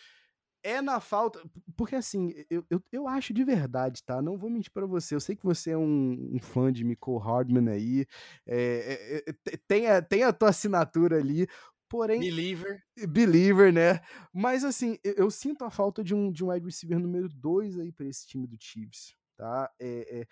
é 0.62 0.81
na 0.81 1.01
falta. 1.01 1.43
Porque 1.76 1.97
assim, 1.97 2.33
eu, 2.49 2.64
eu, 2.70 2.83
eu 2.93 3.09
acho 3.09 3.33
de 3.33 3.45
verdade, 3.45 4.03
tá? 4.05 4.20
Não 4.20 4.37
vou 4.37 4.51
mentir 4.51 4.70
para 4.72 4.87
você. 4.87 5.14
Eu 5.14 5.20
sei 5.20 5.37
que 5.37 5.45
você 5.45 5.70
é 5.70 5.78
um, 5.78 6.31
um 6.35 6.39
fã 6.39 6.72
de 6.72 6.85
Michael 6.85 7.18
Hardman 7.18 7.68
aí. 7.70 8.07
É, 8.47 9.22
é, 9.26 9.57
tem, 9.66 9.87
a, 9.87 10.03
tem 10.03 10.22
a 10.22 10.33
tua 10.33 10.51
assinatura 10.51 11.18
ali. 11.18 11.47
Porém. 11.89 12.20
Believer. 12.20 12.83
Believer, 13.09 13.72
né? 13.72 14.01
Mas 14.33 14.64
assim, 14.64 14.99
eu, 15.03 15.14
eu 15.14 15.31
sinto 15.31 15.64
a 15.64 15.70
falta 15.70 16.05
de 16.05 16.14
um, 16.14 16.31
de 16.31 16.45
um 16.45 16.51
wide 16.51 16.64
receiver 16.64 16.99
número 16.99 17.28
2 17.28 17.78
aí 17.78 17.91
para 17.91 18.07
esse 18.07 18.26
time 18.26 18.47
do 18.47 18.57
Chiefs, 18.61 19.16
tá? 19.37 19.70
É, 19.81 20.26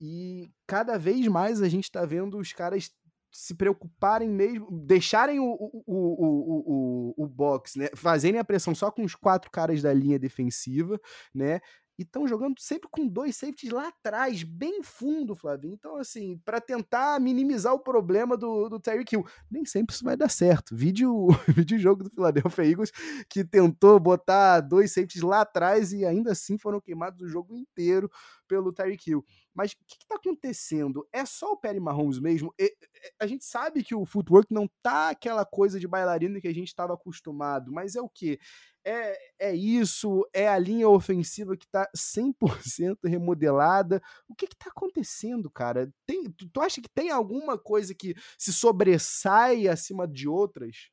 e 0.00 0.50
cada 0.66 0.98
vez 0.98 1.28
mais 1.28 1.62
a 1.62 1.68
gente 1.68 1.88
tá 1.88 2.04
vendo 2.04 2.36
os 2.36 2.52
caras 2.52 2.90
se 3.32 3.54
preocuparem 3.54 4.28
mesmo, 4.28 4.68
deixarem 4.70 5.40
o, 5.40 5.44
o, 5.44 5.84
o, 5.86 7.14
o, 7.16 7.24
o, 7.24 7.26
box, 7.26 7.78
né? 7.78 7.88
Fazerem 7.96 8.38
a 8.38 8.44
pressão 8.44 8.74
só 8.74 8.90
com 8.90 9.02
os 9.02 9.14
quatro 9.14 9.50
caras 9.50 9.80
da 9.80 9.92
linha 9.92 10.18
defensiva, 10.18 11.00
né? 11.34 11.60
E 11.98 12.02
estão 12.02 12.26
jogando 12.26 12.58
sempre 12.58 12.88
com 12.90 13.06
dois 13.06 13.36
safeties 13.36 13.70
lá 13.70 13.88
atrás, 13.88 14.42
bem 14.42 14.82
fundo, 14.82 15.34
Flavinho. 15.34 15.74
Então, 15.74 15.96
assim, 15.96 16.38
para 16.44 16.60
tentar 16.60 17.20
minimizar 17.20 17.74
o 17.74 17.78
problema 17.78 18.36
do, 18.36 18.68
do 18.68 18.80
Hill. 19.10 19.26
Nem 19.50 19.64
sempre 19.64 19.94
isso 19.94 20.04
vai 20.04 20.16
dar 20.16 20.28
certo. 20.28 20.74
Vídeo, 20.74 21.28
vídeo 21.48 21.78
jogo 21.78 22.04
do 22.04 22.10
Philadelphia 22.10 22.64
Eagles 22.64 22.90
que 23.28 23.44
tentou 23.44 24.00
botar 24.00 24.60
dois 24.60 24.92
safeties 24.92 25.22
lá 25.22 25.42
atrás 25.42 25.92
e 25.92 26.04
ainda 26.04 26.32
assim 26.32 26.58
foram 26.58 26.80
queimados 26.80 27.20
o 27.20 27.28
jogo 27.28 27.54
inteiro 27.54 28.10
pelo 28.48 28.72
Tyreek 28.72 29.10
Hill. 29.10 29.24
Mas 29.54 29.72
o 29.72 29.76
que 29.86 29.96
está 30.00 30.16
acontecendo? 30.16 31.06
É 31.12 31.24
só 31.24 31.52
o 31.52 31.56
Perry 31.56 31.80
Mahomes 31.80 32.18
mesmo? 32.18 32.54
E, 32.58 32.74
a 33.18 33.26
gente 33.26 33.44
sabe 33.44 33.82
que 33.82 33.94
o 33.94 34.06
footwork 34.06 34.52
não 34.52 34.68
tá 34.82 35.10
aquela 35.10 35.44
coisa 35.44 35.78
de 35.78 35.88
bailarina 35.88 36.40
que 36.40 36.48
a 36.48 36.54
gente 36.54 36.68
estava 36.68 36.94
acostumado, 36.94 37.72
mas 37.72 37.96
é 37.96 38.00
o 38.00 38.08
que? 38.08 38.38
É, 38.84 39.18
é 39.38 39.54
isso? 39.54 40.26
É 40.32 40.48
a 40.48 40.58
linha 40.58 40.88
ofensiva 40.88 41.56
que 41.56 41.64
está 41.64 41.88
100% 41.96 42.98
remodelada? 43.04 44.02
O 44.28 44.34
que 44.34 44.46
está 44.46 44.70
acontecendo, 44.70 45.50
cara? 45.50 45.92
Tem, 46.06 46.24
tu, 46.24 46.48
tu 46.48 46.60
acha 46.60 46.80
que 46.80 46.88
tem 46.88 47.10
alguma 47.10 47.56
coisa 47.56 47.94
que 47.94 48.14
se 48.36 48.52
sobressai 48.52 49.68
acima 49.68 50.06
de 50.06 50.28
outras? 50.28 50.90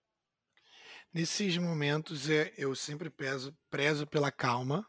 Nesses 1.11 1.57
momentos, 1.57 2.29
é, 2.29 2.53
eu 2.55 2.75
sempre 2.75 3.09
peso, 3.09 3.57
prezo 3.69 4.05
pela 4.05 4.31
calma. 4.31 4.87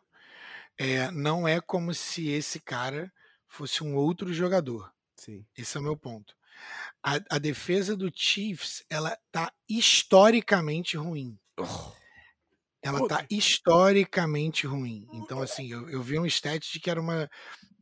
É, 0.79 1.11
não 1.11 1.49
é 1.49 1.61
como 1.61 1.95
se 1.95 2.29
esse 2.29 2.61
cara 2.61 3.13
fosse 3.49 3.83
um 3.83 3.97
outro 3.97 4.33
jogador. 4.33 4.93
Sim. 5.17 5.47
Esse 5.57 5.77
é 5.77 5.81
o 5.81 5.83
meu 5.83 5.97
ponto. 5.97 6.35
A, 7.03 7.15
a 7.31 7.39
defesa 7.39 7.97
do 7.97 8.11
Chiefs, 8.15 8.85
ela 8.91 9.19
tá 9.33 9.53
historicamente 9.69 10.97
ruim. 10.97 11.39
Oh. 11.59 12.00
Ela 12.83 13.07
tá 13.07 13.27
historicamente 13.31 14.67
ruim. 14.67 15.07
Então, 15.13 15.43
assim, 15.43 15.71
eu, 15.71 15.89
eu 15.91 16.03
vi 16.03 16.19
um 16.19 16.25
stat 16.27 16.73
de 16.73 16.81
que 16.81 16.91
era 16.91 17.01
uma. 17.01 17.29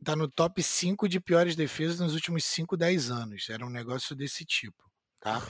tá 0.03 0.15
no 0.15 0.29
top 0.29 0.61
5 0.61 1.07
de 1.07 1.19
piores 1.19 1.55
defesas 1.55 1.99
nos 1.99 2.13
últimos 2.13 2.43
5, 2.45 2.75
10 2.75 3.09
anos. 3.09 3.49
Era 3.49 3.65
um 3.65 3.69
negócio 3.69 4.15
desse 4.15 4.43
tipo, 4.45 4.83
tá? 5.19 5.41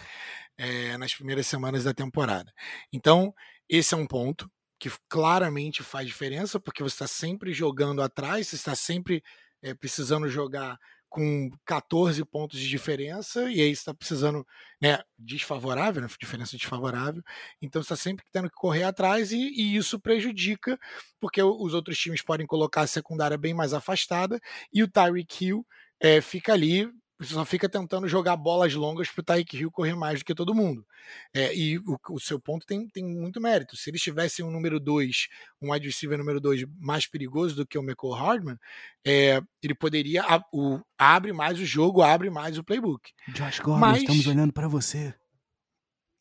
É, 0.57 0.97
nas 0.97 1.15
primeiras 1.15 1.47
semanas 1.47 1.83
da 1.85 1.93
temporada. 1.93 2.51
Então, 2.93 3.33
esse 3.67 3.93
é 3.93 3.97
um 3.97 4.05
ponto 4.05 4.49
que 4.79 4.89
claramente 5.09 5.83
faz 5.83 6.07
diferença, 6.07 6.59
porque 6.59 6.83
você 6.83 6.95
está 6.95 7.07
sempre 7.07 7.51
jogando 7.51 8.01
atrás, 8.01 8.47
você 8.47 8.55
está 8.55 8.75
sempre 8.75 9.23
é, 9.61 9.73
precisando 9.73 10.27
jogar 10.29 10.77
com 11.09 11.49
14 11.65 12.23
pontos 12.25 12.59
de 12.59 12.69
diferença, 12.69 13.49
e 13.51 13.61
aí 13.61 13.71
está 13.71 13.93
precisando, 13.93 14.45
né, 14.81 14.99
desfavorável, 15.17 16.01
né, 16.01 16.07
diferença 16.19 16.55
desfavorável, 16.55 17.23
então 17.61 17.81
está 17.81 17.95
sempre 17.95 18.23
tendo 18.31 18.49
que 18.49 18.55
correr 18.55 18.83
atrás, 18.83 19.31
e, 19.31 19.37
e, 19.37 19.75
isso 19.75 19.99
prejudica, 19.99 20.79
porque 21.19 21.41
os 21.41 21.73
outros 21.73 21.97
times 21.97 22.21
podem 22.21 22.45
colocar 22.45 22.81
a 22.81 22.87
secundária 22.87 23.37
bem 23.37 23.53
mais 23.53 23.73
afastada, 23.73 24.39
e 24.71 24.83
o 24.83 24.87
Tyreek 24.87 25.45
Hill 25.45 25.65
é, 25.99 26.21
fica 26.21 26.53
ali 26.53 26.89
você 27.19 27.33
só 27.33 27.43
fica 27.43 27.67
tentando 27.67 28.07
jogar 28.07 28.37
bolas 28.37 28.73
longas 28.73 29.09
para 29.09 29.19
o 29.19 29.23
Tyreek 29.23 29.57
Hill 29.57 29.69
correr 29.69 29.93
mais 29.93 30.19
do 30.19 30.25
que 30.25 30.33
todo 30.33 30.55
mundo. 30.55 30.85
É, 31.33 31.53
e 31.53 31.77
o, 31.77 31.99
o, 32.11 32.19
seu 32.19 32.39
ponto 32.39 32.65
tem, 32.65 32.87
tem 32.87 33.03
muito 33.03 33.41
mérito. 33.41 33.75
Se 33.75 33.89
eles 33.89 34.01
tivessem 34.01 34.45
um 34.45 34.49
número 34.49 34.79
2, 34.79 35.27
um 35.61 35.73
wide 35.73 35.85
receiver 35.85 36.17
número 36.17 36.39
2 36.39 36.63
mais 36.79 37.05
perigoso 37.05 37.57
do 37.57 37.67
que 37.67 37.77
o 37.77 37.81
Michael 37.81 38.13
Hardman, 38.13 38.57
é, 39.05 39.41
ele 39.61 39.75
poderia. 39.75 40.23
A, 40.23 40.41
o, 40.53 40.79
abre 40.97 41.33
mais 41.33 41.59
o 41.59 41.65
jogo, 41.65 42.01
abre 42.01 42.29
mais 42.29 42.57
o 42.57 42.63
playbook. 42.63 43.11
Josh 43.33 43.59
Gordon, 43.59 43.79
Mas, 43.79 44.01
estamos 44.01 44.27
olhando 44.27 44.53
para 44.53 44.69
você. 44.69 45.13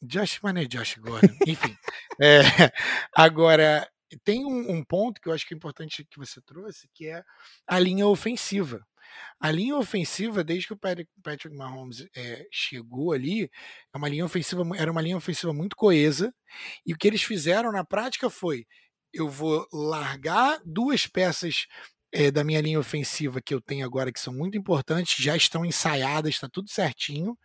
Josh, 0.03 0.41
mano, 0.43 0.59
é 0.59 0.65
Josh 0.65 0.97
Gordon. 0.97 1.33
Enfim. 1.47 1.77
é, 2.21 2.41
agora, 3.15 3.89
tem 4.25 4.45
um, 4.45 4.73
um 4.73 4.85
ponto 4.85 5.21
que 5.21 5.29
eu 5.29 5.33
acho 5.33 5.47
que 5.47 5.55
é 5.55 5.57
importante 5.57 6.05
que 6.05 6.19
você 6.19 6.41
trouxe, 6.41 6.89
que 6.93 7.07
é 7.07 7.23
a 7.67 7.79
linha 7.79 8.07
ofensiva. 8.07 8.85
A 9.41 9.51
linha 9.51 9.77
ofensiva, 9.77 10.43
desde 10.45 10.67
que 10.69 10.73
o 10.73 10.79
Patrick 10.79 11.57
Mahomes 11.57 12.07
é, 12.17 12.47
chegou 12.53 13.13
ali, 13.13 13.51
é 13.95 13.99
uma 13.99 14.09
linha 14.09 14.25
ofensiva, 14.25 14.63
era 14.77 14.91
uma 14.91 15.03
linha 15.03 15.17
ofensiva 15.17 15.53
muito 15.53 15.77
coesa. 15.77 16.33
E 16.87 16.93
o 16.93 16.99
que 16.99 17.09
eles 17.09 17.23
fizeram 17.23 17.73
na 17.73 17.85
prática 17.85 18.31
foi: 18.31 18.67
eu 19.13 19.29
vou 19.29 19.67
largar 19.73 20.61
duas 20.65 21.07
peças 21.07 21.67
é, 22.13 22.31
da 22.31 22.45
minha 22.45 22.61
linha 22.61 22.81
ofensiva 22.81 23.41
que 23.43 23.55
eu 23.55 23.61
tenho 23.61 23.85
agora, 23.87 24.13
que 24.13 24.21
são 24.21 24.35
muito 24.35 24.57
importantes, 24.59 25.23
já 25.23 25.37
estão 25.37 25.65
ensaiadas, 25.65 26.35
está 26.35 26.49
tudo 26.49 26.71
certinho. 26.71 27.39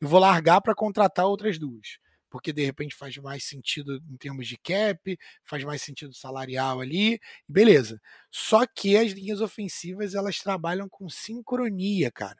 Eu 0.00 0.08
vou 0.08 0.20
largar 0.20 0.60
para 0.60 0.74
contratar 0.74 1.26
outras 1.26 1.58
duas 1.58 2.01
porque 2.32 2.50
de 2.50 2.64
repente 2.64 2.94
faz 2.94 3.14
mais 3.18 3.44
sentido 3.44 4.02
em 4.10 4.16
termos 4.16 4.48
de 4.48 4.56
cap, 4.56 5.18
faz 5.44 5.62
mais 5.64 5.82
sentido 5.82 6.14
salarial 6.14 6.80
ali, 6.80 7.20
beleza. 7.46 8.00
Só 8.30 8.66
que 8.66 8.96
as 8.96 9.12
linhas 9.12 9.42
ofensivas 9.42 10.14
elas 10.14 10.38
trabalham 10.38 10.88
com 10.88 11.10
sincronia, 11.10 12.10
cara. 12.10 12.38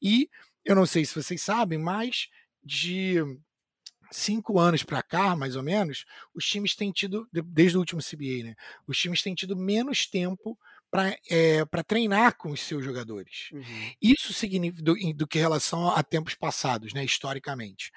E 0.00 0.30
eu 0.64 0.76
não 0.76 0.86
sei 0.86 1.04
se 1.04 1.20
vocês 1.20 1.42
sabem, 1.42 1.76
mas 1.76 2.28
de 2.62 3.16
cinco 4.12 4.60
anos 4.60 4.84
para 4.84 5.02
cá, 5.02 5.34
mais 5.34 5.56
ou 5.56 5.62
menos, 5.62 6.04
os 6.32 6.46
times 6.46 6.76
têm 6.76 6.92
tido, 6.92 7.28
desde 7.32 7.76
o 7.76 7.80
último 7.80 8.00
CBA, 8.00 8.44
né? 8.44 8.54
Os 8.86 8.96
times 8.96 9.22
têm 9.22 9.34
tido 9.34 9.56
menos 9.56 10.06
tempo 10.06 10.56
para 10.88 11.18
é, 11.28 11.64
treinar 11.84 12.36
com 12.36 12.50
os 12.50 12.60
seus 12.60 12.84
jogadores. 12.84 13.48
Uhum. 13.50 13.92
Isso 14.00 14.32
significa 14.32 14.84
do, 14.84 14.94
do, 15.14 15.26
que 15.26 15.38
em 15.38 15.40
relação 15.40 15.90
a 15.90 16.00
tempos 16.02 16.36
passados, 16.36 16.92
né, 16.92 17.02
historicamente. 17.02 17.90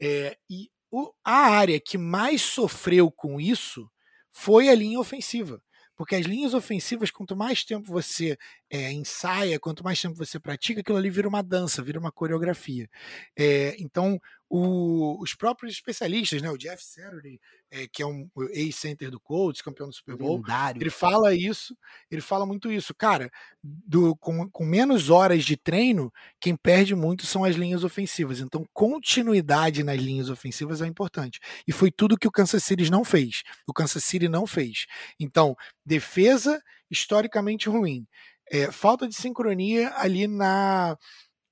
É, 0.00 0.36
e 0.50 0.70
o, 0.90 1.12
a 1.24 1.48
área 1.50 1.80
que 1.80 1.98
mais 1.98 2.42
sofreu 2.42 3.10
com 3.10 3.40
isso 3.40 3.90
foi 4.30 4.68
a 4.68 4.74
linha 4.74 4.98
ofensiva. 5.00 5.62
Porque 5.98 6.14
as 6.14 6.24
linhas 6.24 6.54
ofensivas, 6.54 7.10
quanto 7.10 7.34
mais 7.34 7.64
tempo 7.64 7.90
você 7.90 8.38
é, 8.70 8.92
ensaia, 8.92 9.58
quanto 9.58 9.82
mais 9.82 10.00
tempo 10.00 10.14
você 10.14 10.38
pratica, 10.38 10.80
aquilo 10.80 10.96
ali 10.96 11.10
vira 11.10 11.28
uma 11.28 11.42
dança, 11.42 11.82
vira 11.82 11.98
uma 11.98 12.12
coreografia. 12.12 12.88
É, 13.36 13.74
então, 13.80 14.20
o, 14.50 15.20
os 15.22 15.34
próprios 15.34 15.74
especialistas, 15.74 16.40
né, 16.40 16.50
o 16.50 16.56
Jeff 16.56 16.82
Saturday, 16.82 17.38
é, 17.70 17.86
que 17.86 18.02
é 18.02 18.06
um 18.06 18.28
ex-center 18.50 19.10
do 19.10 19.20
Colts, 19.20 19.60
campeão 19.60 19.88
do 19.88 19.94
Super 19.94 20.16
Bowl, 20.16 20.36
Lendário. 20.36 20.82
ele 20.82 20.90
fala 20.90 21.34
isso, 21.34 21.76
ele 22.10 22.22
fala 22.22 22.46
muito 22.46 22.72
isso. 22.72 22.94
Cara, 22.94 23.30
do, 23.62 24.16
com, 24.16 24.48
com 24.50 24.64
menos 24.64 25.10
horas 25.10 25.44
de 25.44 25.56
treino, 25.56 26.10
quem 26.40 26.56
perde 26.56 26.94
muito 26.94 27.26
são 27.26 27.44
as 27.44 27.56
linhas 27.56 27.84
ofensivas. 27.84 28.40
Então, 28.40 28.64
continuidade 28.72 29.82
nas 29.82 30.00
linhas 30.00 30.30
ofensivas 30.30 30.80
é 30.80 30.86
importante. 30.86 31.38
E 31.66 31.72
foi 31.72 31.90
tudo 31.90 32.18
que 32.18 32.28
o 32.28 32.32
Kansas 32.32 32.64
City 32.64 32.90
não 32.90 33.04
fez. 33.04 33.42
O 33.66 33.72
Kansas 33.74 34.04
City 34.04 34.28
não 34.28 34.46
fez. 34.46 34.86
Então, 35.20 35.54
defesa 35.84 36.62
historicamente 36.90 37.68
ruim. 37.68 38.06
É, 38.50 38.72
falta 38.72 39.06
de 39.06 39.14
sincronia 39.14 39.92
ali 39.96 40.26
na, 40.26 40.96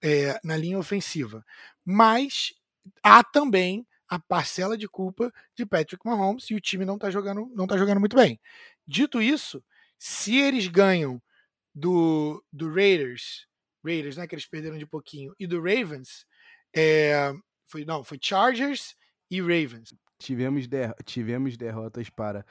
é, 0.03 0.41
na 0.43 0.57
linha 0.57 0.79
ofensiva. 0.79 1.45
Mas 1.85 2.55
há 3.03 3.23
também 3.23 3.87
a 4.09 4.19
parcela 4.19 4.77
de 4.77 4.89
culpa 4.89 5.33
de 5.55 5.67
Patrick 5.67 6.07
Mahomes 6.07 6.51
e 6.51 6.55
o 6.55 6.61
time 6.61 6.85
não 6.85 6.95
está 6.95 7.11
jogando, 7.11 7.51
não 7.55 7.67
tá 7.67 7.77
jogando 7.77 8.01
muito 8.01 8.17
bem. 8.17 8.41
Dito 8.87 9.21
isso, 9.21 9.63
se 9.99 10.37
eles 10.37 10.69
ganham 10.69 11.21
do, 11.75 12.43
do 12.53 12.73
Raiders, 12.73 13.47
Raiders, 13.85 14.17
né, 14.17 14.27
que 14.27 14.35
eles 14.35 14.47
perderam 14.47 14.79
de 14.79 14.87
pouquinho, 14.87 15.35
e 15.39 15.47
do 15.47 15.59
Ravens, 15.59 16.25
é, 16.75 17.33
foi 17.67 17.85
não, 17.85 18.05
foi 18.05 18.19
Chargers 18.21 18.95
e 19.31 19.41
Ravens. 19.41 19.95
tivemos, 20.19 20.67
der 20.67 20.95
tivemos 21.05 21.57
derrotas 21.57 22.09
para 22.09 22.45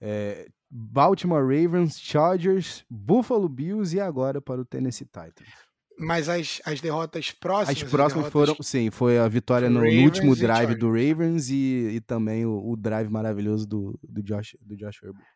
é, 0.00 0.48
Baltimore 0.70 1.42
Ravens, 1.42 2.00
Chargers, 2.00 2.84
Buffalo 2.88 3.48
Bills 3.48 3.94
e 3.94 4.00
agora 4.00 4.40
para 4.40 4.60
o 4.60 4.64
Tennessee 4.64 5.06
Titans. 5.06 5.71
Mas 5.98 6.28
as, 6.28 6.60
as 6.64 6.80
derrotas 6.80 7.30
próximas. 7.30 7.82
As 7.82 7.90
próximas 7.90 8.26
as 8.26 8.32
foram, 8.32 8.56
sim, 8.60 8.90
foi 8.90 9.18
a 9.18 9.28
vitória 9.28 9.68
no, 9.68 9.80
no 9.80 10.02
último 10.02 10.34
drive 10.34 10.74
do 10.74 10.88
Ravens 10.88 11.50
e, 11.50 11.92
e 11.94 12.00
também 12.00 12.46
o, 12.46 12.70
o, 12.70 12.76
drive 12.76 13.08
maravilhoso 13.08 13.66
do, 13.66 13.98
do 14.02 14.22
Josh, 14.22 14.56
do 14.60 14.76
Josh 14.76 15.02
Herbert. 15.02 15.26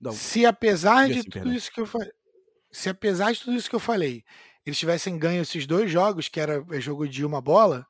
Não, 0.00 0.12
se 0.12 0.44
apesar 0.44 1.08
de 1.08 1.20
assim, 1.20 1.30
tudo 1.30 1.52
isso 1.52 1.72
que 1.72 1.80
eu 1.80 1.86
falei, 1.86 2.12
se 2.70 2.88
apesar 2.88 3.32
de 3.32 3.40
tudo 3.40 3.56
isso 3.56 3.70
que 3.70 3.76
eu 3.76 3.80
falei, 3.80 4.22
eles 4.64 4.78
tivessem 4.78 5.18
ganho 5.18 5.42
esses 5.42 5.66
dois 5.66 5.90
jogos, 5.90 6.28
que 6.28 6.40
era 6.40 6.64
é, 6.70 6.80
jogo 6.80 7.08
de 7.08 7.24
uma 7.24 7.40
bola, 7.40 7.86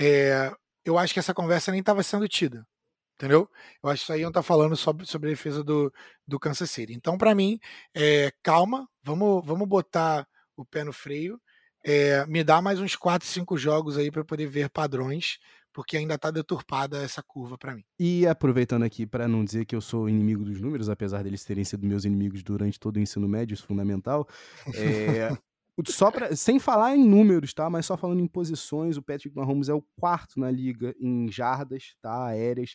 é, 0.00 0.52
eu 0.84 0.98
acho 0.98 1.12
que 1.12 1.20
essa 1.20 1.34
conversa 1.34 1.70
nem 1.70 1.80
estava 1.80 2.02
sendo 2.02 2.26
tida. 2.26 2.66
Entendeu? 3.14 3.48
Eu 3.82 3.88
acho 3.88 4.00
que 4.00 4.04
isso 4.04 4.12
aí 4.12 4.22
não 4.22 4.32
tá 4.32 4.42
falando 4.42 4.76
sobre, 4.76 5.06
sobre 5.06 5.28
a 5.28 5.32
defesa 5.32 5.64
do, 5.64 5.92
do 6.26 6.38
Kansas 6.38 6.70
City. 6.70 6.92
Então, 6.92 7.16
para 7.16 7.34
mim, 7.34 7.58
é, 7.94 8.30
calma, 8.42 8.86
vamos, 9.02 9.42
vamos 9.46 9.66
botar 9.66 10.26
o 10.56 10.64
pé 10.64 10.84
no 10.84 10.92
freio. 10.92 11.40
É, 11.84 12.26
me 12.26 12.42
dá 12.42 12.60
mais 12.60 12.80
uns 12.80 12.96
4, 12.96 13.26
5 13.26 13.56
jogos 13.56 13.96
aí 13.96 14.10
para 14.10 14.24
poder 14.24 14.46
ver 14.46 14.68
padrões, 14.68 15.38
porque 15.72 15.96
ainda 15.96 16.18
tá 16.18 16.30
deturpada 16.30 17.02
essa 17.02 17.22
curva 17.22 17.56
para 17.56 17.74
mim. 17.74 17.84
E 17.98 18.26
aproveitando 18.26 18.82
aqui 18.82 19.06
para 19.06 19.28
não 19.28 19.44
dizer 19.44 19.64
que 19.66 19.76
eu 19.76 19.80
sou 19.80 20.08
inimigo 20.08 20.44
dos 20.44 20.60
números, 20.60 20.88
apesar 20.88 21.22
deles 21.22 21.44
terem 21.44 21.64
sido 21.64 21.86
meus 21.86 22.04
inimigos 22.04 22.42
durante 22.42 22.80
todo 22.80 22.96
o 22.96 23.00
ensino 23.00 23.28
médio, 23.28 23.54
isso 23.54 23.64
é 23.64 23.66
fundamental. 23.68 24.26
É, 24.74 25.28
só 25.86 26.10
pra, 26.10 26.34
sem 26.34 26.58
falar 26.58 26.96
em 26.96 27.04
números, 27.06 27.52
tá? 27.54 27.70
Mas 27.70 27.86
só 27.86 27.96
falando 27.96 28.20
em 28.20 28.26
posições, 28.26 28.96
o 28.96 29.02
Patrick 29.02 29.36
Mahomes 29.36 29.68
é 29.68 29.74
o 29.74 29.82
quarto 29.96 30.40
na 30.40 30.50
liga 30.50 30.94
em 30.98 31.30
jardas, 31.30 31.94
tá? 32.00 32.26
Aéreas 32.26 32.74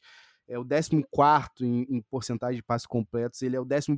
é 0.51 0.59
o 0.59 0.65
14 0.65 1.05
em, 1.61 1.85
em 1.89 2.01
porcentagem 2.01 2.57
de 2.57 2.63
passes 2.63 2.85
completos, 2.85 3.41
ele 3.41 3.55
é 3.55 3.59
o 3.59 3.63
11 3.63 3.91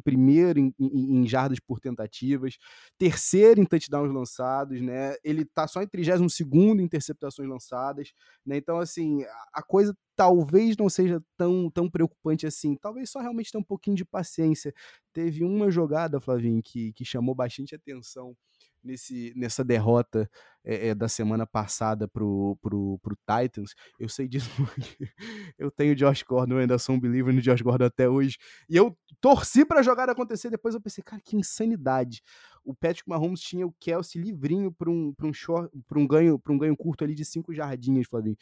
em, 0.60 0.74
em, 0.80 1.18
em 1.18 1.28
jardas 1.28 1.60
por 1.60 1.80
tentativas, 1.80 2.58
terceiro 2.95 3.60
em 3.60 3.66
touchdowns 3.66 4.14
lançados, 4.14 4.80
né? 4.80 5.16
Ele 5.24 5.43
tá 5.45 5.68
só 5.68 5.82
em 5.82 5.88
32 5.88 6.39
em 6.41 6.84
interceptações 6.84 7.49
lançadas, 7.49 8.12
né? 8.45 8.56
Então, 8.58 8.78
assim, 8.78 9.24
a 9.51 9.64
coisa 9.64 9.97
talvez 10.16 10.78
não 10.78 10.89
seja 10.89 11.20
tão, 11.36 11.72
tão 11.72 11.89
preocupante 11.89 12.45
assim. 12.45 12.76
Talvez 12.76 13.10
só 13.10 13.20
realmente 13.20 13.51
tenha 13.51 13.60
um 13.62 13.66
pouquinho 13.66 13.97
de 13.97 14.06
paciência. 14.06 14.72
Teve 15.12 15.43
uma 15.43 15.72
jogada, 15.72 16.22
Flavinho, 16.22 16.62
que, 16.62 16.93
que 16.93 17.04
chamou 17.04 17.34
bastante 17.34 17.74
atenção 17.74 18.36
nesse, 18.84 19.34
nessa 19.36 19.63
derrota 19.63 20.29
é, 20.63 20.89
é, 20.89 20.95
da 20.95 21.07
semana 21.07 21.45
passada 21.45 22.07
pro, 22.07 22.57
pro, 22.61 22.99
pro 23.01 23.17
Titans. 23.17 23.73
Eu 23.99 24.09
sei 24.09 24.27
disso 24.27 24.49
eu 25.57 25.71
tenho 25.71 25.95
Josh 25.95 26.23
Gordon, 26.23 26.55
eu 26.55 26.59
ainda 26.59 26.77
sou 26.77 26.95
um 26.95 26.99
believer 26.99 27.34
no 27.34 27.41
Josh 27.41 27.61
Gordon 27.61 27.86
até 27.86 28.07
hoje. 28.09 28.38
E 28.69 28.75
eu 28.75 28.97
torci 29.19 29.65
para 29.65 29.79
a 29.79 29.84
jogada 29.84 30.11
acontecer, 30.11 30.49
depois 30.49 30.75
eu 30.75 30.81
pensei, 30.81 31.03
cara, 31.03 31.21
que 31.23 31.36
insanidade. 31.36 32.21
O 32.63 32.73
Patrick 32.73 33.07
Mahomes 33.07 33.41
tinha 33.41 33.67
o 33.67 33.73
Kelsey 33.79 34.21
livrinho 34.21 34.71
para 34.71 34.89
um, 34.89 35.13
um, 35.21 35.34
short, 35.34 35.69
um, 35.95 36.07
ganho, 36.07 36.41
um 36.47 36.57
ganho 36.57 36.77
curto 36.77 37.03
ali 37.03 37.13
de 37.13 37.25
cinco 37.25 37.53
jardinhas, 37.53 38.07
Flavinho. 38.07 38.38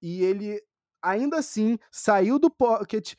E 0.00 0.22
ele, 0.22 0.62
ainda 1.00 1.38
assim, 1.38 1.78
saiu 1.90 2.38
do 2.38 2.50
pocket, 2.50 3.14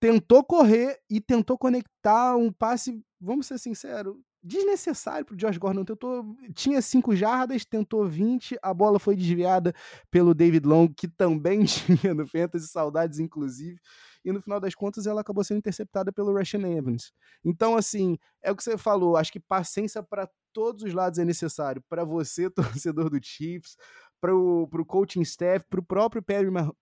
tentou 0.00 0.44
correr 0.44 0.98
e 1.08 1.20
tentou 1.20 1.56
conectar 1.56 2.36
um 2.36 2.52
passe, 2.52 3.02
vamos 3.18 3.46
ser 3.46 3.58
sinceros, 3.58 4.16
desnecessário 4.44 5.24
pro 5.24 5.36
Josh 5.36 5.56
Gordon. 5.56 5.84
Tentou, 5.84 6.36
tinha 6.54 6.82
5 6.82 7.16
jardas, 7.16 7.64
tentou 7.64 8.06
20, 8.06 8.58
a 8.62 8.74
bola 8.74 8.98
foi 8.98 9.16
desviada 9.16 9.74
pelo 10.10 10.34
David 10.34 10.66
Long, 10.66 10.88
que 10.88 11.08
também 11.08 11.64
tinha 11.64 12.12
no 12.14 12.26
Fantasy, 12.26 12.68
saudades 12.68 13.18
inclusive. 13.18 13.80
E 14.24 14.32
no 14.32 14.40
final 14.40 14.60
das 14.60 14.74
contas 14.74 15.06
ela 15.06 15.20
acabou 15.20 15.44
sendo 15.44 15.58
interceptada 15.58 16.12
pelo 16.12 16.36
Russian 16.36 16.66
Evans. 16.66 17.12
Então, 17.44 17.76
assim, 17.76 18.18
é 18.42 18.50
o 18.50 18.56
que 18.56 18.62
você 18.62 18.78
falou, 18.78 19.16
acho 19.16 19.32
que 19.32 19.40
paciência 19.40 20.02
para 20.02 20.28
todos 20.52 20.82
os 20.84 20.94
lados 20.94 21.18
é 21.18 21.24
necessário. 21.24 21.82
Para 21.88 22.04
você, 22.04 22.48
torcedor 22.84 23.10
do 23.10 23.18
Chiefs, 23.22 23.76
para 24.24 24.34
o 24.34 24.86
coaching 24.86 25.20
staff, 25.20 25.66
para 25.68 25.80
o 25.80 25.82
próprio 25.82 26.24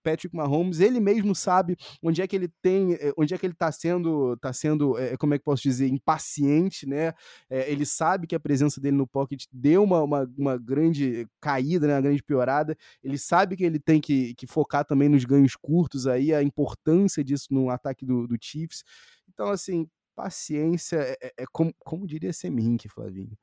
Patrick 0.01 0.33
Mahomes, 0.33 0.79
ele 0.79 1.01
mesmo 1.01 1.35
sabe 1.35 1.75
onde 2.01 2.21
é 2.21 2.27
que 2.27 2.37
ele 2.37 2.47
tem, 2.61 2.93
eh, 2.93 3.11
onde 3.17 3.33
é 3.33 3.37
que 3.37 3.45
ele 3.45 3.51
está 3.51 3.69
sendo, 3.69 4.37
tá 4.37 4.53
sendo, 4.53 4.97
é, 4.97 5.17
como 5.17 5.33
é 5.33 5.37
que 5.37 5.43
posso 5.43 5.61
dizer, 5.61 5.89
impaciente, 5.89 6.87
né? 6.87 7.11
É, 7.49 7.69
ele 7.69 7.85
sabe 7.85 8.27
que 8.27 8.35
a 8.35 8.39
presença 8.39 8.79
dele 8.79 8.95
no 8.95 9.05
pocket 9.05 9.43
deu 9.51 9.83
uma, 9.83 10.01
uma, 10.01 10.31
uma, 10.37 10.57
grande 10.57 11.27
caída, 11.41 11.85
né? 11.85 11.95
uma 11.95 12.01
grande 12.01 12.23
piorada. 12.23 12.77
Ele 13.03 13.17
sabe 13.17 13.57
que 13.57 13.65
ele 13.65 13.79
tem 13.79 13.99
que, 13.99 14.33
que 14.35 14.47
focar 14.47 14.85
também 14.85 15.09
nos 15.09 15.25
ganhos 15.25 15.57
curtos 15.57 16.07
aí, 16.07 16.33
a 16.33 16.41
importância 16.41 17.21
disso 17.25 17.47
no 17.51 17.69
ataque 17.69 18.05
do, 18.05 18.25
do 18.25 18.37
Chiefs. 18.39 18.85
Então, 19.27 19.49
assim, 19.49 19.85
paciência 20.15 20.95
é, 20.95 21.17
é, 21.21 21.33
é 21.39 21.45
como, 21.51 21.73
como 21.79 22.07
diria 22.07 22.31
Semink, 22.31 22.87
Flavinho. 22.87 23.37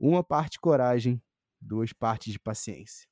Uma 0.00 0.24
parte 0.24 0.58
coragem, 0.58 1.20
duas 1.60 1.92
partes 1.92 2.32
de 2.32 2.38
paciência. 2.38 3.11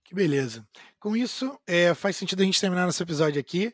Que 0.03 0.15
beleza. 0.15 0.67
Com 0.99 1.15
isso, 1.15 1.57
é, 1.65 1.93
faz 1.95 2.15
sentido 2.15 2.41
a 2.41 2.45
gente 2.45 2.59
terminar 2.59 2.85
nosso 2.85 3.01
episódio 3.01 3.39
aqui. 3.39 3.73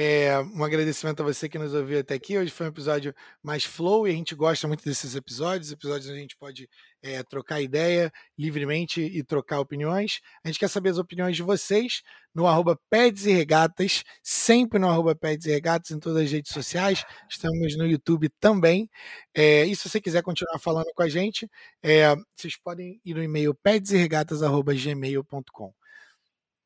É, 0.00 0.38
um 0.54 0.62
agradecimento 0.62 1.20
a 1.20 1.24
você 1.24 1.48
que 1.48 1.58
nos 1.58 1.74
ouviu 1.74 1.98
até 1.98 2.14
aqui. 2.14 2.38
Hoje 2.38 2.52
foi 2.52 2.66
um 2.66 2.68
episódio 2.68 3.12
mais 3.42 3.64
flow 3.64 4.06
e 4.06 4.12
a 4.12 4.14
gente 4.14 4.32
gosta 4.34 4.68
muito 4.68 4.84
desses 4.84 5.16
episódios 5.16 5.72
episódios 5.72 6.08
onde 6.08 6.18
a 6.18 6.20
gente 6.20 6.36
pode 6.36 6.68
é, 7.02 7.20
trocar 7.24 7.60
ideia 7.60 8.12
livremente 8.38 9.00
e 9.00 9.24
trocar 9.24 9.58
opiniões. 9.58 10.20
A 10.44 10.48
gente 10.48 10.60
quer 10.60 10.68
saber 10.68 10.90
as 10.90 10.98
opiniões 10.98 11.34
de 11.34 11.42
vocês 11.42 12.02
no 12.32 12.46
arroba 12.46 12.78
Peds 12.88 13.26
e 13.26 13.32
Regatas, 13.32 14.04
sempre 14.22 14.78
no 14.78 14.88
arroba 14.88 15.16
Peds 15.16 15.46
e 15.46 15.50
Regatas 15.50 15.90
em 15.90 15.98
todas 15.98 16.22
as 16.22 16.30
redes 16.30 16.52
sociais. 16.52 17.04
Estamos 17.28 17.76
no 17.76 17.86
YouTube 17.86 18.28
também. 18.38 18.88
É, 19.34 19.64
e 19.64 19.74
se 19.74 19.88
você 19.88 20.00
quiser 20.00 20.22
continuar 20.22 20.60
falando 20.60 20.92
com 20.94 21.02
a 21.02 21.08
gente, 21.08 21.48
vocês 22.36 22.56
podem 22.56 23.00
ir 23.04 23.14
no 23.14 23.22
e-mail 23.22 23.54
pedseregatas.gmail.com. 23.54 25.67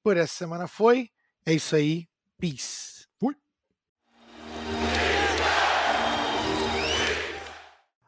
Por 0.03 0.16
essa 0.16 0.34
semana 0.34 0.66
foi. 0.66 1.11
É 1.46 1.53
isso 1.53 1.76
aí. 1.76 2.09
Peace. 2.38 2.92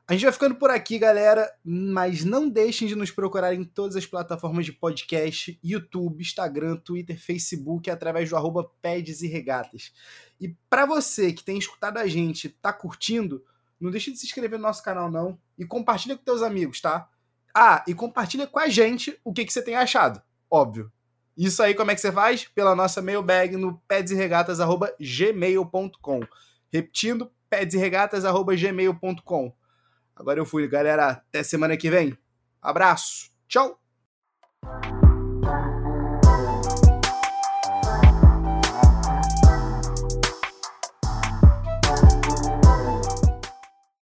A 0.07 0.13
gente 0.13 0.25
vai 0.25 0.33
ficando 0.33 0.57
por 0.57 0.71
aqui, 0.71 0.99
galera, 0.99 1.51
mas 1.65 2.27
não 2.27 2.47
deixem 2.47 2.87
de 2.87 2.95
nos 2.95 3.11
procurar 3.11 3.55
em 3.55 3.65
todas 3.65 3.97
as 3.97 4.05
plataformas 4.05 4.67
de 4.67 4.73
podcast, 4.73 5.59
YouTube, 5.65 6.21
Instagram, 6.21 6.77
Twitter, 6.77 7.19
Facebook, 7.19 7.91
através 7.91 8.29
do 8.29 8.37
arroba 8.37 8.71
Pedes 8.83 9.23
e 9.23 9.27
Regatas. 9.27 9.95
E 10.39 10.55
para 10.69 10.85
você 10.85 11.33
que 11.33 11.43
tem 11.43 11.57
escutado 11.57 11.97
a 11.97 12.07
gente, 12.07 12.51
tá 12.51 12.71
curtindo, 12.71 13.43
não 13.81 13.91
deixe 13.91 14.13
de 14.13 14.19
se 14.19 14.27
inscrever 14.27 14.59
no 14.59 14.67
nosso 14.67 14.83
canal 14.83 15.11
não 15.11 15.39
e 15.59 15.65
compartilha 15.65 16.19
com 16.19 16.23
teus 16.23 16.43
amigos, 16.43 16.83
tá? 16.83 17.09
Ah, 17.55 17.83
e 17.89 17.95
compartilha 17.95 18.47
com 18.47 18.59
a 18.59 18.69
gente 18.69 19.19
o 19.25 19.33
que, 19.33 19.43
que 19.43 19.53
você 19.55 19.63
tem 19.63 19.75
achado, 19.75 20.21
óbvio. 20.51 20.93
Isso 21.37 21.63
aí 21.63 21.75
como 21.75 21.91
é 21.91 21.95
que 21.95 22.01
você 22.01 22.11
faz? 22.13 22.45
Pela 22.45 22.77
nossa 22.77 23.03
mailbag 23.03 23.57
no 23.57 23.77
pedsregatas.gmail.com 23.89 26.21
Repetindo, 26.73 27.31
pedsregatas.gmail.com 27.51 29.53
Agora 30.17 30.39
eu 30.39 30.47
fui, 30.47 30.69
galera. 30.69 31.11
Até 31.11 31.43
semana 31.43 31.77
que 31.77 31.91
vem. 31.91 32.17
Abraço. 32.63 33.33
Tchau. 33.49 33.84